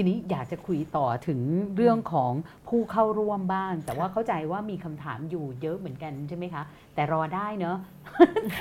[0.00, 1.40] ทีนี้อยากจะคุยต่อถึง
[1.76, 2.32] เรื่องของ
[2.68, 6.62] ผู้เข้าร่วมบ้าง แต่ว่าเข้าใจว่ามีคำถามอยู่เยอะเหมือนกันใช่ไหมคะ
[6.94, 7.76] แต่รอได้เนอะ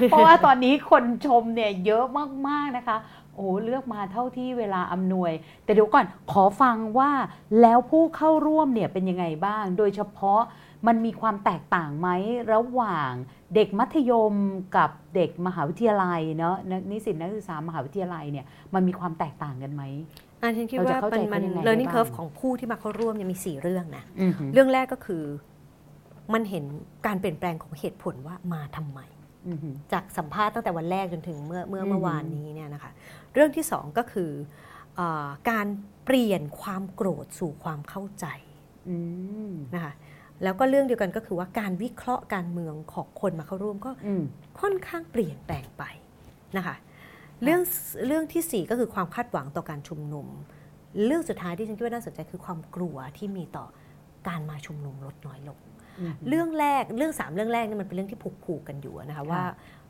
[0.10, 2.04] เพราะว่าตอนนี้คนชมเนี่ยเยอะ
[2.48, 2.98] มากๆนะคะ
[3.34, 5.32] โอ้โหเลือกมาเท่าที่เวลาอำนวย
[5.64, 7.12] แต่เดี๋ยวก่อนขอฟังว่า
[7.62, 10.42] แล้วผู้เข้าร่วมเนี่ยเป็นยังไงบ้าง โดยเฉพาะ
[10.88, 12.10] มันมีความแตกต่างไหม
[12.54, 13.12] ระหว่าง
[13.56, 14.34] เด็กมัธยม
[14.78, 19.84] กับเด็กมหาวิทยาลัยเนาะนักนิสิตนักศึกษามหาวิทยาลัยเนี่ยมันมีความแตกต่างกันไหม
[20.42, 25.24] อันฉันคิดเราจะว่าเข้าใจมันมันเขายังไงได้ learning บ้าง curve ของผู้ที่มาเข้าร่วมเนี่ยมีสี่เรื่องนะอือหือเรื่องแรกก็คือ
[26.34, 26.64] มันเห็น
[27.06, 29.00] การเปลี่ยนแปลงของเหตุผลว่ามาทำไม
[29.48, 32.92] อือหือจากสัมภาษณ์ตั้งแต่วันแรกจนถึงเมื่อเมื่ออืมเมื่อวานนี้เนี่ยนะคะ
[33.34, 34.32] เรื่องที่สองก็คือ
[34.96, 35.68] เออการ
[36.06, 38.26] เปลี่ยนความโกรธสู่ความเข้าใจ
[38.90, 38.98] อื
[39.50, 39.94] มนะคะ
[40.44, 44.24] แล้วก็เรื่องเดียวกันก็คือว่าการวิเคราะห์การเมืองของคนมาเข้าร่วมก็อืม
[44.60, 45.84] ค่อนข้างเปลี่ยนแปลงไป
[46.58, 46.76] นะคะ
[47.44, 47.62] เรื่อง
[48.08, 50.28] เรื่องที่สี่ก็คือความคาดหวังต่อการชุมนุม
[51.06, 53.66] เรื่องสุดท้ายที่ฉันคิดว่าน่าสนใจคือความกลัวที่มีต่อ
[54.28, 55.60] การมาชุมนุมลดน้อยลง
[56.00, 59.44] อืมเรื่องแรกเรื่องสามเรื่องแรกเนี่ยมันเป็นเรื่องที่ผูกผูกๆกันอยู่นะคะว่า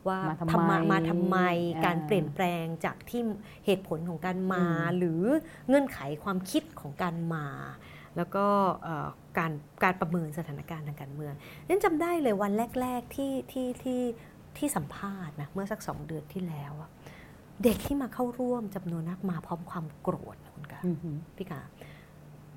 [0.08, 1.38] ว่ามาทำไมมาทำไม
[1.76, 3.22] อ่าการเปลี่ยนแปลงจากที่
[3.66, 5.22] เหตุผลของการมาอืมหรือ
[5.68, 7.46] เงื่อนไขความคิดของการมา
[8.16, 8.44] แล้วก็
[8.82, 9.08] เอ่อ
[9.38, 9.52] การ
[9.84, 11.34] การประเมินสถานการณ์ทางการเมือง
[11.68, 14.00] นั้นจำได้เลยวันแรก ๆที่ที่ที่
[14.58, 16.90] ที่สัมภาษณ์นะเมื่อสักสองเดือนที่แล้วอะ
[17.64, 21.60] เด็กที่มาเข้าร่วมจำนวนมากมาพร้อมความโกรธนะคุณกาอือหือพี่กา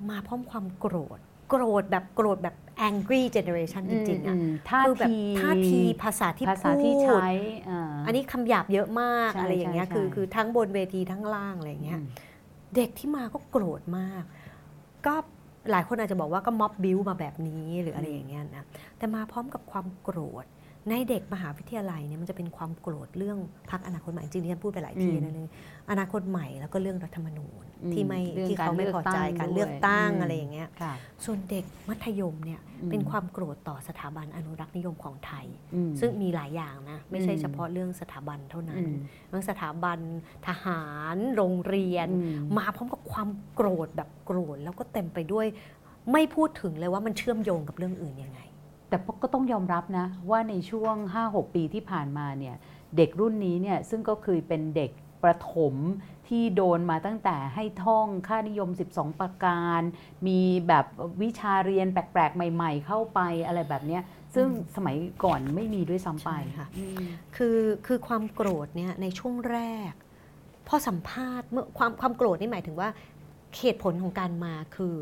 [0.10, 1.20] มาพร้อมความโกรธ
[1.50, 2.56] โกรธแบบโกรธแบบ
[2.90, 7.28] angry generation จริงๆอะมท่าคือแบบทีท่าทีภาษาที่ภาษาพูดที่ใช้
[7.70, 12.08] อ่าอันนี้คำหยาบเยอะมากใช่อะไรอย่างเงี้ยใช่คือใช่คือทั้งบนเวทีทั้งล่างอะไรอย่างเงี้ยอืม
[12.76, 14.24] เด็กที่มาก็โกรธมาก
[15.06, 15.14] ก็
[15.72, 18.64] หลายคนอาจจะบอกว่าก็ม็อบบิวมาแบบนี้หรืออะไรอย่างเงี้ยนะ
[18.98, 20.46] แต่มาพร้อมกับความโกรธ
[20.90, 23.38] ในเด็กมหาวิทยาลัยเนี่ยมันจะเป็นความโกรธเรื่อง
[23.72, 25.50] พักอนาคตใหม่จริงๆที่ฉันพูดไปหลายทีอืมนะเลย
[25.92, 30.94] อนาคตใหม่แล้วก็เรื่องรัฐธรรมนูญอืมที่ไม่เรื่องที่เขาไม่พอใจกาการรเลืเลืออกกตั้ตั้งงด้วยอะไรอย่างเงี้ยค่ะ
[31.26, 35.46] ส่วนเด็กมัธยมเนี่ยอืมเป็นความโกรธต่อสถาบันอนุรักษ์นิยมของไทย
[35.76, 38.96] อืมซึ่งมีหลายอย่างนะไม่ใช่อืมเฉพาะเรื่องสถาบันเท่านั้อืนม
[39.30, 40.00] เรื่องสถาบัน
[40.48, 40.84] ทหา
[41.16, 42.20] ร โรงเรียนอื
[42.54, 45.48] มมาพร้อมกับความโกรธแบบโกรธแล้วก็เต็มไปด้วย
[46.12, 48.40] ไม่พูดถึงเลยว่ามันเชื่อมโยงกับเรื่องอื่นยังไง
[48.92, 50.96] แต่ก็ต้องยอมรับนะว่าในช่วง
[51.26, 52.56] 5-6 ปีที่ผ่านมาเนี่ย
[52.98, 54.92] เด็กรุ่นนี้เนี่ยซึ่งก็คือเป็นเด็ก
[55.24, 55.76] ประถม
[56.28, 59.82] ที่โดนมาตั้งแต่ให้ท่องค่านิยม 12 ประการ
[60.28, 60.86] มีแบบ
[61.22, 64.04] วิชาเรียนแปลกๆ ใหม่ๆ เข้าไปอะไรแบบเนี้ย
[64.36, 67.04] ซึ่งสมัยก่อนไม่มีด้วยซ้ำไปใช่ค่ะอืม
[67.36, 69.60] คือคือความโกรธเนี่ยในช่วงแร
[69.90, 69.92] ก
[70.68, 72.90] พอสัมภาษณ์เมื่อความความโกรธนี่หมายถึงว่า
[73.58, 74.96] เหตุผลของการมาคือ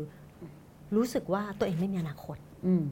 [0.96, 2.36] รู้สึกว่าตัวเองไม่มีอนาคต
[2.66, 2.84] อืม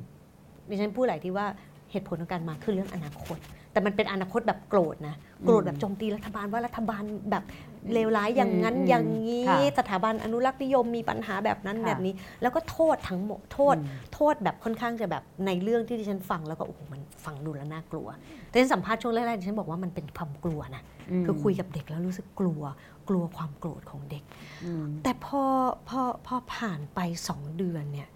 [0.70, 1.47] ดิฉันพูดหลายที่ว่า
[1.90, 3.39] เหตุผลของการมาคือเรื่องอนาคต
[3.73, 5.15] แต่มันเป็นอนาคตแบบโกรธนะ
[5.45, 7.45] โกรธแบบโจมตีรัฐบาลว่ารัฐบาลแบบ
[7.93, 18.09] เลวร้ายอย่างนั้นอืมอย่างนี้ค่ะสถาบันอนุรักษ์นิยมมีปัญหาแบบนั้นค่ะแบบนี้ แล้วก็โทษทั้งหมดโทษอืมโทษแบบค่อนข้างจะแบบในเรื่องที่ดิฉันฟังแล้วก็โอ้โหมันฟังดูแล้วน่ากลัว
[18.49, 20.82] แต่ดิฉันสัมภาษณ์ช่วงแรกๆดิฉันบอกว่ามันเป็นความกลัวนะ
[21.23, 22.62] มคือคุยกับเด็กแล้วรู้สึกกลัว
[23.09, 24.24] กลัวความโกรธของเด็ก
[24.65, 25.43] อืมแต่พอ
[25.89, 28.09] พอพอผ่านไปสองเดือนเนี่ย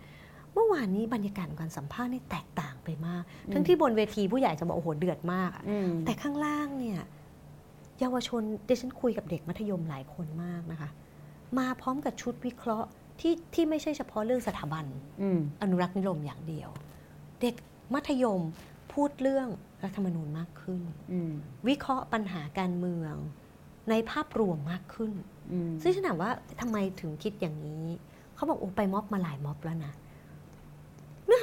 [0.55, 3.23] เมื่อวานนี้บรรยากาศของการสัมภาษณ์นี่แตกต่างไปมาก
[3.53, 7.01] ทั้งที่บนเวทีผู้ใหญ่จะบอกโอ้โหเดือดมากอะอืมแต่ข้างล่างเนี่ย
[8.01, 10.91] เยาวชนดิฉันคุยกับเด็กมัธยมหลายคนมากนะคะ
[11.59, 12.89] มาพร้อมกับชุดวิเคราะห์
[13.21, 14.85] ที่ที่ไม่ใช่เฉพาะเรื่องสถาบัน
[15.23, 16.71] อืมอนุรักษ์นิยมอย่างเดียว
[17.41, 17.55] เด็ก
[17.95, 18.41] มัธยม
[18.93, 19.49] พูดเรื่อง
[19.85, 20.81] รัฐธรรมนูญมากขึ้น
[21.13, 21.33] อืม
[21.69, 23.15] วิเคราะห์ปัญหาการเมือง
[23.91, 25.13] ในภาพรวมมากขึ้น
[25.53, 26.31] อืมซึ่งฉันถามว่า
[26.61, 27.85] ทำไมถึงคิดอย่างนี้
[28.35, 30.02] เขาบอกโอ้ไปม็อบมาหลายม็อบแล้วนะเนื้อ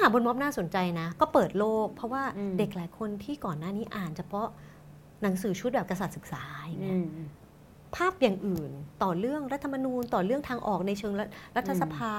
[0.00, 4.46] หาบนม็อบน่าสนใจนะ ก็เปิดโลก เพราะว่าอืมเด็กหลายคนที่ก่อนหน้านี้อ่าน เฉพาะ
[5.22, 7.06] หนังสือชุดแบบกษัตริย์ศึกษาอย่างเงี้อืยม
[7.94, 8.70] ภาพอย่างอื่น
[9.02, 12.12] ต่อเรื่องรัฐธรรมนูญ ต่อเรื่องทางออกในเชิงรัฐรัฐสภา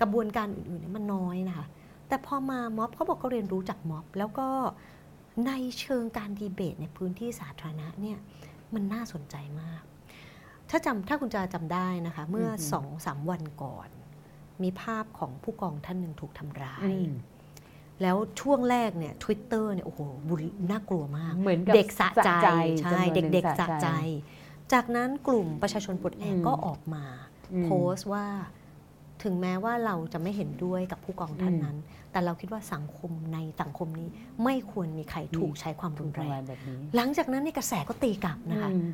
[0.00, 1.66] กระบวนการอื่นๆเนี่ยมันน้อยนะคะ
[2.08, 4.48] แต่พอมาม็อบเขาบอกเขาเรียนรู้จากม็อบ แล้วก็
[5.46, 8.18] ในเชิงการดีเบตในพื้นที่สาธารณะเนี่ย
[8.74, 9.82] มันน่าสนใจมาก
[10.70, 13.88] ถ้าจำถ้าคุณจะจำได้นะคะ เมื่ออือฮึสองสามวันก่อน
[14.62, 17.12] มีภาพของผู้กองท่านหนึ่งถูกทำร้ายอืม
[18.02, 20.40] แล้วช่วงแรกเนี่ย Twitter เนี่ยโอ้โหบุญ
[20.70, 22.30] น่ากลัวมากเหมือนกับเด็กสะใจ
[22.82, 23.88] ใช่จำนวนหนึ่งเด็กๆสะใจ
[24.72, 27.04] จากนั้นกลุ่มประชาชนปลดแอกอืมก็ออกมา
[27.52, 28.26] อืมโพสต์ว่า
[29.22, 31.76] ถึงแม้ว่าเราจะไม่เห็นด้วยกับผู้กองท่านอืมนั้น
[32.12, 34.08] แต่เราคิดว่าสังคมในสังคมนี้
[34.44, 38.88] ไม่ควรมีใครถูกใช้ความรุนปแรระมางณแบบนี้หลังจากนั้นในยกระแสก็ตีกลับนะคะอืม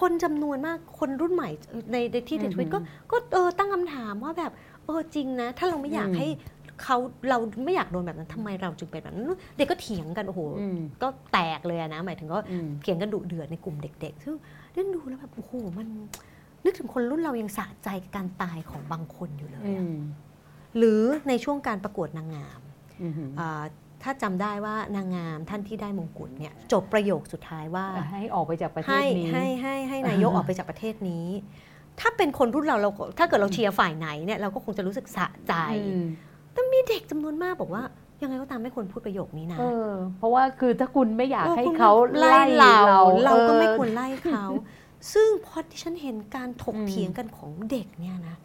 [0.00, 1.50] คนจำนวนมากคนรุ่นใหม่
[1.92, 2.78] ในในที่ในอือฮึทวิตก็
[3.10, 4.52] ก็เออตั้งคำถามว่าแบบ
[4.86, 6.28] เออจริงนะ ถ้าเราไม่อยากอืมให้
[6.82, 6.96] เขา
[7.28, 9.26] เราไม่อยากโดนแบบนั้นทำไมเราจึงเป็นแบบนั้น
[9.56, 14.34] เด็กก็เถียงกันโอ้โหอืมก็แตกเลยอะนะหมายถึงก็อืมเถียงกันดุเดือดในกลุ่มเด็ก ๆ ซึ่ง
[14.74, 15.88] เล่นดูแล้วแบบโอ้โหมัน
[16.64, 19.98] นึกถึงคนรุ่นเรายังสะใจกับการตายของบางคนอยู่เลยอือะม
[20.76, 22.60] หรือในช่วงการประกวดนางงาม
[23.02, 23.62] อืมอ่า
[24.02, 31.26] ถ้าจำได้ว่านางงามท่านที่ได้มงกุฎเนี่ยจบประโยคสุดท้ายว่าให้ออกไปจากประเทให้ศนี้ให้ให้ให้นายกอ่าออกไปจากประเทศนี้
[32.00, 35.54] ถ้าเป็นคนรุ่นเราเราก็ถ้าเกิดเราเชียร์ฝ่ายไหนเนี่ยเราก็คงจะรู้สึกสะใจ
[35.86, 36.06] อืม
[36.52, 37.82] แต่มีเด็กจำนวนมากบอกว่า
[38.22, 44.44] ยังไงก็ตามไม่ควรพูดประโยคนี้นะเออเพราะว่าคือถ้าคุณไม่อยากออให้คุณเขาไล่ไล่เราเรา เราก็ไม่ออควรไล่เขา
[45.12, 48.36] ซึ่งพอที่ฉันเห็นการถกอืมเถียงกันของเด็กเนี่ยนะ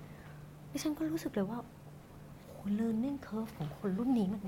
[0.71, 1.59] ดิฉันก็รู้สึกเลยว่า
[2.49, 4.41] โห learning curve ของคนรุ่นนี้มัน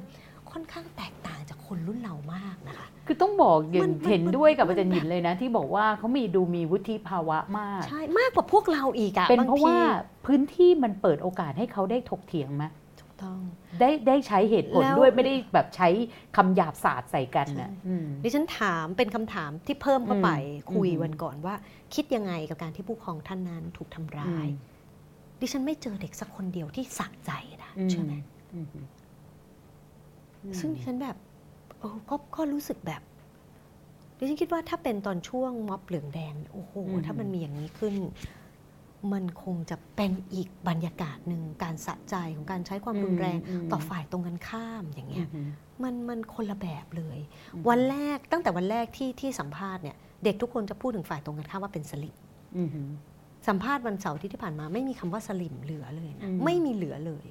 [0.58, 9.80] ค่อนข้างแตกต่างจากคนรุ่นเรามากนะคะ คือต้องบอกอย่ามังนมันเห็นด้วยกับมันอาจารย์หยินเลยนะ ที่บอกว่าเขามีดูมีวุฒิภาวะมาก ใช่มากกว่าพวกเราอีกอะเป็นบงเพราะทีว่า
[10.26, 12.66] พื้นที่มันเปิดโอกาสให้เขาได้ถกเถียงไหม
[13.02, 13.40] ถูกต้อง
[13.80, 15.90] ได้ได้ใช้เหตุผลแล้วด้วยไม่ได้แบบใช้
[16.36, 21.56] คำหยาบสาดใส่กันน่ะใช่ อืม ดิฉันถามเป็นคำถามที่เพิ่มเข้าไปอืมคุยอืม วันก่อนว่า
[21.96, 24.48] คิดยังไงกับการที่ผู้ปกครองท่านนั้นถูกทำร้าย
[25.42, 27.32] ดิฉันไม่เจอเด็กสักคนเดียวที่สะใจ
[27.64, 28.14] นะอืมใช่ไหม
[28.54, 28.68] อืม
[30.60, 31.18] ซึ่งดิฉันแบบ
[31.80, 33.02] โอ้ก็ก็รู้สึกแบบ
[34.18, 36.74] ดิฉันคิดว่าถ้าเป็นตอนช่วงม็อบเหลืองแดงเนี่ยโอ้โห
[37.06, 37.96] ถ้ามันมีอย่างนี้ขึ้น
[39.14, 45.50] มันคงจะเป็นอีกบรรยากาศหนึ่งการสะใจของการใช้ความรุนแรงอืมอืมต่อฝ่ายตรงกันข้ามอย่างเงี้ยอืม
[45.84, 47.20] มันมันคนละแบบเลย
[47.54, 52.16] อืมวันแรกตั้งแต่วันแรกที่ที่สัมภาษณ์เนี่ยเด็กทุกคนจะพูดถึงฝ่ายตรงกันข้ามว่าเป็นสลิม
[52.58, 52.70] อืม
[53.48, 57.26] สัมภาษณ์วันเสาร์อาที่ที่ผ่านมาไม่มีคำว่าสลิมเหลือเลยนะอืมไม่มีเหลือเลย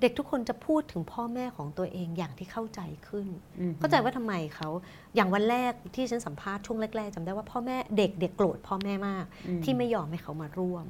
[0.00, 3.26] เด็กทุกคนจะพูดถึงพ่อแม่ของตัวเองอย่างที่เข้าใจขึ้น
[3.60, 4.68] อืมเข้าใจว่าทำไมเขา
[5.14, 10.86] อย่างวันแรกที่ฉันสัมภาษณ์ช่วงแรกๆจำได้ว่าพ่อแม่เด็กเด็กโกรธพ่อแม่มากอืที่ไม่ยอมให้เขามาร่วม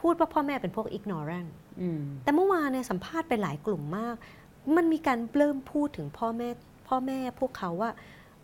[0.00, 1.50] พูดว่าพ่อแม่เป็นพวก ignorant
[1.80, 4.14] อืมแต่เมื่อวานเนี่ยสัมภาษณ์ไปหลายกลุ่มมาก
[4.76, 6.48] มันมีการเริ่มพูดถึงพ่อแม่
[6.88, 7.90] พ่อแม่พวกเขาว่า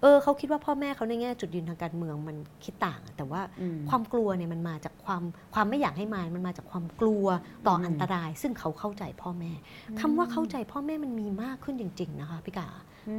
[0.02, 5.22] เออเขาคิดว่าพ่อแม่เขาในแง่จุดยืนทางการเมืองมันคิดต่าง แต่ว่าอืมความกลัวเนี่ยมันมาจากความ
[5.54, 7.26] ความไม่อยากให้มามันมาจากความกลัว
[7.66, 9.52] ต่ออมอันตราย ซึ่งเขาเข้าใจพ่อแม่
[10.00, 12.68] คำว่าเข้าใจพ่อแม่มันมีมากขึ้นจริง ๆ นะคะพี่กา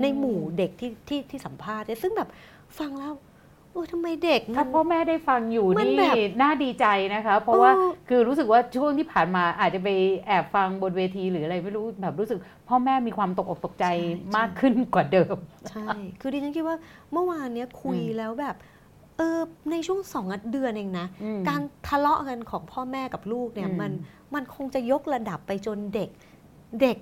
[0.01, 2.29] ในหมู่เด็กที่ที่ที่สัมภาษณ์เนี่ยซึ่งแบบ
[2.79, 3.13] ฟังแล้ว
[3.75, 6.85] เออทำไมเด็กมัถ้านพ่อแม่ได้ฟังอยู่มันนี่แบบน่าดีใจ
[7.15, 9.89] นะคะ เพราะว่าเออคือรู้สึกว่าช่วงที่ผ่านมาอาจจะไป
[10.27, 12.39] แอบฟังบนเวทีหรืออะไรไม่รู้แบบรู้สึก
[12.69, 15.37] พ่อแม่มีความตกอกตกใจใช่ใช่มากขึ้นกว่าเดิม
[15.69, 15.87] ใช่
[16.21, 16.77] คือดิฉันคิดว่า
[17.11, 18.55] เมื่อวานเนี้ยคุยอืมแล้วแบบ
[19.17, 19.39] เออ
[19.71, 23.91] ในช่วงสองเดือนเองนะอืมการทะเลาะกันของพ่อแม่กับลูกเนี่ยอืมมัน
[24.33, 26.09] มันคงจะยกระดับไปจนเด็ก
[26.81, 26.97] เด็ก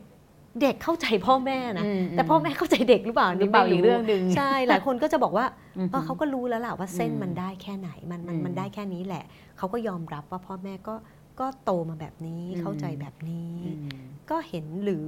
[0.61, 5.45] เด็กเข้าใจพ่อแม่นะมแต่พ่อแม่เข้าใจเด็กหรือเปล่าหรือเปล่าไม่อีกเรื่องหนึ่งใช่ หลายคนก็จะบอกว่า
[5.77, 9.23] อืมเออเขาก็รู้แล้วล่ะว่าเส้นอืมมันได้แค่ไหนมันมันอืมมันได้แค่นี้แหละ
[9.57, 10.95] เขาก็ยอมรับว่าพ่อแม่ก็
[11.39, 13.99] ก็โตมาแบบนี้อืมเข้าใจแบบนี้อืม
[14.29, 15.07] ก็เห็นหรือ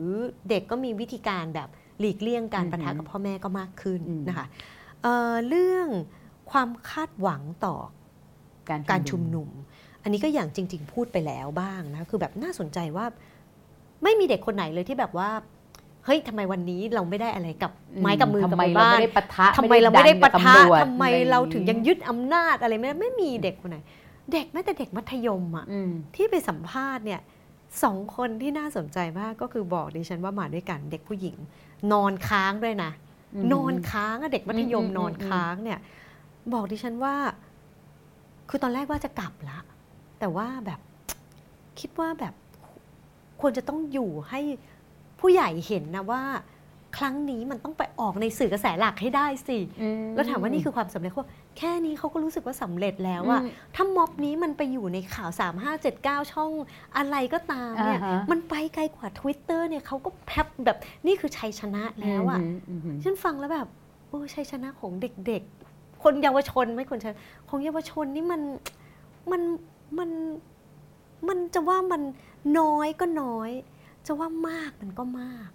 [0.50, 1.70] เด็กก็มีวิธีการแบบ
[2.00, 4.46] หลีกเลี่ยงการอืมประทะกับพ่อแม่ก็มากขึ้นอืมนะคะ
[5.02, 5.88] เอ่อเรื่อง
[6.52, 7.76] ความคาดหวังต่อ
[8.70, 9.50] การการชุมนุม
[10.04, 13.06] อันนี้ก็อย่างจริง ๆ พูดไปแล้วบ้างนะคือแบบน่าสนใจว่า
[14.06, 15.30] ไม่มีเด็กคนไหนเลยที่แบบว่า
[16.06, 17.72] เฮ้ยทำไมวันนี้เราไม่ได้อะไรกับ
[18.02, 23.78] ไม้กับมือกับทำไมมือเราบ้าไม่นได้ปะทะทำไมเราไม่ได้ปะทะดันกับตำรวจทำไมอะเราอย่ถึงยังยึดอำนาจอะไรไม่ได้ไม่มีเด็กคนไหน
[24.34, 27.22] เด็กแม้แต่เด็กมัธยมอะอืมที่ไปสัมภาษณ์เนี่ย
[27.84, 31.36] สองคนที่น่าสนใจมากก็คือบอกดิฉันว่ามาด้วยกันเด็กผู้หญิง
[31.94, 32.92] นอนค้างด้วยนะ
[33.36, 35.80] อืมนอนค้างอะเด็กมัธยมอืมอืมนอนค้างเนี่ย
[36.54, 37.16] บอกดิฉันว่า
[38.50, 39.60] คือตอนแรกว่าจะกลับละ
[40.20, 40.80] แต่ว่าแบบ
[41.80, 42.34] คิดว่าแบบ
[43.42, 44.40] ควรจะต้องอยู่ให้
[45.20, 46.24] ผู้ใหญ่เห็นนะว่า
[46.98, 55.30] ครั้งนี้มันต้องไปออกในสื่อกระแสหลักให้ได้สิอืมแล้วถามว่านี่คือความสำเร็จเขาบอกแค่นี้เขาก็รู้สึกว่าสำเร็จแล้วอะอืมถ้าม็อบนี้มันไปอยู่ในข่าว
[55.82, 56.52] 3579 ช่อง
[56.98, 63.68] อะไรก็ตามเนี่ยอ่าฮะมันไปไกลกว่า Twitter เนี่ยเขาก็แพบแบบนี่คือชัยชนะแล้วอะมอืมฉันฟังแล้วแบบ
[64.10, 64.92] เออ้ชัยชนะของ
[65.28, 68.42] เด็กๆ คนเยาวชนไม่คนชนะของเยาวชนนี่มัน
[69.32, 69.42] มัน
[69.98, 70.10] มัน
[71.28, 72.02] มันจะว่ามัน
[72.60, 73.50] น้อยก็น้อย
[74.06, 75.50] จะว่ามากมันก็มาก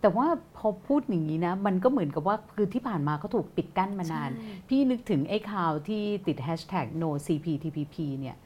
[0.00, 0.26] แต่ว่า
[0.56, 8.36] พอพูดอย่างนี้นะ มันก็เหมือนกับว่าคือที่ผ่านมาเขาถูกปิดกั้นมานานใช่พี่นึกถึงไอ้ข่าวที่ติด hashtag no CPTPP เนี่ย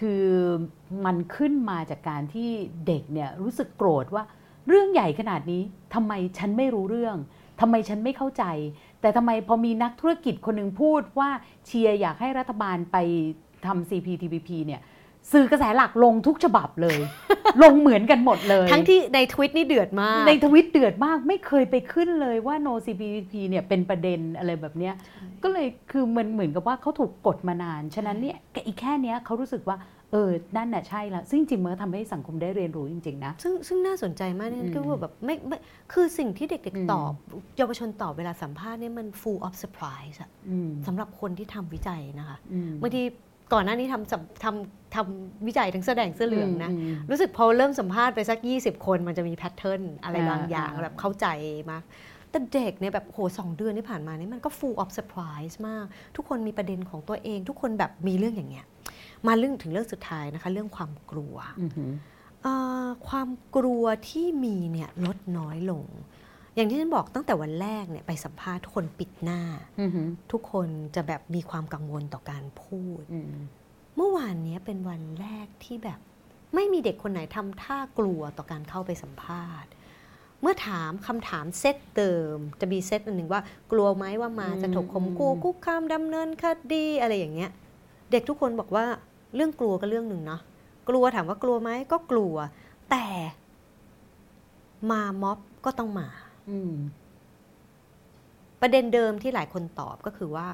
[0.00, 0.26] คือ
[1.04, 2.50] มันขึ้นมาจากการที่
[2.86, 4.24] เด็กเนี่ยรู้สึกโกรธว่า
[4.68, 5.62] เรื่องใหญ่ขนาดนี้
[5.94, 7.16] ทำไมฉันไม่รู้เรื่อง
[7.60, 8.44] ทำไมฉันไม่เข้าใจ
[9.00, 11.30] แต่ทำไมพอมีนักธุรกิจคนหนึ่งพูดว่า
[11.66, 12.96] เชียร์อยากให้รัฐบาลไป
[13.66, 14.80] ทำ CPTPP เนี่ย
[15.32, 16.98] สื่อกระแสหลักลงทุกฉบับเลย
[17.62, 24.94] ลงเหมือนกันหมดเลย ทั้งที่ในทวิตนี่เดือดมาก ในทวิตเดือดมากไม่เคยไปขึ้นเลยว่า no CPTPP เนี่ยเป็นประเด็นอะไรแบบเนี้ย
[25.42, 28.36] ก็เลยคือมันเหมือนกับว่าเขาถูกกดมานาน ฉะนั้นเนี่ย
[28.66, 29.76] อีกแค่เนี้ยเขารู้สึกว่า
[30.12, 35.56] เออ นั่นน่ะใช่แล้ว ซึ่งจริงๆมันก็ทำให้สังคมได้เรียนรู้จริง ๆ นะ ซึ่งซึ่งน่าสนใจมากเนี่ยอืมก็ว่าแบบไม่ไม่
[35.92, 37.12] คือสิ่งที่เด็กอืมๆตอบ
[37.56, 43.02] เยาวชนตอบเวลาสัมภาษณ์เนี่ยมัน full of surprise อะอืมสำหรับคนที่ทำวิจัยนะคะอืมบางที
[43.52, 51.26] ก่อนหน้านี้ทำสัมทำทำวิจัยทั้งแสอแดงเสื้อเหลืองนะมรู้สึกพอเริ่มสัมภาษณ์ไปสัก 20 คนมันจะมีแพทเทิร์นอะไรอ่าบางอย่างอ่าแบบเข้าใจ
[51.70, 51.82] มาก
[52.30, 55.84] แต่เด็กเนี่ยแบบโหสองเดือนที่ผ่านมานี่มันก็ full of surprise มาก
[56.16, 58.66] ทุกคนมีประเด็นของตัวเอง ทุกคนแบบมีเรื่องอย่างเงี้ย
[59.26, 61.92] มาเรื่องถึงเรื่องสุดท้ายนะคะ เรื่องความกลัวอืมหืม
[62.42, 62.54] เอ่
[62.84, 65.84] อความกลัวที่มีเนี่ยลดน้อยลง
[66.54, 69.40] อย่างที่ฉันบอกตั้งแต่วันแรกเนี่ยไปสัมภาษณ์ทุกคนปิดหน้า
[69.78, 73.36] อืมหืมทุกคนจะแบบมีความกังวลต่อการพูดอืม
[73.96, 75.98] เมื่อวานเนี้ยเป็นวันแรกที่แบบ
[76.54, 79.70] ไม่มีเด็กคนไหนทำท่ากลัวต่อการเข้าไปสัมภาษณ์
[80.40, 83.40] เมื่อถามคำถามเซตเดิม จะมีเซตอันหนึ่งว่า
[83.72, 87.50] กลัวไหมว่ามาจะถูกข่มขู่คุกคามดำเนินคดีอะไรอย่างเงี้ย
[88.10, 88.84] เด็กทุกคนบอกว่า
[89.34, 90.40] เรื่องกลัวก็เรื่องหนึ่งเนาะ
[90.88, 92.34] กลัวถามว่ากลัวไหมก็กลัว
[92.90, 93.06] แต่
[94.90, 96.23] มาม็อบก็ต้องมาอืม
[98.60, 100.46] ประเด็นเดิมที่หลายคนตอบก็คือว่า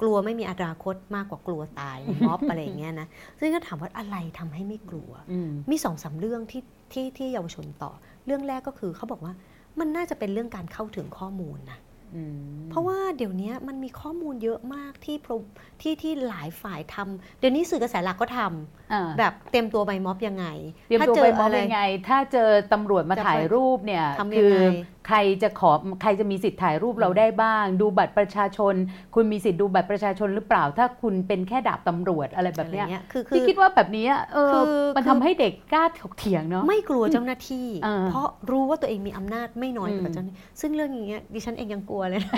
[0.00, 3.06] กลัวไม่มีอนาคตมากกว่ากลัวตายในม็อบอะไรอย่างเงี้ยนะ
[3.40, 6.62] ซึ่งก็ถามว่าอะไรทำให้ไม่กลัวอืมมีสองสามเรื่องที่
[6.92, 7.92] ที่ที่เยาวชนต่อ
[8.26, 9.32] เรื่องแรกก็คือเขาบอกว่า
[9.78, 11.78] มันน่าจะเป็นเรื่องการเข้าถึงข้อมูลนะ
[12.14, 12.38] อืม
[12.70, 18.83] เพราะว่าเดี๋ยวนี้มันมีข้อมูลเยอะมากที่ pro- ที่ที่หลายฝ่ายทำเดี๋ยวนี้สื่อกระแสหลักก็ทำอ่า
[19.18, 20.46] แบบเต็มตัวใบม็อบยังไง
[20.86, 24.64] เตรียมถ้าตัวเจไปอมองอะไรยังไง ถ้าเจอตำรวจมาจะถ่ายรูปเนี่ยทำยังไงคือ
[25.06, 25.72] ใครจะขอ
[26.02, 28.74] ใครจะมีสิทธิ์ถ่ายรูปเราได้บ้าง ดูบัตรประชาชน
[29.14, 42.32] คุณมีสิทธิ์ดูบัตรประชาชนหรือเปล่า ถ้าคุณเป็นแค่ดาบตำรวจอะไรแบบเนี้ยอะไรเงี้ยคือคืพี่อคิดว่าแบบนี้เออคือมันคือทำให้เด็กกล้าถกเถียงเนาะไม่กลัวเจ้าหน้าที่เออเพราะรู้ว่าตัวเองมีอำนาจไม่น้อยกอืว่ามเจ้าหน้าที่ซึ่งเรื่องอย่างเงี้ยดิฉันเองยังกลัวเลยนะ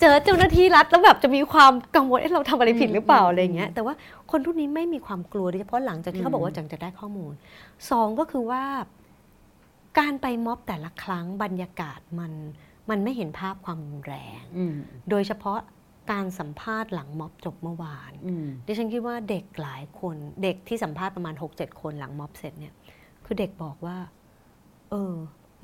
[0.00, 3.94] เจอเจ้าหน้าที่รัฐแล้วแบบจะมีความกังวลเอ๊ะเราทำอะไรผิดหรือเปล่าอืมอะไรอย่างเงี้ยแต่ว่า
[4.30, 7.32] คนทุกนี้ไม่มีความกลัวโดยเฉพาะหลังจากที่เขาบอกว่าจังจะได้ข้อมูล
[7.90, 8.62] สองก็คือว่า
[9.98, 12.32] การไปม็อบแต่ละครั้งบรรยากาศมัน
[12.90, 14.74] มันไม่เห็นภาพความรุนแรงอืม
[15.10, 15.58] โดยเฉพาะ
[16.12, 22.74] การสัมภาษณ์หลังม็อบจบเมื่อวานอืมดิฉันคิดว่าเด็กหลายคนเด็กที่สัมภาษณ์ประมาณ 6-7 คนหลังม็อบเสร็จเนี่ย
[23.24, 23.96] คือเด็กบอกว่า
[24.90, 25.14] เออ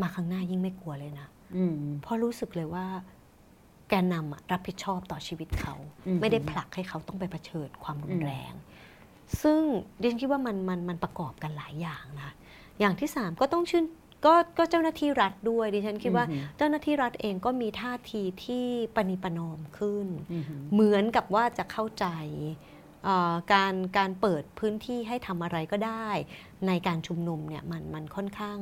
[0.02, 2.86] มาข้างหน้ายิ่งไม่กลัวเลยนะอืมเพราะรู้สึกเลยว่า
[3.93, 5.74] แกนนำอะรับผิดชอบต่อชีวิตเขา
[6.06, 8.52] อืมไม่ได้ผลักให้เขาต้องไปเผชิญความรุนแรง
[9.43, 9.62] ซึ่ง
[10.01, 12.31] ดิฉันคิดว่ามันมันมันประกอบกันหลายอย่างนะ
[12.81, 13.85] อย่างที่สามก็ต้องชื่น
[14.24, 18.66] ก็ก็เจ้าหน้าที่รัฐด้วยดิฉันคิดว่าอืมเจ้าหน้าที่รัฐเองก็มีท่าทีที่
[18.97, 22.06] ปณิประนอมขึ้นอืมเหมือนกับว่าจะเข้าใจ
[23.05, 26.09] เอ่อการการเปิดพื้นที่ให้ทำอะไรก็ได้
[26.66, 28.59] ในการชุมนุมเนี่ยมันมันค่อนข้าง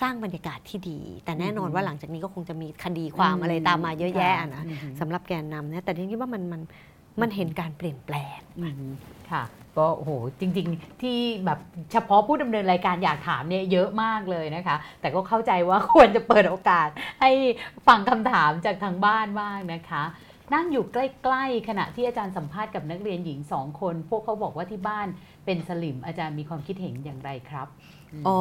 [0.00, 6.62] สร้างบรรยากาศที่ดี แต่แน่นอนอืมว่าหลังจากนี้ก็คงจะมีคดีความอะไรตามมาเยอะแยะอะนะอืมสำหรับแกนนำเนี่ยแต่ดิฉันคิดว่ามันมัน
[7.20, 8.92] มันเห็นการเปลี่ยนแปลงอืม
[9.30, 9.42] ค่ะ
[9.78, 10.10] ก็โอ้โห
[10.40, 11.58] จริง ๆ ที่แบบ
[11.92, 16.88] เฉพาะผู้ดำเนินรายการอยากถามเนี่ยเยอะมากเลยนะคะ แต่ก็เข้าใจว่าควรจะเปิดโอกาส
[17.20, 17.30] ให้
[17.86, 20.02] ฟังคำถามจากทางบ้านบ้างนะคะ
[20.54, 25.06] นั่งอยู่ใกล้ ๆ ขณะที่อาจารย์สัมภาษณ์กับนักเรียนหญิงสองคน พวกเขาบอกว่าที่บ้าน
[25.44, 27.66] เป็นสลิมอาจารย์มีความคิดเห็นอย่างไรครับ
[28.22, 28.40] มอ๋อ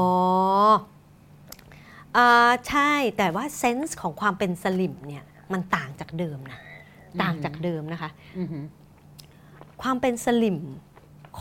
[2.17, 5.23] อ่าใช่แต่ว่าเซนส์ของความเป็นสลิมเนี่ย
[5.53, 6.59] มันต่างจากเดิมนะ
[7.21, 8.63] ต่างจากเดิมนะคะอือหือ
[9.81, 10.59] ความเป็นสลิม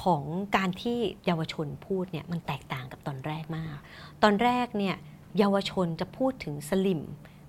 [0.02, 0.24] ของ
[0.56, 3.76] การที่เยาวชนพูดเนี่ยมันแตกต่างกับตอนแรกมาก
[4.22, 4.96] ตอนแรกเนี่ย
[5.38, 7.00] เยาวชนจะพูดถึงสลิม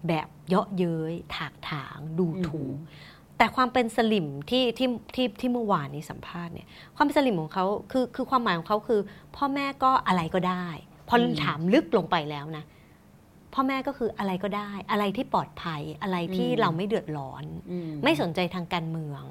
[0.07, 2.75] แบบเยาะเย้ยถากถางดูถูก
[3.37, 9.01] แต่ความเป็นสลิมที่ที่ที่ที่เมื่อวานนี้สัมภาษณ์เนี่ยความเป็นสลิมของเขาคือคือความหมายของเขาคือ
[9.35, 10.67] พ่อแม่ก็อะไรก็ได้
[11.07, 12.63] พออมถามลึกลงไปแล้วนะ
[13.53, 19.23] พ่อแม่ก็คืออะไรก็ได้ อะไรที่ปลอดภัยอะไรที่อืมเราไม่เดือดร้อนอืไม่สนใจทางการเมือง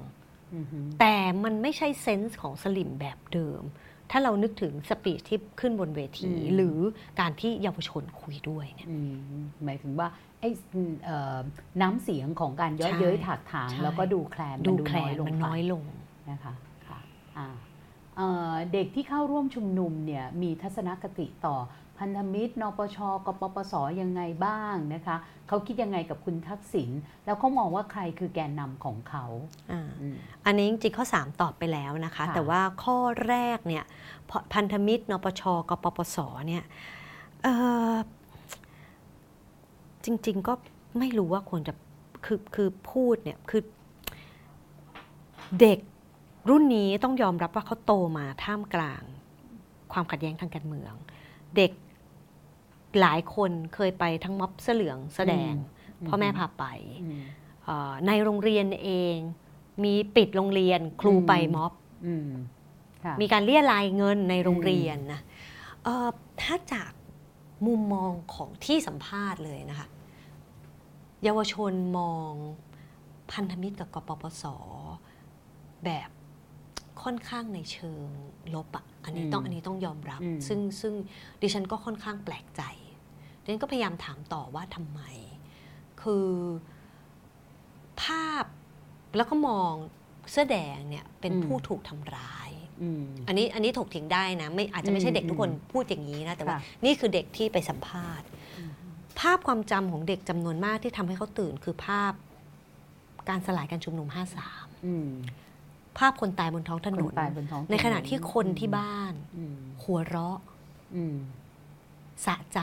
[0.55, 1.15] อือหือแต่
[1.45, 3.63] มันไม่ใช่เซนส์ของสลิมแบบเดิม
[4.11, 6.79] ถ้าเรานึกถึงสปีดที่ขึ้นบนเวทีอืมหรือ
[7.21, 10.09] การที่เยาวชนคุยด้วยเนี่ยอืมหมายถึงว่า
[10.41, 10.51] ไอ้
[11.05, 11.39] เอ่อ
[11.83, 15.85] น้ำเสียงของการเย้อใช่เย้ยถากถางใช่แล้วก็ดูแคลนดูมันแคลนลงมันไปน้อยลง
[16.31, 16.55] นะคะ
[16.87, 16.99] ค่ะ
[17.39, 17.49] อ่า
[18.17, 21.57] เอ่อเด็กที่เข้าร่วมชุมนุมเนี่ยมีทัศนคติต่อ
[22.01, 25.17] พันธมิตร นปชกปปสยังไงบ้างนะคะ
[25.49, 26.91] เขาคิดยังไงกับคุณทักษิณ
[27.25, 29.25] แล้วเขามองว่าใครคือแกนนำของเขา
[29.73, 30.17] อ่าอืม
[30.47, 32.99] อันนี้จริงๆข้อ 3 ตอบไปแล้วนะคะค่ะแต่ว่าข้อ
[33.29, 33.85] แรกเนี่ย
[34.31, 36.19] พพันธมิตร นปชกปปส
[36.49, 36.65] เนี่ย
[37.43, 37.55] เอ่
[37.93, 37.95] อ
[40.05, 40.53] จริง ๆก็
[40.99, 41.75] ไม่รู้ว่าควรจะ
[42.25, 43.63] คือคือพูดเนี่ยคือ
[45.61, 45.79] เด็ก
[46.51, 49.03] รุ่นนี้ต้องยอมรับว่าเขาโตมาท่ามกลาง
[49.93, 50.95] ความขัดแย้งทางการเมือง
[51.57, 51.73] เด็ก
[53.01, 55.55] หลายคนเคยไปทั้งม็อบเสื้อเหลืองแสอแดง
[56.01, 56.65] อืมพ่อแม่พาไป
[57.03, 57.23] อืม
[57.65, 59.17] เอ่อในโรงเรียนเอง
[59.85, 61.73] มีปิดโรงเรียนครูอืมไปม็อบ
[62.07, 62.31] อืม
[63.05, 65.21] ค่ะมีการเรียรายเงินในโรงเรียนนะ
[65.85, 66.09] เอ่อ
[66.41, 66.93] ถ้าจาก
[67.67, 69.89] มุมมองของที่สัมภาษณ์เลยนะคะ
[71.23, 72.33] เยาวชนมอง
[73.33, 74.45] พันธมิตรกับกปปส
[75.85, 76.11] แบบ
[77.03, 78.07] ค่อนข้างในเชิง
[78.55, 80.95] ลบอะ อันนี้ต้องอืมอันนี้ต้องยอมรับอืมซึ่งซึ่ง
[81.43, 82.63] ดิฉันก็ค่อนข้างแปลกใจ
[83.43, 85.01] ดิฉันก็พยายามถามต่อว่าทำไม
[86.03, 86.29] คือ
[88.03, 88.45] ภาพ
[89.17, 89.73] แล้วก็มอง
[90.31, 92.51] เสื้อแดงเนี่ยเป็นผู้ถูกทำร้าย
[92.83, 98.27] อืมอันนี้อันนี้ถกเถียงได้นะไม่อาจจะไม่ใช่อืมเด็กทุกคนอืมพูดอย่างนี้นะแต่ว่าค่ะนี่คือเด็กที่ไปสัมภาษณ์
[98.59, 98.73] อืม
[99.21, 102.13] ภาพความจำของเด็กจำนวนมากที่ทำให้เขาตื่นคือภาพ
[103.29, 104.09] การสลายการชุมนุม
[104.47, 105.11] 53อืม
[105.99, 110.39] ภาพคนตายบนท้องถนคนนตายบนท้องถในขณะที่คนที่บ้าน อืมหัวเราะ
[110.97, 111.17] อืม
[112.27, 112.61] สะใจ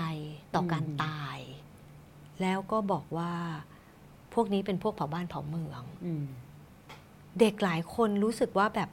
[0.53, 1.37] ต่อการอืม ตาย
[2.41, 3.33] แล้วก็บอกว่า
[4.33, 6.25] พวกนี้เป็นพวกเผาบ้านเผาเมือง อืม
[7.39, 8.89] เด็กหลายคนรู้สึกว่าแบบ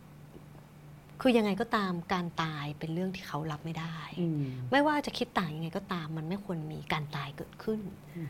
[1.21, 7.81] คือยังไงก็ตามการตายเป็นเรื่องที่เขารับไม่ได้ อืม ไม่ว่าจะคิดต่างยังไงก็ตาม มันไม่ควรมีการตายเกิดขึ้น
[8.17, 8.29] อืม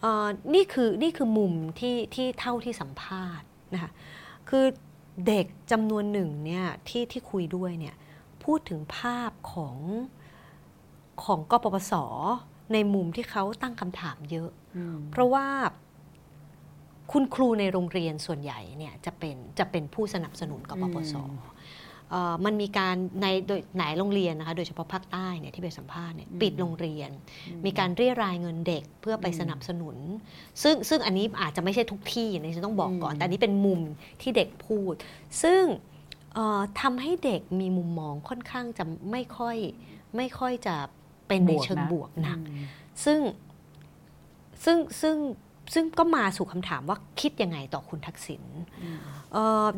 [0.00, 3.90] เอ่อนี่คือนี่คือมุมที่ที่เท่าที่สัมภาษณ์ นะคะ
[4.48, 4.64] คือ
[5.26, 7.94] เด็กจำนวนหนึ่งเนี่ยที่ที่คุยด้วยเนี่ย
[8.44, 9.76] พูดถึงภาพของ
[11.24, 11.92] ของกปปส
[12.72, 15.46] ในมุมที่เขาตั้งคำถามเยอะอืมเพราะว่า
[17.12, 21.22] คุณครูในโรงเรียนส่วนใหญ่เนี่ยจะเป็นจะเป็นผู้สนับสนุนกปปสอื
[22.04, 27.10] มเอ่อมันมีการในโดยไหนโรงเรียนนะคะโดยเฉพาะภาคใต้เนี่ยที่ไปสัมภาษณ์เนี่ยปิดโรงเรียน
[27.64, 29.96] มีการเรียรายเงินเด็กเพื่อไปสนับสนุน
[30.62, 33.80] ซึ่งซึ่งอันนี้อาจจะไม่ใช่ทุกที่นะฉันต้องบอกก่อนอืมแต่อันนี้เป็นมุม
[34.20, 34.94] ที่เด็กพูด
[35.42, 35.62] ซึ่ง
[36.34, 39.56] เอ่อทำให้เด็กมีมุมมองค่อนข้างจะไม่ค่อย
[40.16, 40.76] ไม่ค่อยจะ
[41.28, 42.64] เป็นในเชิงบวกหนักอืม
[43.04, 43.20] ซึ่ง
[44.64, 45.16] ซึ่งซึ่ง
[45.74, 48.42] ซึ่งก็มาสู่คำถามว่าคิดยังไงต่อคุณทักษิณ
[48.82, 49.23] อืมเอ่อ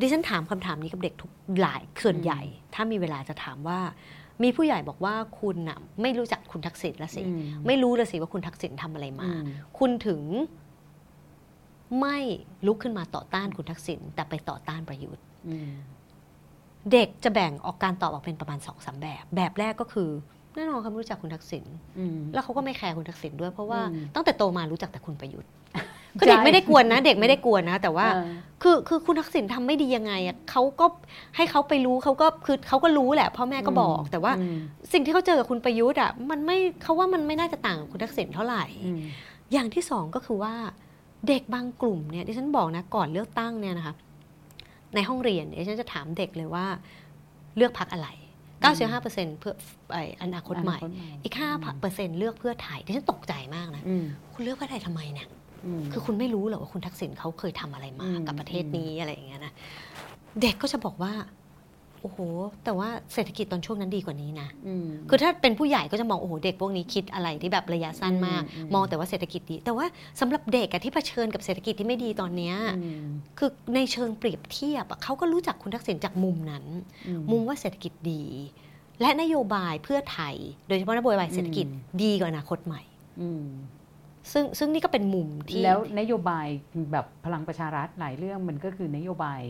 [0.00, 1.30] ดิฉันถามคำถามนี้กับเด็กทุก
[1.60, 2.40] หลายส่วนใหญ่
[2.74, 3.78] ถ้ามีเวลาจะถามว่า
[4.42, 9.44] มีผู้ใหญ่บอกว่าคุณน่ะไม่รู้จักคุณทักษิณละสิอืมไม่รู้ละสิว่าคุณทักษิณทำอะไรมาอืม
[9.78, 10.22] คุณถึง
[12.00, 12.18] ไม่
[12.66, 15.70] ลุกขึ้นมาต่อต้านคุณทักษิณแต่ไปต่อต้านประยุทธ์อืม
[16.92, 20.10] เด็กจะแบ่งออกการตอบออกเป็นประมาณสองสามแบบ แบบแรกก็คือ
[20.54, 21.64] แน่นอนเขาไม่รู้จักคุณทักษิณ
[21.98, 25.50] อืมแล้วเขาก็ไม่แคร์คุณทักษิณด้วยเพราะว่าอืมตั้งแต่โตมารู้จักแต่คุณประยุทธ์
[26.18, 28.28] ก็เด็กไม่ได้กวนนะ เด็กไม่ได้กวนนะ แต่ว่าเออ
[28.62, 30.86] คือคือคุณทักษิณทำไม่ดียังไงอะเขาก็
[31.36, 34.58] ให้เขาไปรู้เขาก็คือเขาก็รู้แหละพ่อแม่ก็บอก แต่ว่าอืม
[34.92, 39.00] สิ่งที่เขาเจอกับคุณประยุทธ์อะมันไม่เขาว่ามันไม่น่าจะต่างกับคุณทักษิณเท่าไหร่อืม
[39.52, 40.54] อย่างที่สองก็คือว่า
[41.28, 43.94] เด็กบางกลุ่มเนี่ยดิฉันบอกนะก่อนเลือกตั้งเนี่ยนะคะ
[44.94, 46.66] ในห้องเรียนเนี่ยดิฉันจะถามเด็กเลยว่า
[47.56, 48.08] เลือกพักอะไร
[48.74, 49.54] 95%เพื่อ
[49.92, 51.34] ไอ้อนาคตใหม่อนาคตใหม่ อีก
[51.76, 55.35] 5%เลือกเพื่อไทยดิฉันตกใจมากนะอืมคุณเลือกเพื่อไทยทำไมเนี่ยม
[55.92, 59.52] คือคุณไม่รู้เหรอว่าคุณทักษิณเขาเคยทำอะไรมาอืมกับประเทศนี้อะไรอย่างเงี้ยนะ
[60.42, 61.12] เด็กก็จะบอกว่า
[62.02, 62.18] โอ้โห
[62.64, 69.86] แต่ว่าเศรษฐกิจตอนช่วงนั้นดีกว่านี้นะอืมคือถ้าเป็นผู้ใหญ่ก็จะมองโอ้โหเด็กพวกนี้คิดอะไรที่แบบระยะสั้นมากอืมอืมมองแต่ว่าเศรษฐกิจดี แต่ว่า
[70.20, 73.06] สำหรับเด็กอะที่เผชิญกับเศรษฐกิจที่ไม่ดีตอนเนี้ยอืม
[73.38, 76.64] คือในเชิงเปรียบเทียบอะเขาก็รู้จักคุณทักษิณจากมุมนั้น
[77.08, 78.24] อืมมุมว่าเศรษฐกิจดี
[79.00, 80.34] และนโยบายเพื่อไทย
[80.68, 82.82] โดยเฉพาะนโยบายเศรษฐกิจอืมดีกว่าอนาคตใหม่
[83.20, 83.46] อืม
[84.32, 86.46] ซึ่งซึ่งนี่ก็เป็นมุมที่แล้วนโยบาย
[86.92, 89.40] แบบพลังประชารัฐหลายเรื่องมันก็คือนโยบาย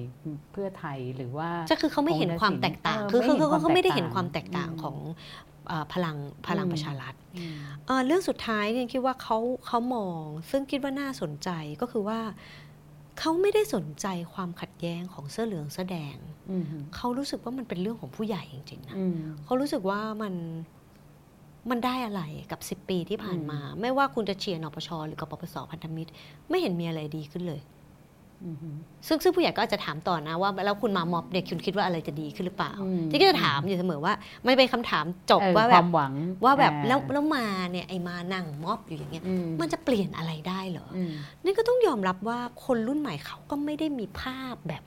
[0.53, 4.97] เพื่อไทยหรือว่าจะคือเขาไม่เห็นความแตกต่างเออคือคือไม่เห็นคือเขาไม่ได้ความแตกเห็นความแตกต่างอืมของ
[5.69, 6.17] เอ่อพลัง
[6.49, 7.55] พลังอืมประชารัฐอืม
[7.87, 11.51] เอ่อเรื่องสุดท้ายเนี่ยคิดว่าเขาเขามอง ซึ่งคิดว่าน่าสนใจ
[11.81, 12.21] ก็คือว่า
[13.19, 16.17] เขาไม่ได้สนใจความขัดแย้งของเสื้อเหลืองเสื้อแดง
[16.51, 16.65] อืม
[16.97, 20.35] เขารู้สึกว่ามันเป็นเรื่องของผู้ใหญ่จริงๆนะอืมเขารู้สึกว่ามัน
[21.71, 26.11] มันได้อะไรกับ 10 ปีที่ผ่านมา ไม่ว่าคุณจะเชียร์นปชหรือกปปสพันธมิตร
[26.49, 27.63] ไม่เห็นมีอะไรดีขึ้นเลย
[28.47, 28.69] อือฮึ
[29.07, 34.15] ซึ่งซึ่งผู้ใหญ่ก็อาจจะถามต่อนะว่าแล้วคุณมาม็อบเนี่ยคุณคิดว่าอะไรจะดีขึ้นหรือเปล่าอืมที่ก็จะถามอยู่เสมอว่า
[34.45, 36.15] ไม่เป็นคำถามจบเออว่าคแบวาบมหวัง
[36.45, 41.13] ว่าแบบอ่แล้วแล้วมาเนี่ยไอ้มานั่งม็อบอยู่อย่างเงี้ยอืมมันจะเปลี่ยนอะไรได้เหรออืม
[41.45, 44.83] นี่ก็ต้องยอมรับว่าคนรุ่นใหม่เขาก็ไม่ได้มีภาพแบบ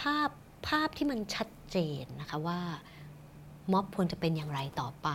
[0.00, 0.28] ภาพ
[0.68, 2.60] ภาพที่มันชัดเจนนะคะว่า
[3.72, 5.08] ม็อบควรจะเป็นอย่างไรต่อไป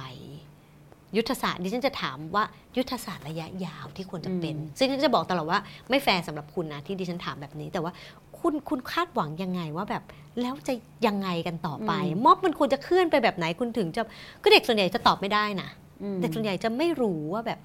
[1.15, 2.43] ยุทธศาสตร์ดิฉันจะถามว่า
[2.77, 5.59] ยุทธศาสตร์ระยะยาวที่ควรจะเป็น ซึ่งดิฉันจะบอกตลอดว่า
[5.89, 7.91] ไม่แฟร์สำหรับคุณนะที่ดิฉันถามแบบนี้แต่ว่า
[8.39, 10.03] คุณคุณคาดหวังยังไงว่าแบบ
[10.41, 10.73] แล้วจะ
[11.07, 11.91] ยังไงกันต่อไป
[12.25, 14.01] ม็อบมันควรจะเคลื่อนไปแบบไหนคุณถึงจะ
[14.43, 15.69] ก็เด็กส่วนใหญ่จะตอบไม่ได้นะ
[16.03, 17.59] อืมเด็กส่วนใหญ่จะไม่รู้ว่าแบบ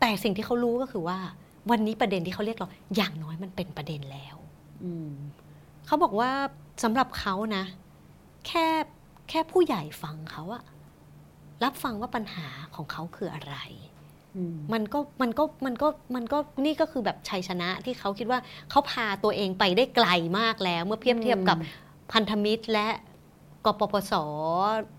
[0.00, 1.18] แต่สิ่งที่เขารู้ก็คือว่า
[1.70, 4.36] วันนี้ประเด็นที่เขาเรียกเราอย่างน้อยมันเป็นประเด็นแล้ว
[4.84, 5.12] อืม
[5.86, 6.30] เขาบอกว่า
[6.84, 7.64] สำหรับเขานะ
[8.46, 8.66] แค่
[9.28, 10.62] แค่ผู้ใหญ่ฟังเขาอะ
[11.64, 13.56] รับฟังว่าปัญหาของเขาคืออะไร
[14.36, 20.08] อืมมันก็มันก็มันก็มันก็นี่ก็คือแบบชัยชนะที่เขาคิดว่าเขาพาตัวเองไปได้ไกล
[20.38, 21.56] มากแล้ว เมื่อเทียบเทียบกับ
[22.12, 22.88] พันธมิตรและ
[23.66, 24.12] กปปส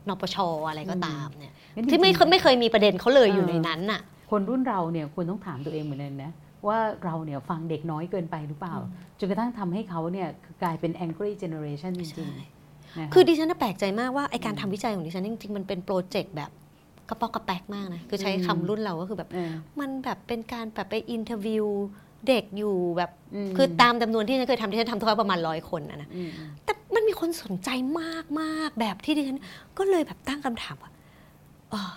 [0.09, 4.01] นปช อะไรก็ตามเนี่ยงั้นที่ไม่จเคริยงๆไม่เคยมีประเด็นเขาเลยเออออยู่ในนั้นน่ะ
[4.31, 6.31] คนรุ่นเราเนี่ยควรต้องถามตัวเองเหมือนกันนะ
[6.67, 8.75] ว่าเราเนี่ยฟังเด็กน้อยเกินไปหรือเปล่า
[9.19, 10.27] จนกระทั่งทำให้เขาเนี่ย
[10.61, 12.47] กลายเป็น angry generation จริงๆนะ
[12.98, 16.52] คะคือดิฉันน่ะแปลกใจมากว่าไอ้การทำวิจัยของดิฉันจริงๆมันเป็น project แบบ
[17.10, 21.65] กระปอกกระแปกมากนะ คือใช้คำรุ่นเราก็คือแบบเออมันแบบเป็นการแบบไป interview
[22.28, 23.11] เด็กอยู่แบบ
[23.49, 26.30] มคือตามจำนวนที่ฉันเคยทำที่ฉันทำทุกประมาณร้อยคนนะนะอืม
[26.65, 27.69] แต่มันมีคนสนใจ
[28.02, 29.40] มากมากๆแบบที่ดิฉัน
[29.78, 30.91] ก็เลยแบบตั้งคำถามว่า
[31.69, 31.91] เออ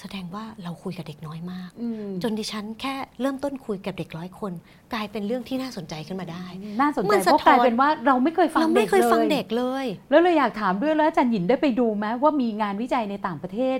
[0.00, 4.52] แสดงว่าเราคุยกับเด็กน้อยมากอืมจนดิฉันแค่เริ่มต้นคุยกับเด็กร้อยคน
[4.92, 6.46] กลายเป็นเรื่องที่น่าสนใจขึ้นมาได้
[6.80, 13.78] น่าสนมัใจนเพสะราะท้กอนลายเป็นว่าเราไม่เคยฟังเราเด็ไม่กเคยฟังเลยเด็กเลย แล้วเลยอยากถามด้วยแล้วอาจารย์หยินได้ไปดูไหมว่ามีงานวิจัยในต่างประเทศ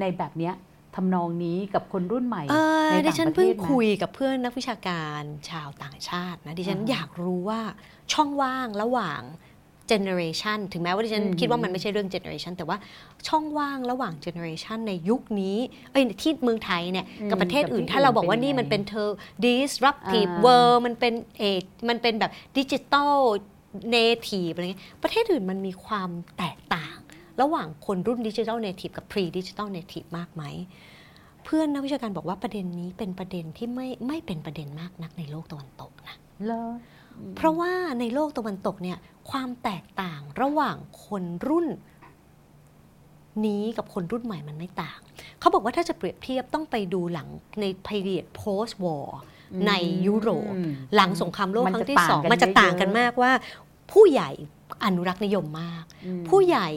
[0.00, 0.54] ในแบบเนี้ย
[0.96, 2.56] ทำนองนี้กับคนรุ่นใหม่เอ
[2.86, 7.60] อในดิต่างฉันประเทเพิ่งศไหมคุยกับเพื่อนนักวิชาการชาวต่างชาตินะดิฉันอ่าฮะอยากรู้ว่า
[8.12, 9.20] ช่องว่างระหว่าง
[9.88, 12.76] generation ถึงแม้ว่าดิฉันอืมคิดว่ามันไม่ใช่เรื่อง generation แต่ว่า
[13.28, 15.56] ช่องว่างระหว่าง generation ในยุคนี้
[15.92, 19.08] เอ้ยที่เมืองไทยเนี่ยกับประเทศอื่น ถ้าเราบอกว่านี่มันเป็นเธอ
[19.44, 21.42] disruptive อ่า world มันเป็นเอ
[21.88, 23.16] มันเป็นแบบ digital
[23.90, 26.96] native อะไรเงี้ยประเทศอื่นมันมีความแตกต่าง
[27.40, 30.44] ระหว่างคนรุ่น digital native กับ pre-digital native มากไหม
[31.44, 36.64] เพื่อนนักวิชาการบอกว่าประเด็นนี้เป็นประเด็นที่ไม่ไม่เป็นประเด็นมากนักในโลกตะวันตกนะเหรอ
[37.36, 38.98] เพราะว่าในโลกตะวันตกเนี่ย
[39.30, 41.66] ความแตกต่างระหว่างคนรุ่น
[43.46, 44.98] นี้กับคนรุ่นใหม่มันไม่ต่าง
[45.40, 47.28] เขาบอกว่าถ้าจะเปรียบเทียบต้องไปดูหลัง
[47.60, 49.06] ใน period post war
[49.66, 49.72] ใน
[50.06, 53.32] ยุโรปอืมหลังสงครามโลกมันครั้จะงที่สองต่างกันมันจะต่างกันเยอะๆมากว่า
[53.92, 54.30] ผู้ใหญ่
[54.84, 56.68] อนุรักษ์นิยมมากอืมผู้ใหญ่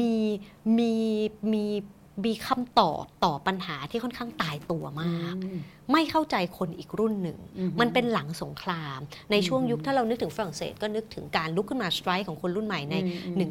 [0.00, 0.14] มี
[0.78, 0.92] มี
[1.52, 1.64] มี
[2.24, 5.60] มีคำตอบต่อปัญหาที่ค่อนข้างตายตัวมากอืม
[5.92, 8.98] ไม่เข้าใจคนอีกรุ่นหนึ่งอือฮึมันเป็นหลังสงคราม
[9.30, 13.50] ในช่วงยุคอือฮึถ้าเรานึกถึงฝรั่งเศสก็นึกถึงการลุกขึ้นมา strike ของคนรุ่นใหม่ในอืมอืม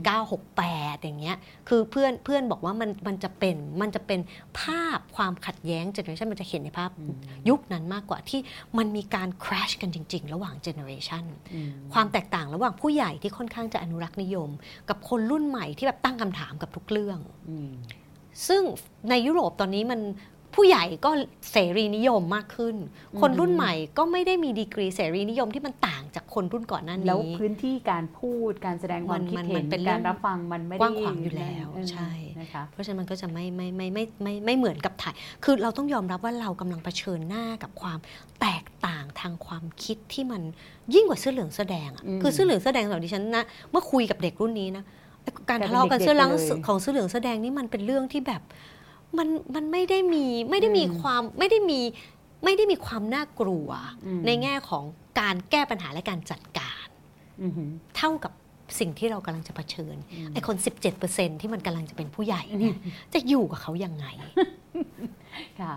[0.51, 1.37] 1968 อย่างเงี้ย
[1.69, 4.19] คือเพื่อนเพื่อนบอกว่ามันมันจะเป็นมันจะเป็น
[4.59, 7.15] ภาพความขัดแย้ง generation มันจะเห็นในภาพอืม
[7.49, 8.39] ยุคนั้นมากกว่าที่
[8.77, 11.23] มันมีการ crash กันจริง ๆ ระหว่าง generation
[11.53, 14.49] อืมความแตกต่างระหว่างผู้ใหญ่ที่ค่อนข้างจะอนุรักษ์นิยม
[14.89, 17.19] กับคนรุ่นใหม่ที่แบบตั้งคำถามกับทุกเรื่อง
[17.49, 17.71] อืม
[18.47, 18.61] ซึ่ง
[19.09, 20.01] ในยุโรปตอนนี้มัน
[20.55, 21.11] ผู้ใหญ่ก็
[21.51, 22.75] เสรีนิยมมากขึ้น
[23.21, 32.11] คนรุ่นใหม่ก็ไม่ได้มีดีกรีเสรีนิยมที่มันต่างจากคนรุ่นก่อนหน้าแล้วนี้พื้นที่การพูดการแสดงความมันคิดมันเห็นมันเป็นเรื่กาองรรับฟังมันไม่ได้กว้างขวางอยู่แล้วเออใช่
[32.41, 37.99] นะคะเพราะฉะนั้นมันก็จะไม่ไม่ไม่ไม่ไม่ไม่เหมือนกับไทยคือเราต้องยอมรับว่าเรากำลังเผชิญหน้ากับความ
[38.41, 40.41] แตกต่างทางความคิดที่มัน
[40.93, 44.96] ยิ่งกว่าเสื้อเหลืองเสื้อแดงอะอืมคือเสื้อเหลืองเสื้อแดงสำหรับดิฉันนะเมื่อคุยกับเด็กรุ่นนี้นะไอ้
[45.49, 48.41] การทะเลาะกันเสื้อเหลืองเด็กๆเลยของเสื้อเหลืองเสื้อแดงนี่มันเป็นเรื่องที่แบบ
[49.17, 51.81] มันมันไม่ได้มีไม่ได้มีอืมความไม่ได้มี
[52.43, 53.69] ไม่ได้มีความน่ากลัว
[54.05, 54.83] อืมในแง่ของ
[55.19, 56.87] การแก้ปัญหาและการจัดการ
[57.41, 58.31] อือหือเท่ากับ
[58.79, 59.95] สิ่งที่เรากำลังจะเผชิญ
[60.33, 60.55] ไอ้คน
[60.99, 62.75] 17%ที่มันกำลังจะเป็นผู้ใหญ่เนี่ย
[63.13, 64.05] จะอยู่กับเขายังไง
[65.61, 65.73] ค่ะ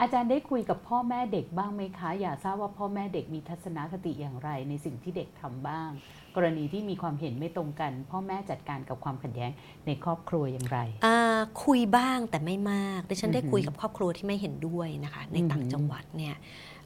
[0.00, 5.90] อาจารย์ได้คุยกับพ่อแม่เด็กบ้างไหมคะ อยากทราบว่าพ่อแม่เด็กมีทัศนคติอย่างไรในสิ่งที่เด็กทำบ้าง
[6.36, 9.50] กรณีที่มีความเห็นไม่ตรงกัน พ่อแม่จัดการกับความขัดแย้ง
[9.86, 16.36] ในครอบครัวอย่างไรอ่าคุยบ้างแต่ไม่มากดิฉันได้อือหือคุยกับครอบครัวที่ไม่เห็นด้วยนะคะ ในอือหือต่างจังหวัดเนี่ย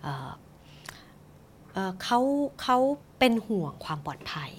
[0.02, 0.30] เอ่อ
[1.74, 2.20] เอ่อเขา
[2.62, 2.78] เขา
[3.18, 4.52] เป็นห่วงความปลอดภัย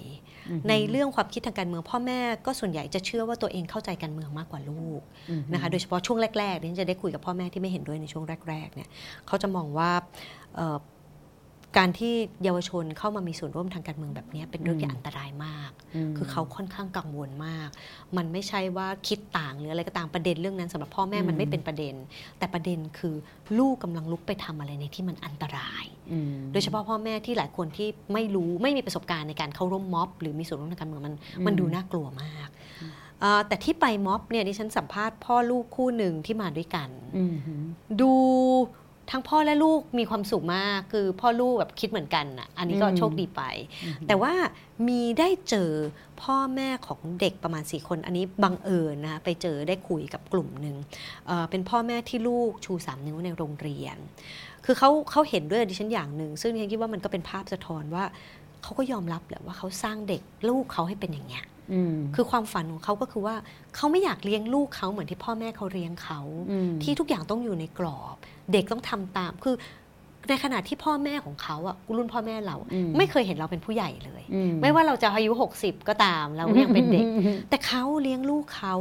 [0.50, 8.90] อือหือในเรื่องความคิดทางการเมือง พ่อแม่ก็ส่วนใหญ่จะเชื่อว่าตัวเองเข้าใจการเมืองมากกว่าลูกอือหือนะคะโดยเฉพาะช่วงแรกๆดิฉันจะได้คุยกับพ่อแม่ที่ไม่เห็นด้วยในช่วงแรกๆเนี่ย
[9.28, 9.92] เขาจะมองว่า
[10.56, 10.78] เอ่อ
[11.78, 12.14] การที่
[12.44, 15.72] เยาวชนเข้ามามีส่วนร่วมทางการเมืองแบบนี้เป็นเรื่องที่อันตรายมาก
[16.10, 17.70] มคือเขาค่อนข้างกังวลมาก
[18.18, 21.96] มันไม่ใช่ว่าคิดต่างหรืออะไรก็ตามประเด็นเรื่องนั้นสำหรับพ่อแม่มันไม่เป็นประเด็น
[22.40, 23.16] แต่ประเด็นคือ
[23.60, 31.16] ลูกกำลังลุกไปทำอะไรในที่มันอันตรายอืมโดยเฉพาะพ่อแม่ที่หลายคนที่ไม่รู้ไม่มีประสบการณ์ในการเข้าร่วมม็อบ หรือมีส่วนร่วมทางการเมืองมัน
[31.46, 32.50] มันดูน่ากลัวมาก
[33.22, 37.54] เอ่อแต่ที่ไปม็อบเนี่ยดิฉันสัมภาษณ์พ่อลูกคู่หนึ่งที่มาด้วยกันอืมฮึ
[38.02, 38.14] ดู
[39.12, 43.42] ทั้งพ่อและลูกมีความสุขมาก คือพ่อลูกแบบคิดเหมือนกันอะอันนี้ก็โชคดีไป
[44.08, 44.34] แต่ว่า
[44.88, 45.72] มีได้เจอ
[46.22, 50.76] พ่อแม่ของเด็กประมาณ4คน อันนี้บังเอิญนะคะไปเจอได้คุยกับกลุ่มหนึ่ง
[51.28, 53.98] เอ่อเป็นพ่อแม่ที่ลูกชู3นิ้วในโรงเรียน
[54.66, 58.04] คือเขาเขาเห็นด้วยดิฉันอย่างหนึ่งซึ่งดิฉันคิดว่ามันก็เป็นภาพสะท้อนว่า
[58.64, 63.36] เขาก็ยอมรับแหละว่าเขาสร้างเด็กลูกเขาให้เป็นอย่างเงี้ยอืมคือความฝันของเขาก็คือว่า
[63.76, 66.20] เขาไม่อยากเลี้ยงลูกเขาเหมือนที่พ่อแม่เขาเลี้ยงเขา
[66.52, 68.18] อืมที่ทุกอย่างต้องอยู่ในกรอบ
[68.52, 69.56] เด็กต้องทำตาม คือ
[70.30, 75.32] ในขณะที่พ่อแม่ของเขาอะรุ่นพ่อแม่เราอืมไม่เคยเห็นเราเป็นผู้ใหญ่เลยอืไม่ว่าเราจะอายุ
[75.62, 77.06] 60 ก็ตามเราก็ยังเป็นเด็ก
[77.50, 78.76] แต่เขาเลี้ยงลูกเขา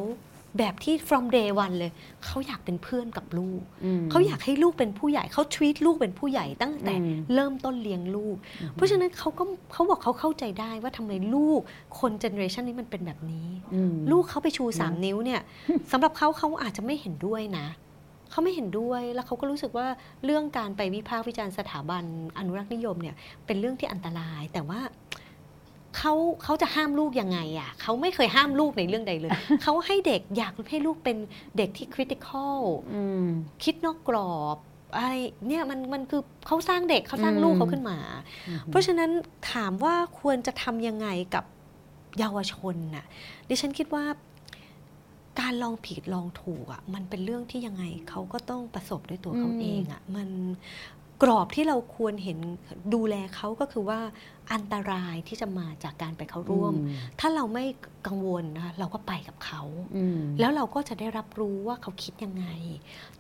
[0.58, 1.92] แบบที่ from day one เลย
[2.24, 3.62] เขาอยากเป็นเพื่อนกับลูก
[4.00, 8.36] มเขาอยากให้ลูกเป็นผู้ใหญ่ เขา treat ลูกเป็นผู้ใหญ่ตั้งแต่อืมเริ่มต้นเลี้ยงลูก
[8.74, 11.60] เพราะฉะนั้นเขาก็เขาบอกเขาเข้าใจได้ว่าทำไมลูก
[12.00, 15.40] คนเจเนอเรชันนี้มันเป็นแบบนี้อืมลูกเขาไปชูสามนิ้วเนี่ย
[15.92, 17.66] สำหรับเขาเขาอาจจะไม่เห็นด้วยนะ
[18.30, 19.86] เขาไม่เห็นด้วยแล้วเขาก็รู้สึกว่า
[20.24, 22.04] เรื่องการไปวิพากษ์วิจารณ์สถาบัน
[22.38, 24.80] อนุรักษ์นิยมเนี่ยเป็นเรื่องที่อันตราย แต่ว่า
[25.96, 29.30] เขาเขาจะห้ามลูกยังไงอะเขาไม่เคยห้ามลูกในเรื่องใดเลย
[29.62, 31.16] เขาให้เด็กอยากให้ลูกเป็น
[31.56, 32.58] เด็กที่ critical
[32.92, 33.26] อืม
[33.64, 34.56] คิดนอกกรอบ
[34.96, 35.12] อะไร
[35.46, 37.98] เนี่ยมันมันคือเขาสร้างเด็กเขาสร้างลูกเขาขึ้นมา
[38.66, 39.10] เพราะฉะนั้น
[39.52, 41.44] ถามว่าควรจะทำยังไงกับ
[42.18, 43.06] เยาวชนน่ะ
[43.48, 44.04] ดิฉันคิดว่า
[45.40, 50.28] การลองผิดลองถูกอะมันเป็นเรื่องที่ยังไงเขาก็ต้องประสบด้วยตัวเขาอืมเองอะมัน
[51.22, 52.38] กรอบที่เราควรเห็น
[52.94, 54.00] ดูแลเขาก็คือว่า
[54.52, 57.64] อันตรายที่จะมาจากการไปเข้าร่วมอืถ้าเราไม่
[58.06, 59.62] กังวลนะคะเราก็ไปกับเขา
[59.96, 62.46] อืมแล้วเราก็จะได้รับรู้ว่าเขาคิดยังไง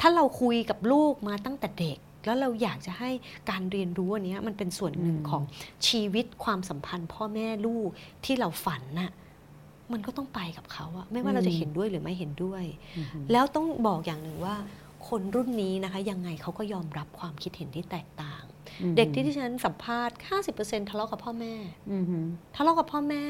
[0.00, 3.10] ถ้าเราคุยกับลูกมาตั้งแต่เด็ก แล้วเราอยากจะให้
[3.50, 5.42] การเรียนรู้อันเนี้ยมันเป็นส่วนหนึ่งอืมของ
[5.88, 7.88] ชีวิตความสัมพันธ์ พ่อแม่ลูก
[8.24, 9.10] ที่เราฝันน่ะ
[9.92, 12.64] มันก็ต้องไปกับเขาอะไม่ว่าเราจะเห็นด้วยหรือไม่เห็นด้วย
[12.96, 14.56] อืมแล้วต้องบอกอย่างหนึ่งว่า
[15.08, 18.42] คนรุ่นนี้นะคะ ยังไงเขาก็ยอมรับความคิดเห็นที่แตกต่าง
[18.82, 20.16] อืมเด็กที่ที่ฉันสัมภาษณ์
[20.54, 21.54] 50%ทะเลาะกับพ่อแม่
[21.90, 22.18] อืมฮึ
[22.56, 23.24] ทะเลาะกับพ่อแม่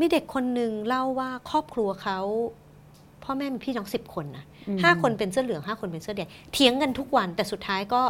[0.00, 2.18] มีเด็กคนหนึ่งเล่าว่าครอบครัวเขา
[3.24, 8.02] พ่อแม่มีพี่น้องสิบคนนะอืมห้าคนเป็นเสื้อเหลืองห้าคนเป็นเสื้อแดงเถียงกันทุกวันแต่สุดท้ายก็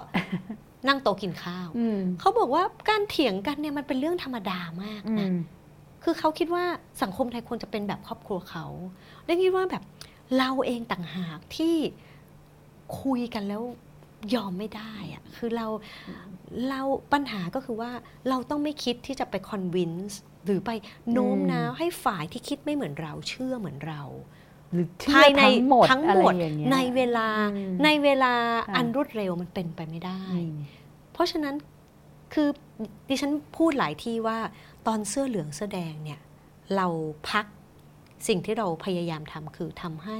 [0.88, 5.36] นั่งโต๊ะกินข้าวอืมเขาบอกว่าการเถียงกันเนี่ยมันเป็นเรื่องธรรมดามากอืนะม
[6.04, 6.64] คือเขาคิดว่า
[7.02, 8.66] สังคมไทยควรจะเป็นแบบครอบครัวเขา
[9.26, 9.82] ได้คิดว่าแบบ
[10.38, 11.76] เราเองต่างหากที่
[13.02, 13.62] คุยกันแล้ว
[14.34, 15.66] ยอมไม่ได้อะคือเรา
[16.68, 16.80] เรา
[17.12, 17.90] ปัญหาก็คือว่า
[18.28, 20.70] เราต้องไม่คิดที่จะไปคอนวินส์หรือไป
[21.12, 24.02] โน้มน้าวให้ฝ่ายที่คิดไม่เหมือนเราเชื่อเหมือนเรา
[24.72, 28.34] หรือเชื่อภายในทั้งหมดทั้งอะไรหมดอย่างเงี้ยในเวลาอืมในเวลา
[28.68, 30.54] ค่ะอันรวดเร็วมันเป็นไปไม่ได้อืม
[31.12, 31.54] เพราะฉะนั้น
[32.34, 32.48] คือ
[33.08, 34.38] ดิฉันพูดหลายที่ว่า
[34.86, 36.20] ตอนเสื้อเหลืองเสื้อแดงเนี่ย
[36.76, 36.86] เรา
[37.30, 37.46] พัก
[38.28, 40.18] สิ่งที่เราพยายามทำคือทำให้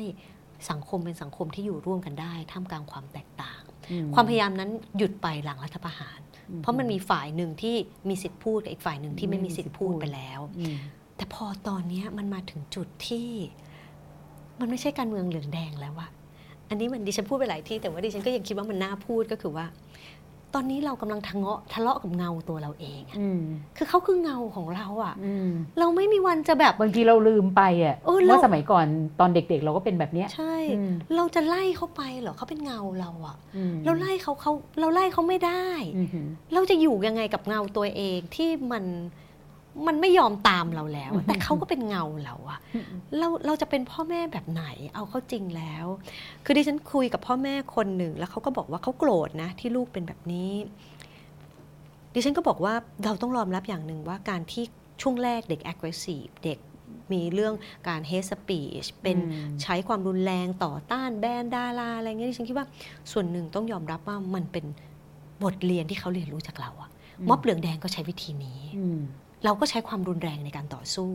[0.71, 6.19] สังคมเป็นสังคมที่อยู่ร่วมกันได้ ท่ามกลางความแตกต่างอืความพยายามนั้นหยุดไปหลังรัฐประหาร
[6.51, 7.77] อืเพราะมันมีฝ่ายหนึ่งที่
[8.09, 10.77] มีสิทธิ์พูดกับอีกฝ่ายหนึ่งที่ไม่ไม่มีมีสิทธิ์สิทธิ์พูพูดดไปแล้วอืม
[11.17, 13.29] แต่พอตอนเนี้ยมันมาถึงจุดที่
[14.61, 16.11] มันไม่ใช่การเมืองเหลืองแดงแล้วอะ
[16.69, 19.67] อันนี้มันดิฉันพูดไปหลายที่แต่ว่าดิฉันก็ยังคิดว่ามันน่าพูดก็คือว่า
[20.55, 23.41] ตอนนี้เรากำลังทะเลาะทะเลาะกับเงาตัวเราเองอะอืม
[23.77, 25.49] คือเขาคือเงาของเราอะอืม
[25.79, 28.87] เราไม่มีวันจะแบบบางทีเราลืมไปอะเออเราว่าสมัยก่อน
[29.21, 35.67] ตอนเด็กๆ เราก็เป็นแบบเนี้ยใช่อืมเราจะไล่เขาไปเหรอเขาเป็นเงาเราอะอืมเราไล่เขาเขาเราไล่เขาไม่ได้
[35.97, 36.21] อืมฮึ
[36.55, 38.85] เราจะอยู่ยังไงกับเงาตัวเองที่มัน
[39.87, 42.59] มันไม่ยอมตามเราแล้ว แต่เขาก็เป็นเงาเราอะ
[43.19, 44.65] เราเราจะเป็นพ่อแม่แบบไหน
[44.95, 45.87] เอาเข้าจริงแล้ว
[46.45, 50.53] คือดิฉันคุยกับพ่อแม่คนหนึ่ง แล้วเขาก็บอกว่าเขาโกรธนะ ที่ลูกเป็นแบบนี้
[52.15, 52.75] ดิฉันก็บอกว่า
[53.05, 54.65] เราต้องยอมรับอย่างหนึ่งว่าการที่
[55.03, 56.59] ช่วงแรกเด็ก aggressive เด็ก
[57.13, 57.55] มีเรื่อง
[57.89, 62.67] การ hate speech เป็นอืมใช้ความรุนแรงต่อต้านแบนดาราอะไรเงี้ยดิฉันคิดว่า
[63.13, 64.65] ส่วนหนึ่งต้องยอมรับว่ามันเป็น
[65.45, 66.91] บทเรียนที่เขาเรียนรู้จากเราอะ
[67.29, 69.01] ม็อบเหลืองแดงก็ใช้วิธีนี้อืม
[69.45, 71.11] เราก็ใช้ความรุนแรงในการต่อสู้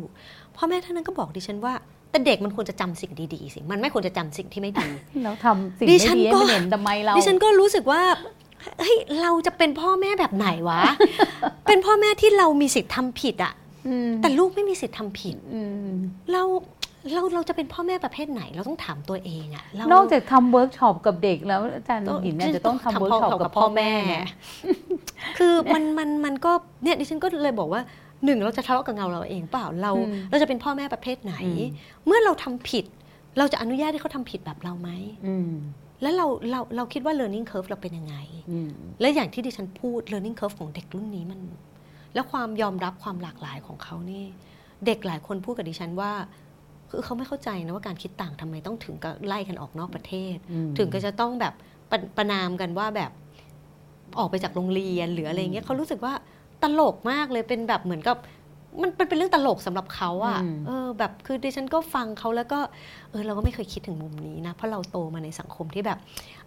[0.55, 1.73] พ่อแม่ท่านนั้นก็บอกดิฉันว่า
[2.11, 4.89] แต่เด็กมันควรจะจำสิ่งดีๆสิมันไม่ควรจะจำสิ่งที่ไม่ดี
[5.23, 8.01] แล้วทำสิ่งดิไม่ฉันดีให้ก็มันเห็นทำไมเราดิฉันก็รู้สึกว่า
[8.79, 10.81] เฮ้ยเราจะเป็นพ่อแม่แบบไหนวะ
[11.67, 13.53] เป็นพ่อแม่ที่เรามีสิทธิ์ทำผิดอะ
[13.87, 15.91] อืมแต่ลูกไม่มีสิทธิ์ทำผิดอืม
[16.31, 16.43] เรา
[17.13, 24.25] เราเราจะเป็นพ่อแม่ประเภทไหนเราต้องถามตัวเองอะเรานอกจากทำเวิร์กช็อปกับเด็กแล้วอาจารย์ต้องหญินเนี่ยจะต้องทำเวิร์กช็อปกับพ่พ่ออแม่แม่เนี่ย
[25.37, 26.51] คือมันมันมันก็
[26.83, 27.81] เนี่ยดิฉันก็เลยบอกว่า
[28.25, 31.71] หนึ่งเราจะทะเลาะกับเงาเราเองเปล่าเราอืมเราจะเป็นพ่อแม่ประเภทไหนอืม
[32.05, 32.85] เมื่อเราทำผิด
[33.37, 34.89] เราจะอนุญาตให้เขาทำผิดแบบเราไหม
[35.27, 35.51] อืม
[36.01, 38.15] แล้วเราเราเราคิดว่า learning curve เราเป็นยังไง
[38.51, 38.69] อืม
[39.01, 41.39] และอย่างที่ดิฉันพูด learning curve ของเด็กรุ่นนี้มัน
[42.13, 44.23] แล้วความยอมรับความหลากหลายของเขานี่
[44.85, 46.11] เด็กหลายคนพูดกับดิฉันว่า
[46.89, 51.53] คือเขาไม่เข้าใจนะว่าการคิดต่างทำไมต้องถึงกับไล่กันออกนอกประเทศอืมถึงก็จะต้องแบบ
[51.91, 53.11] ประประนามกันว่าแบบ
[54.19, 56.13] ออกไปจากโรงเรียนหรืออะไรเงี้ยเขารู้สึกว่า
[56.63, 58.17] ตลกมากเลยเป็นแบบเหมือนกับ
[58.81, 62.59] มันมันเป็นเรื่องตลกสำหรับเขาอะอืมเออแบบคือดิฉันก็ฟังเขาแล้วก็
[63.11, 65.99] เออเราก็ไม่เคยคิดถึงมุมนี้นะ เพราะเราโตมาในสังคมที่แบบ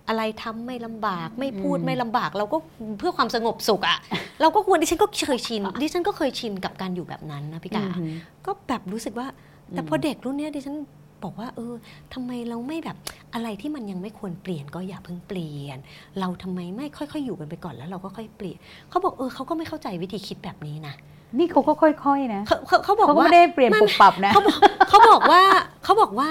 [0.09, 2.57] อะไรทำไม่ลำบากไม่พูดไม่ลำบาก เราก็
[2.99, 3.99] เพื่อความสงบสุขอะ
[4.41, 8.15] เราก็ควรดิฉันก็เคยชินดิฉันก็เคยชินกับการอยู่แบบนั้นนะพี่กาอืม
[8.47, 9.27] ก็แบบรู้สึกว่า
[9.71, 10.77] แต่พอเด็กรุ่นเนี้ยดิฉัน
[11.25, 11.75] บอกว่า เออ
[12.15, 12.97] ทำไมเราไม่แบบ
[13.35, 15.79] อะไรที่มันยังไม่ควรเปลี่ยนก็อย่าเพิ่งเปลี่ยน
[16.21, 18.59] เราทำไมไม่ค่อยๆ อยู่กันไปก่อนแล้วเราก็ค่อยเปลี่ยน
[18.91, 20.95] เขาบอกเออเขาก็ไม่เข้าใจวิธีคิดแบบนี้นะ
[21.39, 24.59] นี่เขาก็ค่อยๆนะเขาเขาเขาบอกเขาก็ว่าไม่ได้เปลี่ยนปรับปรับนะเขาบอก
[24.89, 25.41] เขาบอกว่า
[25.85, 26.29] เขาบอกว่า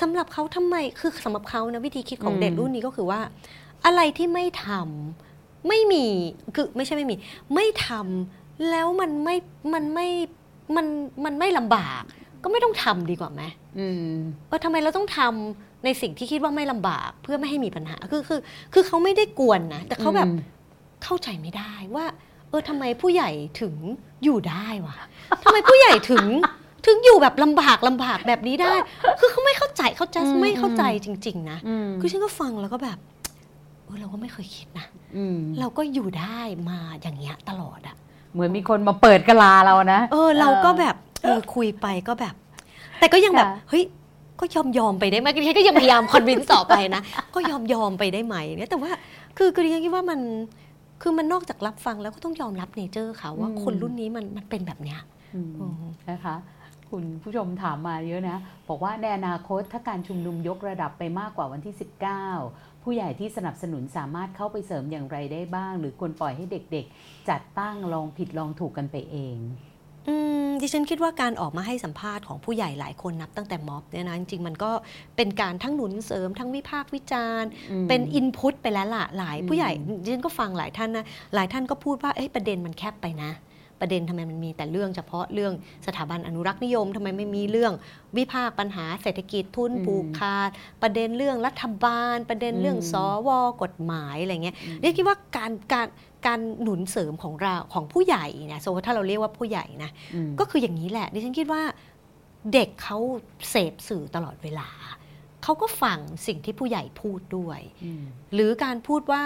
[0.00, 3.20] สำหรับเขาทำไมคือสำหรับเขานะวิธีคิดของอืมเด็กรุ่นนี้ก็คือว่า
[3.86, 6.04] อะไรที่ไม่ทำไม่มี
[6.54, 7.14] คือไม่ใช่ไม่มี
[7.54, 9.36] ไม่ทำแล้วมันไม่
[9.74, 10.08] มันไม่
[10.76, 10.86] มัน
[11.24, 12.02] มันไม่ลำบาก
[12.42, 13.42] ก็ไม่ต้องทำดีกว่าไหม
[13.78, 14.16] อืม
[14.48, 18.40] เออทำไมเราต้องทำในสิ่งที่คิดว่าไม่ลำบากเพื่อไม่ให้มีปัญหาคือคือ
[18.72, 20.38] คือเขาไม่ได้กวนนะแต่เขาแบบอืม
[21.04, 22.04] เข้าใจไม่ได้ว่า
[22.50, 23.74] เออทำไมผู้ใหญ่ถึง
[24.24, 24.96] อยู่ได้วะ
[25.44, 26.26] ทำไมผู้ใหญ่ถึง
[26.86, 28.72] ถึงอยู่แบบลำบากลำบากแบบนี้ได้
[29.20, 32.98] คือเขาไม่เข้าใจเขาจะอืมไม่เข้าใจจริง ๆ นะอืมคือฉันก็ฟังแล้วก็แบบ
[33.84, 34.86] เออเราก็ไม่เคยคิดนะ
[35.16, 36.40] อืมเราก็อยู่ได้
[36.70, 37.96] มาอย่างเงี้ยตลอดอะ
[38.32, 42.34] เหมือนมีคนมาเปิดกะลาเรานะเออ เราก็แบบ เออคุยไปก็แบบ
[42.98, 43.84] แต่ก็ยังแบบค่ะเฮ้ย
[44.40, 47.02] ก็ยอมยอมไปได้ไหมดิฉันก็ยังพยายามคอนวินส์ต่อไปนะ
[47.34, 48.90] ก็ยอมยอมไปได้ไหมเนี่ยแต่ว่า
[49.36, 50.20] คือคือดิฉันคิดว่ามัน
[51.02, 55.00] คือมันนอกจากรับฟังแล้วก็ต้องยอมรับเนเจอร์เขาว่าอืมคนรุ่นนี้มันมันเป็นแบบเนี้ย
[55.34, 56.36] อืมอืมนะคะ
[56.90, 58.38] คุณผู้ชมถามมาเยอะนะ
[58.68, 61.74] บอกว่าในอนาคตถ้าการชุมนุมยกระดับไปมากกว่าวันที่
[62.28, 69.67] 19 ผู้ใหญ่ที่สนับสนุนสามารถเข้าไปเสริมอย่างไรได้บ้าง หรือควรปล่อยให้เด็กๆ จัดตั้งลองผิดลองถูกกันไปเองอืม
[70.62, 74.70] ดิฉันคิดว่าการออกมาให้สัมภาษณ์ของผู้ใหญ่หลายคนนับตั้งแต่ม็อบเนี่ยนะจริงๆ มันก็
[75.16, 79.70] เป็นการทั้งหนุนเสริมทั้งวิพากษ์วิจารณ์อืมเป็นอินพุตไปแล้วล่ะหลายอืมผู้ใหญ่
[80.02, 81.04] ดิฉันก็ฟังหลายท่านนะ
[81.34, 83.32] หลายท่านก็พูดว่าเอ้ยประเด็นมันแคบไปนะ
[83.82, 85.52] ประเด็นทำไมมันมีแต่เรื่องเฉพาะเรื่อง
[85.86, 87.72] สถาบันอนุรักษ์นิยมทำไมไม่มีเรื่อง
[88.16, 90.50] วิพากษ์ปัญหาเศรษฐกิจทุนอืมผูกขาด
[90.82, 92.94] ประเด็นเรื่องรัฐบาล ประเด็นเรื่องอืมส
[93.26, 93.28] ว
[93.62, 95.86] กฎหมายอะไรเงี้ยอืมเรียกว่าการการ
[96.26, 101.62] การหนุนเสริมของเราของผู้ใหญ่เนี่ยโซถ้าเราเรียกว่าผู้ใหญ่นะอืมก็คืออย่างนี้แหละดิฉันคิดว่า
[102.52, 102.98] เด็กเขา
[103.50, 104.68] เสพสื่อตลอดเวลา
[105.42, 108.02] เขาก็ฟังสิ่งที่ผู้ใหญ่พูดด้วยอืม
[108.34, 109.22] หรือการพูดว่า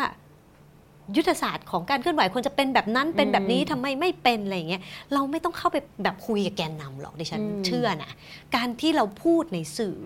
[1.17, 4.83] ยุทธศาสตร์ของการเคลื่อนไหวควรจะเป็นแบบนั้นเป็นแบบนี้อืมทำไมไม่เป็นอะไรอย่างเงี้ย
[5.15, 8.13] เราไม่ต้องเข้าไปแบบคุยกับแกนนำหรอกดิฉันอืมเชื่อนะ
[8.57, 9.97] การที่เราพูดในสื่อ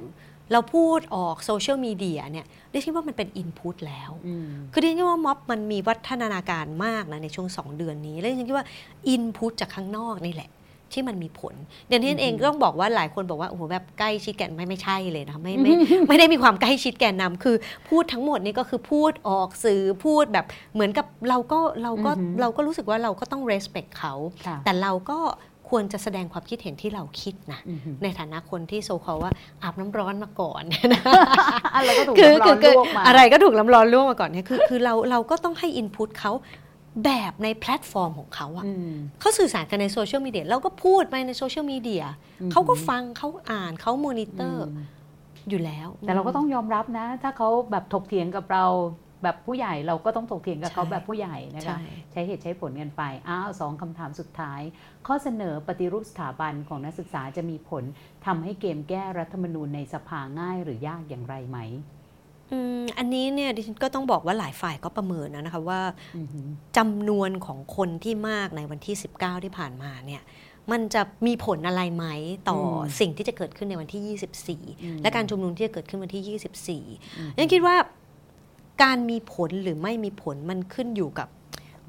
[0.52, 8.66] เราพูดออกโซเชียลมีเดียเนี่ยดิฉันคิดว่ามันเป็นอินพุตแล้วอืมคือดิฉันคิดว่าม็อบมันมีวัฒนาการมากนะในช่วงสองเดือนนี้ แล้วดิฉันคิดว่า
[9.08, 10.50] อินพุตจากข้างนอกนี่แหละ
[10.92, 11.54] ที่มันมีผล
[11.88, 15.72] เดี๋ยวนี้เองก็ต้องบอกว่าหลายคนบอกว่าโอ้โหแบบใกล้ชิดแกนไม่ไม่ใช่เลยนะไม่ไม่
[16.08, 17.56] ไม่ได้มีความใกล้ชิดแกนนำคือ
[17.88, 24.14] พูดทั้งหมดนี่ก็คือพูดออกสื่อพูดแบบเหมือนกับเราก็เราก็อือหือเราก็รู้สึกว่าเราก็ต้อง respect เขา
[24.46, 25.18] ค่ะแต่เราก็
[25.68, 29.32] ควรจะแสดงความคิดเห็นที่เราคิดนะอืมในฐานะคนที่ so-called ว่า
[29.62, 30.62] อาบน้ำร้อนมาก่อน
[31.74, 36.32] อะไรก็ถูกคือน้ำร้คือคือลวกมาอะไรก็ถูกน้ำร้อนลวกมาก่อนเนี่ยคือคือเราเราก็ต้องให้ input เขา
[37.04, 42.04] แบบในแพลตฟอร์มของเขาอะอืมเขาสื่อสารกันในโซเชียลมีเดียเราก็พูดไปในโซเชียลมีเดีย
[42.40, 44.84] อืมเขาก็ฟังเขาอ่านเขามอนิเตอร์อืม
[45.50, 48.64] อยู่แล้ว แต่เราก็ต้องยอมรับนะ ถ้าเขาแบบถกเถียงกับเรา
[49.26, 54.60] แบบผู้ใหญ่เราก็ต้องถกเถียงกับเขาแบบผู้ใหญ่นะคะใช่ใช้เหตุใช้ผลกันไปอ้าวสองคำถามสุดท้าย
[55.06, 57.84] ข้อเสนอปฏิรูปสถาบันของนักศึกษาจะมีผล
[58.26, 61.58] ทำให้เกมแก้รัฐธรรมนูญในสภาง่ายหรือยากอย่างไรไหม
[62.52, 65.80] อืมอันนี้เนี่ยดิฉันก็ต้องบอกว่าหลายฝ่ายก็ประเมินนะคะว่า
[66.16, 66.46] อือหือ
[66.76, 70.22] จำนวนของคนที่มากในวันที่ 19 ที่ผ่านมาเนี่ย
[70.72, 72.06] มันจะมีผลอะไรไหม
[72.48, 74.08] ต่ออมสิ่งที่จะเกิดขึ้นในวันที่อื
[74.96, 76.34] ม24 และการชุมนุมที่จะเกิดขึ้นวันที่อื
[77.28, 77.76] ม24ยังคิดว่า
[78.82, 81.28] การมีผลหรือไม่มีผลมันขึ้นอยู่กับ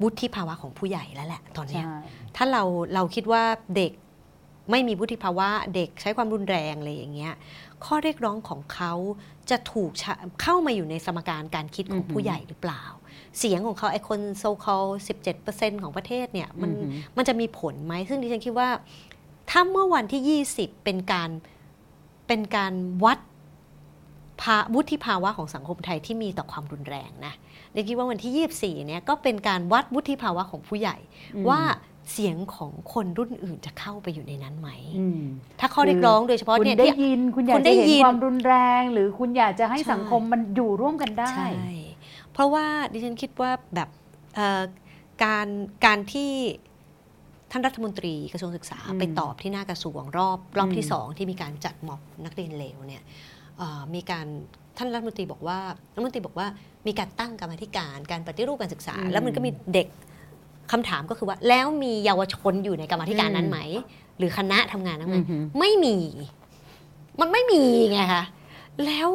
[0.02, 1.98] วุฒิภาวะของผู้ใหญ่แล้วแหละตอนเนี้ยใช่
[2.36, 2.62] ถ้าเรา
[2.94, 3.42] เราคิดว่า
[3.76, 3.92] เด็ก
[4.70, 7.34] ไม่มีวุฒิภาวะเด็กใช้ความรุนแรงอะไรอย่างเงี้ย
[7.84, 8.92] ข้อเรียกร้องของเขา
[9.50, 10.12] จะถูกใช้
[10.42, 12.82] เข้ามาอยู่ในสมการการคิดของอือหือผู้ใหญ่หรือเปล่า
[13.38, 14.84] เสียงของเขาไอคนโซคอล
[15.34, 18.68] 17%ของประเทศเนี่ยมันอือหือมันจะมีผลไหม ซึ่งดิฉันคิดว่า
[19.50, 21.30] ถ้าเมื่อวันที่ 20 เป็นการ
[22.26, 22.72] เป็นการ
[23.04, 23.18] วัด
[24.42, 27.34] ภาวุฒิภาวะของสังคมไทยที่มีต่อความรุนแรงนะ
[27.72, 30.96] เดี๋ยวคิดว่าวันที่ 24 เนี่ยก็เป็นการวัดวุฒิภาวะของผู้ใหญ่
[31.34, 31.60] อืมว่า
[32.12, 35.22] เสียงของคนรุ่นอื่นจะเข้าไปอยู่ในนั้นไหมอืม
[35.60, 41.50] ถ้าข้อเรียกร้องโดยเฉพาะคุณเนี่ยได้ที่ยินคุณอยาคุกณได้จะเห็นยินความรุนแรง หรือคุณอยากจะให้ใช่สังคมมันอยู่ร่วมกันได้ ใช่
[42.32, 43.88] เพราะว่าดิฉันคิดว่าแบบ
[44.34, 44.62] เอ่อ
[45.24, 45.46] การ
[45.86, 46.30] การที่
[47.50, 53.37] ท่านรัฐมนตรีกระทรวงศึกษาอืมไปตอบที่หน้ากระทรวงรอบรอบอืมที่สองที่มีการจัดม็อบนักเรียนเลวเนี่ยเอ่อ
[53.94, 54.26] มีการ
[54.76, 55.58] ท่านรัฐมนตรีบอกว่า
[55.94, 56.46] รัฐมนตรีบอกว่า
[56.86, 59.86] มีการตั้งกรรมาธิการการปฏิรูปการศึกษา แล้วมันก็มีเด็ก
[60.72, 63.58] คำถามก็คือว่า แล้วมีเยาวชนอยู่ในกรรมาธิการนั้นไหม
[64.18, 65.96] หรือคณะทำงานนั้นไหมอือหือไม่มี
[67.20, 68.24] มันไม่มีไงคะ
[68.86, 69.08] แล้ว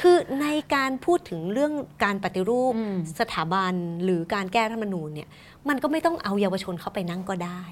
[0.00, 1.72] คือในการพูดถึงเรื่อง
[2.04, 3.72] การปฏิรูปอืมสถาบัน
[4.04, 5.28] หรือการแก้รัฐธรรมนูญเนี่ย
[5.68, 7.62] มันก็ไม่ต้องเอาเยาวชนเข้าไปนั่งก็ได้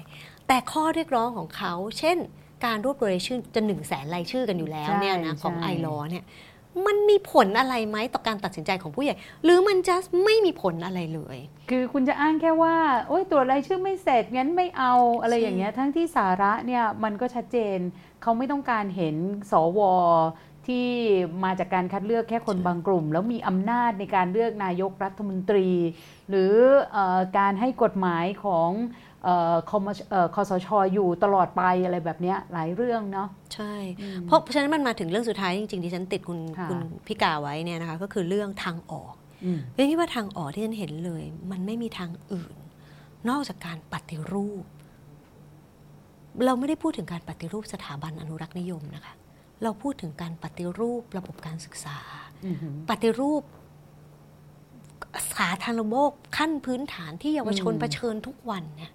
[0.47, 2.17] แต่ข้อเรียกร้องของเขา เช่น
[2.65, 6.25] การรวบรวมรายชื่อจะหนึ่งแสนรายชื่อกันอยู่แล้วใช่เนี่ยนะของใช่ไอรอเนี่ย
[6.87, 11.37] มันมีผลอะไรไหมต่อการตัดสินใจของผู้ใหญ่ หรือมันจะไม่มีผลอะไรเลย
[11.69, 12.75] คือคุณจะอ้างแค่ว่า
[13.07, 17.77] โอ้ยตรวจรายชื่อไม่เสร็จงั้นไม่เอาอะไรอย่างเงี้ยทั้งที่สาระเนี่ยมันก็ชัดเจน
[18.21, 19.15] เขาไม่ต้องการเห็น
[19.51, 19.79] สว
[20.67, 20.87] ที่
[21.43, 25.67] มาจากการคัดเลือกแค่คนบางกลุ่ม แล้วมีอำนาจในการเลือกนายกรัฐมนตรี
[26.29, 26.53] หรือ
[26.93, 29.10] เออการให้กฎหมายของเอ่อ
[29.69, 33.73] คมเอ่อคสชอยู่ตลอดไปอะไรแบบเนี้ยหลายเรื่องเนาะใช่
[34.25, 39.13] เพราะเพราะฉะนั้นมันมาถึงเรื่องสุดท้ายจริงๆที่ฉันติดคุณค่ะคุณพิกาไว้เนี่ยนะคะก็คือเรื่องทางออก
[39.45, 42.55] อืมเรื่องที่ว่าทางออกที่ฉันเห็นเลย มันไม่มีทางอื่น
[43.29, 44.63] นอกจากการปฏิรูป
[46.45, 49.13] เราไม่ได้พูดถึงการปฏิรูปสถาบันอนุรักษ์นิยมนะคะ
[49.63, 51.97] เราพูดถึงการปฏิรูประบบการศึกษา
[52.45, 53.43] อือหือปฏิรูป
[55.37, 58.91] สาธารณโภคขั้นพื้นฐานที่เยาวชนอืมเผชิญทุกวันเนี่ย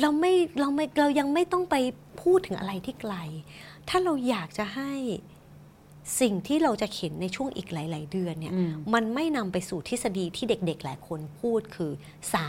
[0.00, 1.76] เราไม่เราไม่เรายังไม่ต้องไป
[2.22, 3.14] พูดถึงอะไรที่ไกล
[3.88, 4.92] ถ้าเราอยากจะให้
[6.20, 11.92] สิ่งที่เราจะเห็นในช่วงอีกหลาย ๆ เดือนเนี่ยอืมมันไม่นำไปสู่ทฤษฎีที่เด็ก ๆ หลายคนพูดคือ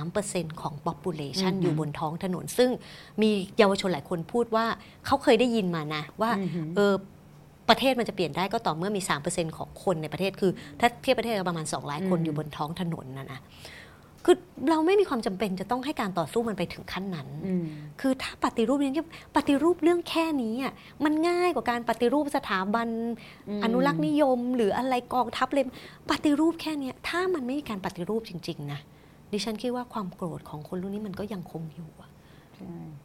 [0.01, 2.69] 3%ของ population อือหืออยู่บนท้องถนน ซึ่ง
[3.21, 4.65] มีเยาวชนหลายคนพูดว่า
[5.05, 6.93] เขาเคยได้ยินมานะ ว่าอือหือเออ
[7.73, 13.39] ประเทศมันจะเปลี่ยนได้ก็ต่อเมื่อมี 3%ของคนในประเทศคือ ถ้าเทียบประเทศก็ประมาณ 2 ล้านคนอืมอยู่บนท้องถนนนะนะ
[14.25, 14.37] คือ
[14.69, 17.65] เราไม่มีความจำเป็นจะต้องให้การต่อสู้มันไปถึงขั้นนั้นอืม
[18.01, 20.73] คือถ้าปฏิรูปเนี่ยปฏิรูปเรื่องแค่นี้อะ
[21.03, 22.87] มันง่ายกว่าการปฏิรูปสถาบัน
[23.49, 25.65] อืมอนุรักษ์นิยม หรืออะไรกองทัพเลย
[26.11, 28.79] ปฏิรูปแค่เนี้ยถ้ามันไม่มีการปฏิรูปจริง ๆ นะ
[29.31, 32.02] ดิฉันคิดว่าความโกรธของคนรุ่นนี้มันก็ยังคงอยู่อะใช่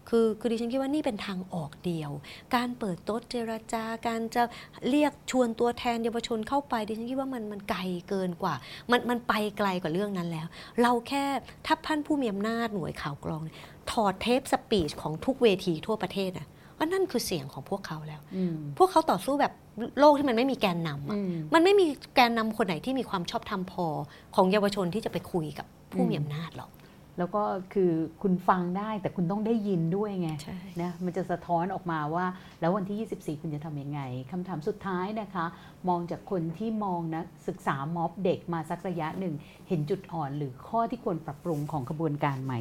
[0.08, 2.10] คือคือดิฉันคิดว่านี่เป็นทางออกเดียว
[2.54, 4.42] การเปิดโต๊ะเจรจาการจะ
[4.88, 8.54] เรียกชวนตัวแทนเยาวชนเข้าไปดิฉันคิดว่ามันมันไกลเกินกว่า
[8.90, 10.46] มันมันไปไกลกว่าเรื่องนั้นแล้ว
[10.82, 11.24] เราแค่
[11.66, 13.56] ถ้าท่านผู้มีอำนาจหน่วยข่าวกรองเนี่ย
[13.90, 16.46] ถอดเทปสปีชของทุกเวทีทั่วประเทศอะ
[16.76, 19.52] ว่านั่นคือเสียงของพวกเขาแล้วอืมพวกเขาต่อสู้แบบ
[19.98, 23.86] โลกที่มันไม่มีแกนนำอะอืมมันไม่มีแกนนำคนไหนที่มีความชอบธรรมพอ
[24.34, 26.70] ของเยาวชนที่จะไปคุยกับผู้มีอืมอำนาจหรอก
[27.18, 27.42] แล้วก็
[27.74, 27.92] คือ
[28.22, 32.26] คุณฟังได้แต่คุณต้องได้ยินด้วยไงใช่นะมันจะสะท้อนออกมาว่า
[32.60, 34.00] แล้ววันที่ 24 คุณจะทำยังไง
[34.30, 35.46] คำถามสุดท้ายนะคะ
[35.88, 39.34] มองจากคนที่มองนะศึกษาม็อบเด็กมาสักระยะหนึ่ง
[39.68, 42.54] เห็นจุดอ่อนหรือข้อที่ควรปรับปรุงของกระบวนการไหม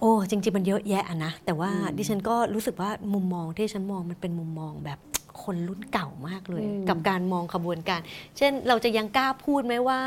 [0.00, 4.98] โอ้จริงๆมันเยอะแยะอะนะแต่ว่าอืมดิฉันก็รู้สึกว่ามุมมองที่ฉันมองมันเป็นมุมมองแบบ
[5.42, 8.00] คนรุ่นเก่ามากเลยอืมกับการมองขบวนการ
[8.36, 10.00] เช่นเราจะยังกล้าพูดไหมว่า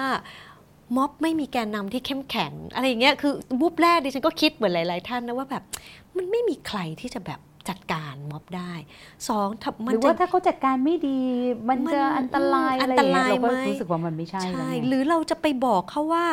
[0.98, 5.64] ม็อบไม่มีแกนนำที่เข้มแข็ง อะไรอย่างเงี้ยคือวุบแรกดิฉันก็คิดเหมือนหลาย ๆ ท่านนะว่าแบบ
[6.18, 7.40] มันไม่มีใครที่จะแบบ
[7.70, 8.74] จัดการม็อบได้
[9.28, 11.20] สองถ้าหมันรือจะว่าถ้าเขาจัดการไม่ดี
[11.70, 16.26] มันมันจะอันตรายอืมอะไรอย่างเงี้ยอันตรายเราก็ไหมรู้สึกว่ามันไม่ใช่แล้วใช่ไงหรือเราจะไปบอกเขาว่า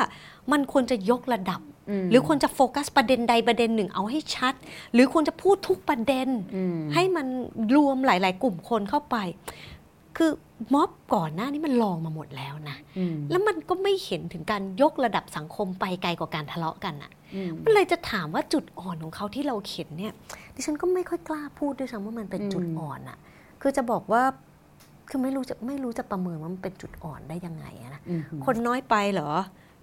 [0.53, 1.61] มันควรจะยกระดับ
[2.03, 4.55] มหรือควรจะโฟกัสประเด็นใดประเด็นหนึ่งเอาให้ชัด
[4.93, 7.27] หรือควรจะพูดทุกประเด็นอืมให้มัน
[7.77, 9.17] รวมหลาย ๆ กลุ่มคนเข้าไป
[10.19, 10.31] คือ
[10.75, 20.13] ม็อบก่อนหน้านี้มันลองมาหมดแล้วนะอืมแล้วมันก็ไม่เห็นถึงการยกระดับสังคมไปไกลกว่าการทะเลาะกันอะอืมมันเลยจะถามว่าจุดอ่อนของเขาที่เราเห็นเนี่ย
[20.55, 23.19] ดิฉันก็ไม่ค่อยกล้าพูดด้วยซ้ำว่ามันเป็นจุดอืมอ่อนอะ
[23.63, 24.23] คือจะบอกว่า
[25.09, 29.33] คือไม่รู้จะไม่รู้จะประเมินว่ามันเป็นจุดอ่อนได้ยังไงอะนะอืมคนน้อยไปเหรอ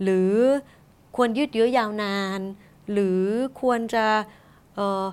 [0.03, 0.34] หรือ
[1.16, 2.40] ควรยืดเยื้อยาวนาน
[2.91, 3.22] หรือ
[3.62, 4.06] ควรจะ
[4.76, 5.06] เอ่อ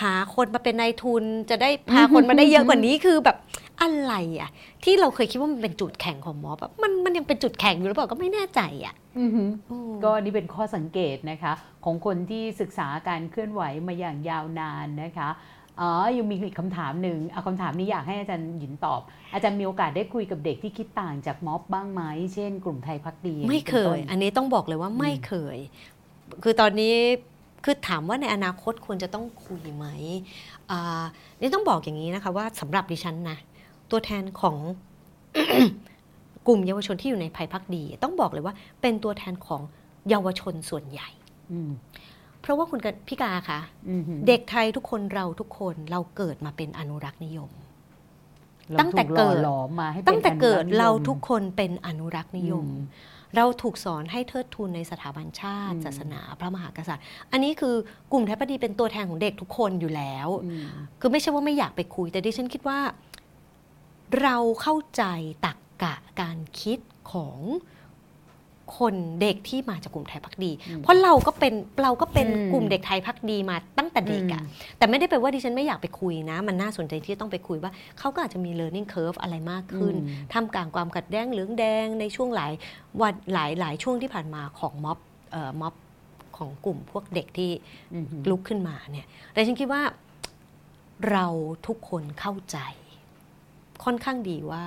[0.00, 3.36] หาคนมาเป็นนายทุนจะได้พาคนมาได้เยอะกว่านี้คือแบบ
[3.82, 4.50] อะไรอะ
[4.84, 11.52] ที่เราเคยคิดว่ามันเป็นจุดแข็งของม็อบอะมันมันยังเป็นจุดแข็งอยู่หรือเปล่าก็ไม่แน่ใจอะอืมอืมก็นี่เป็นข้อสังเกตนะคะ
[11.84, 15.28] ของคนที่ศึกษาการเคลื่อนไหวมาอย่างยาวนานนะคะ
[15.80, 19.00] อ๋อ ยังมีอีกคำถามหนึ่งเอาคำถามนี้อยากให้อาจารย์หยินตอบ
[19.34, 22.02] อาจารย์มีโอกาสได้คุยกับเด็กที่คิดต่างจากม็อบบ้างไหม
[22.34, 25.58] เช่น กลุ่มไทยพักดี ไม่เคป็นต้ยนอันนี้ต้องบอกเลยว่าไม่อืมเคย
[26.42, 26.94] คือตอนนี้
[27.64, 29.86] คือถามว่าในอนาคตควรจะต้องคุยไหม
[30.70, 31.04] อ่า
[31.40, 33.38] นี่ต้องบอกอย่างนี้นะคะว่าสำหรับดิฉันนะ
[33.90, 34.56] ตัวแทนของ
[36.46, 39.62] กลุ่มเยาวชนที่อยู่ในภัยพักดี ต้องบอกเลยว่าเป็นตัวแทนของ
[40.08, 41.08] เยาวชนส่วนใหญ่
[41.52, 41.70] อืม
[42.40, 47.50] เพราะว่าคุณกพี่กาคะอืมเด็กไทยทุกคนเราทุกคนเราเกิดมาเป็นอนุรักษ์นิยม
[48.72, 52.84] ราตั้งแต่เกิดถูหล่อหลอมมาให้ป็นตั้งแต่เกิดอนุเราคนิยมทุกคนเป็นอนุรักษ์นิยมอืม
[53.36, 57.74] เราถูกสอนให้เทิดทูนในสถาบันชาติอืมศาสนาพระมหากษัตริย์ อันนี้คือ
[58.12, 60.62] กลุ่มไทยพักดีเป็นตัวแทนของเด็กทุกคนอยู่แล้วอืม
[61.00, 62.78] คือไม่ใช่ว่าไม่อยากไปคุย แต่ดิฉันคิดว่า
[64.22, 65.02] เราเข้าใจ
[65.44, 66.78] ตักกะการคิด
[67.12, 67.38] ของ
[68.78, 74.42] คนเด็กที่มาจากกลุ่มไทยพักดีอืมเพราะเราก็เป็นเราก็เป็นอืมกลุ่มเด็กไทยพักดีมาตั้งแต่เด็กอะ
[74.78, 82.52] แต่ไม่ได้แปลว่าดิฉันไม่อยากไปคุยนะ มันน่าสนใจที่จะต้องไปคุยว่าเขาก็อาจจะมี learning curve อะไรมากขึ้นอืมทำกลางความขัดแย้งเหลืองแดงในช่วงหลาย
[83.00, 84.98] วันหลายหลายช่วงที่ผ่านมาของม็อบ
[85.32, 85.74] เอ่อม็อบ
[86.36, 87.50] ของกลุ่มพวกเด็กที่
[87.94, 89.82] อืมลุกขึ้นมาเนี่ยแต่ฉันคิดว่า
[91.10, 91.26] เรา
[91.66, 92.58] ทุกคนเข้าใจ
[93.84, 94.64] ค่อนข้างดีว่า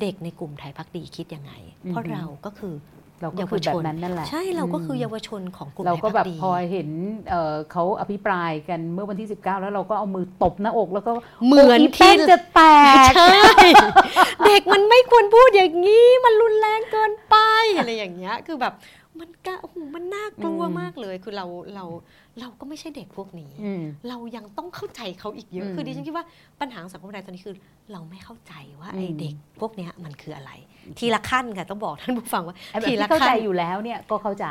[0.00, 1.52] เด็กในกลุ่มไทยพักดีคิดยังไง
[1.88, 2.74] เพราะเราก็คือ
[3.22, 6.88] เราก็คือแบบนั้นนั่นแหละ ใช่เราก็คือมเยาวชนของกลุ่มเราไทยก็พัแบกบดีพอเห็น
[7.30, 11.12] เอ่อเขาอภิปรายกันเมื่อวันที่ 19 แล้วเราก็เอามือตบหน้าอกแล้วก็
[11.46, 12.60] เหมือนโแป้ที่งจะแต
[13.08, 13.36] กใช่
[14.46, 17.36] เด็กมันไม่ควรพูดอย่างนี้ มันรุนแรงเกินไป
[17.76, 18.74] อะไรอย่างเงี้ยคือแบบ
[19.20, 21.84] มันกะโอ้โหมันน่ากลัวอืมมากเลย คือเราเรา
[22.40, 26.24] เราก็ไม่ใช่เด็กพวกนี้อืมเรายังต้องเข้าใจเขาอีกเยอะอืมคือดิฉันคิดว่า
[26.60, 27.56] ปัญหาของสังคมไทยตอนนี้คือ
[27.92, 30.52] เราไม่เข้าใจว่าไอ้อืมเด็กพวกเนี้ยมันคืออะไร
[30.98, 34.46] ทีละขั้นค่ะต้องบอกท่านผู้ฟังว่าไอ้แบบทีที่ละเข้าใจขั้นอยู่แล้วเนี่ยก็เข้าใจ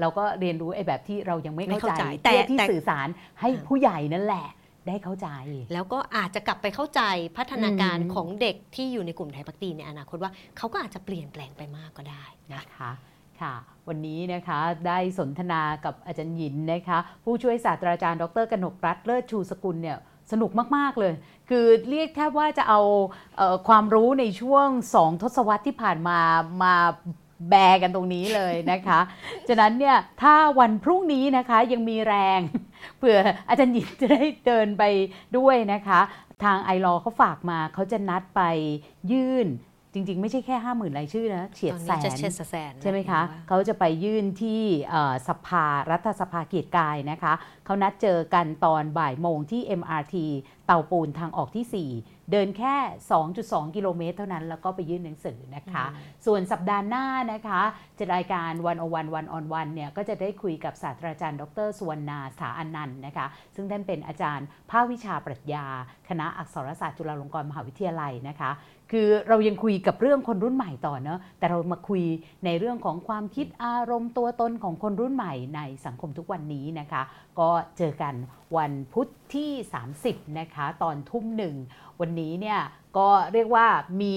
[0.00, 3.08] เราก็เรียนรู้ไอ้แบบที่เรายังไม่ไม่เข้าเข้าใจใจแต่เพื่อที่แต่สื่อสาร
[3.40, 4.48] ให้อ่าผู้ใหญ่นั่นแหละ
[4.88, 5.28] ได้เข้าใจ
[5.72, 7.02] แล้วก็อาจจะกลับไปเข้าใจ
[7.36, 12.90] พัฒนาการอืมของเด็กที่อยู่ในกลุ่มไทยพักดีในอนาคตว่าเขาก็อาจจะเปลี่ยนแปลงไปมากก็ได้นะนะคะ
[13.42, 13.54] ค่ะ
[13.88, 19.98] วันนี้นะคะได้สนทนากับอาจารย์หยินนะคะ ผู้ช่วยศาสตราจารย์ ดรกนกรัตเลิศชูสกุลเนี่ย
[20.32, 21.12] สนุกมาก ๆ เลย
[21.50, 22.80] คือเรียกแทบว่าจะเอา
[23.36, 26.18] เออความรู้ในช่วงสองทศวรรษที่ผ่านมา
[26.62, 26.74] มา
[27.50, 29.00] แบกันตรงนี้เลยนะคะ
[29.48, 32.40] ฉะนั้นเนี่ยถ้าวันพรุ่งนี้นะคะยังมีแรง
[32.98, 34.84] เผื่ออาจารย์หยินจะได้เดินไป
[35.38, 36.00] ด้วยนะคะ
[36.44, 38.42] ทางไอรอเขาฝากมาเขาจะนัดไป
[39.12, 39.46] ยื่น
[39.94, 47.32] จริง ๆ ไม่ใช่แค่ 5 0,000รายชื่อนะเฉียดตอนแสนี้จะนเช็ดแสนใช่ไหมคะว่าเขาจะไปยื่นที่เอ่อสภารัฐสภาเกียรติกายนะคะ
[47.64, 50.16] เขานัดเจอกันตอนบ่ายโมงที่ MRT
[50.66, 52.76] เตาปูนทางออกที่ 4 เดินแค่
[53.26, 55.84] 2.2 กิโลเมตรเท่านั้นแล้วก็ไปยื่นหนังสือนะคะ
[56.26, 57.60] ส่วนสัปดาห์หน้านะคะ
[57.98, 65.66] จะรายการวันอวันวันออนวันเนี่ยก็จะได้คุยกับศาสตราจารย์ ดรสุวรรณาสาอนันต์นะคะ ซึ่งท่านเป็นอาจารย์ภาควิชาปรัชญา
[66.08, 68.50] คณะอักษรศาสตร์จุฬาลงกรณ์มหาวิทยาลัยนะคะ
[68.92, 72.02] คือเรายังคุยกับเรื่องคนรุ่นใหม่ต่อเนอะแต่เรามาคุย
[72.44, 77.02] ในเรื่องของความคิดอารมณ์ตัวตนของคนรุ่นใหม่ในสังคมทุกวันนี้นะคะ
[77.38, 78.14] ก็เจอกัน
[78.56, 79.50] วันพุธที่
[79.94, 81.54] 30 นะคะ ตอนทุ่มหนึ่ง
[82.00, 82.60] วันนี้เนี่ย
[82.96, 83.66] ก็เรียกว่า
[84.02, 84.16] มี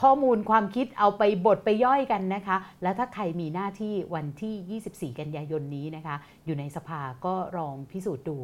[0.00, 8.38] ข้อมูลความคิดเอาไปบทไปย่อยกันนะคะ แล้วถ้าใครมีหน้าที่วันที่ 24 กันยายนนี้นะคะ อยู่ในสภาก็ลองพิสูจน์ดู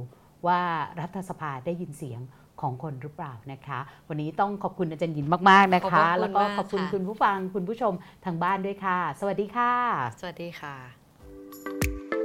[0.47, 0.61] ว่า
[1.01, 2.21] รัฐสภาได้ยินเสียง
[2.61, 3.79] ของคนหรือเปล่านะคะ
[4.09, 7.93] วันนี้ต้องขอบคุณอาจารย์ยินมาก ๆนะคะ แล้วก็ขอบคุณคุณผู้ฟังคุณผู้ชม
[8.25, 9.73] ทางบ้านด้วยค่ะ สวัสดีค่ะ
[10.21, 12.16] สวัสดีค่ะ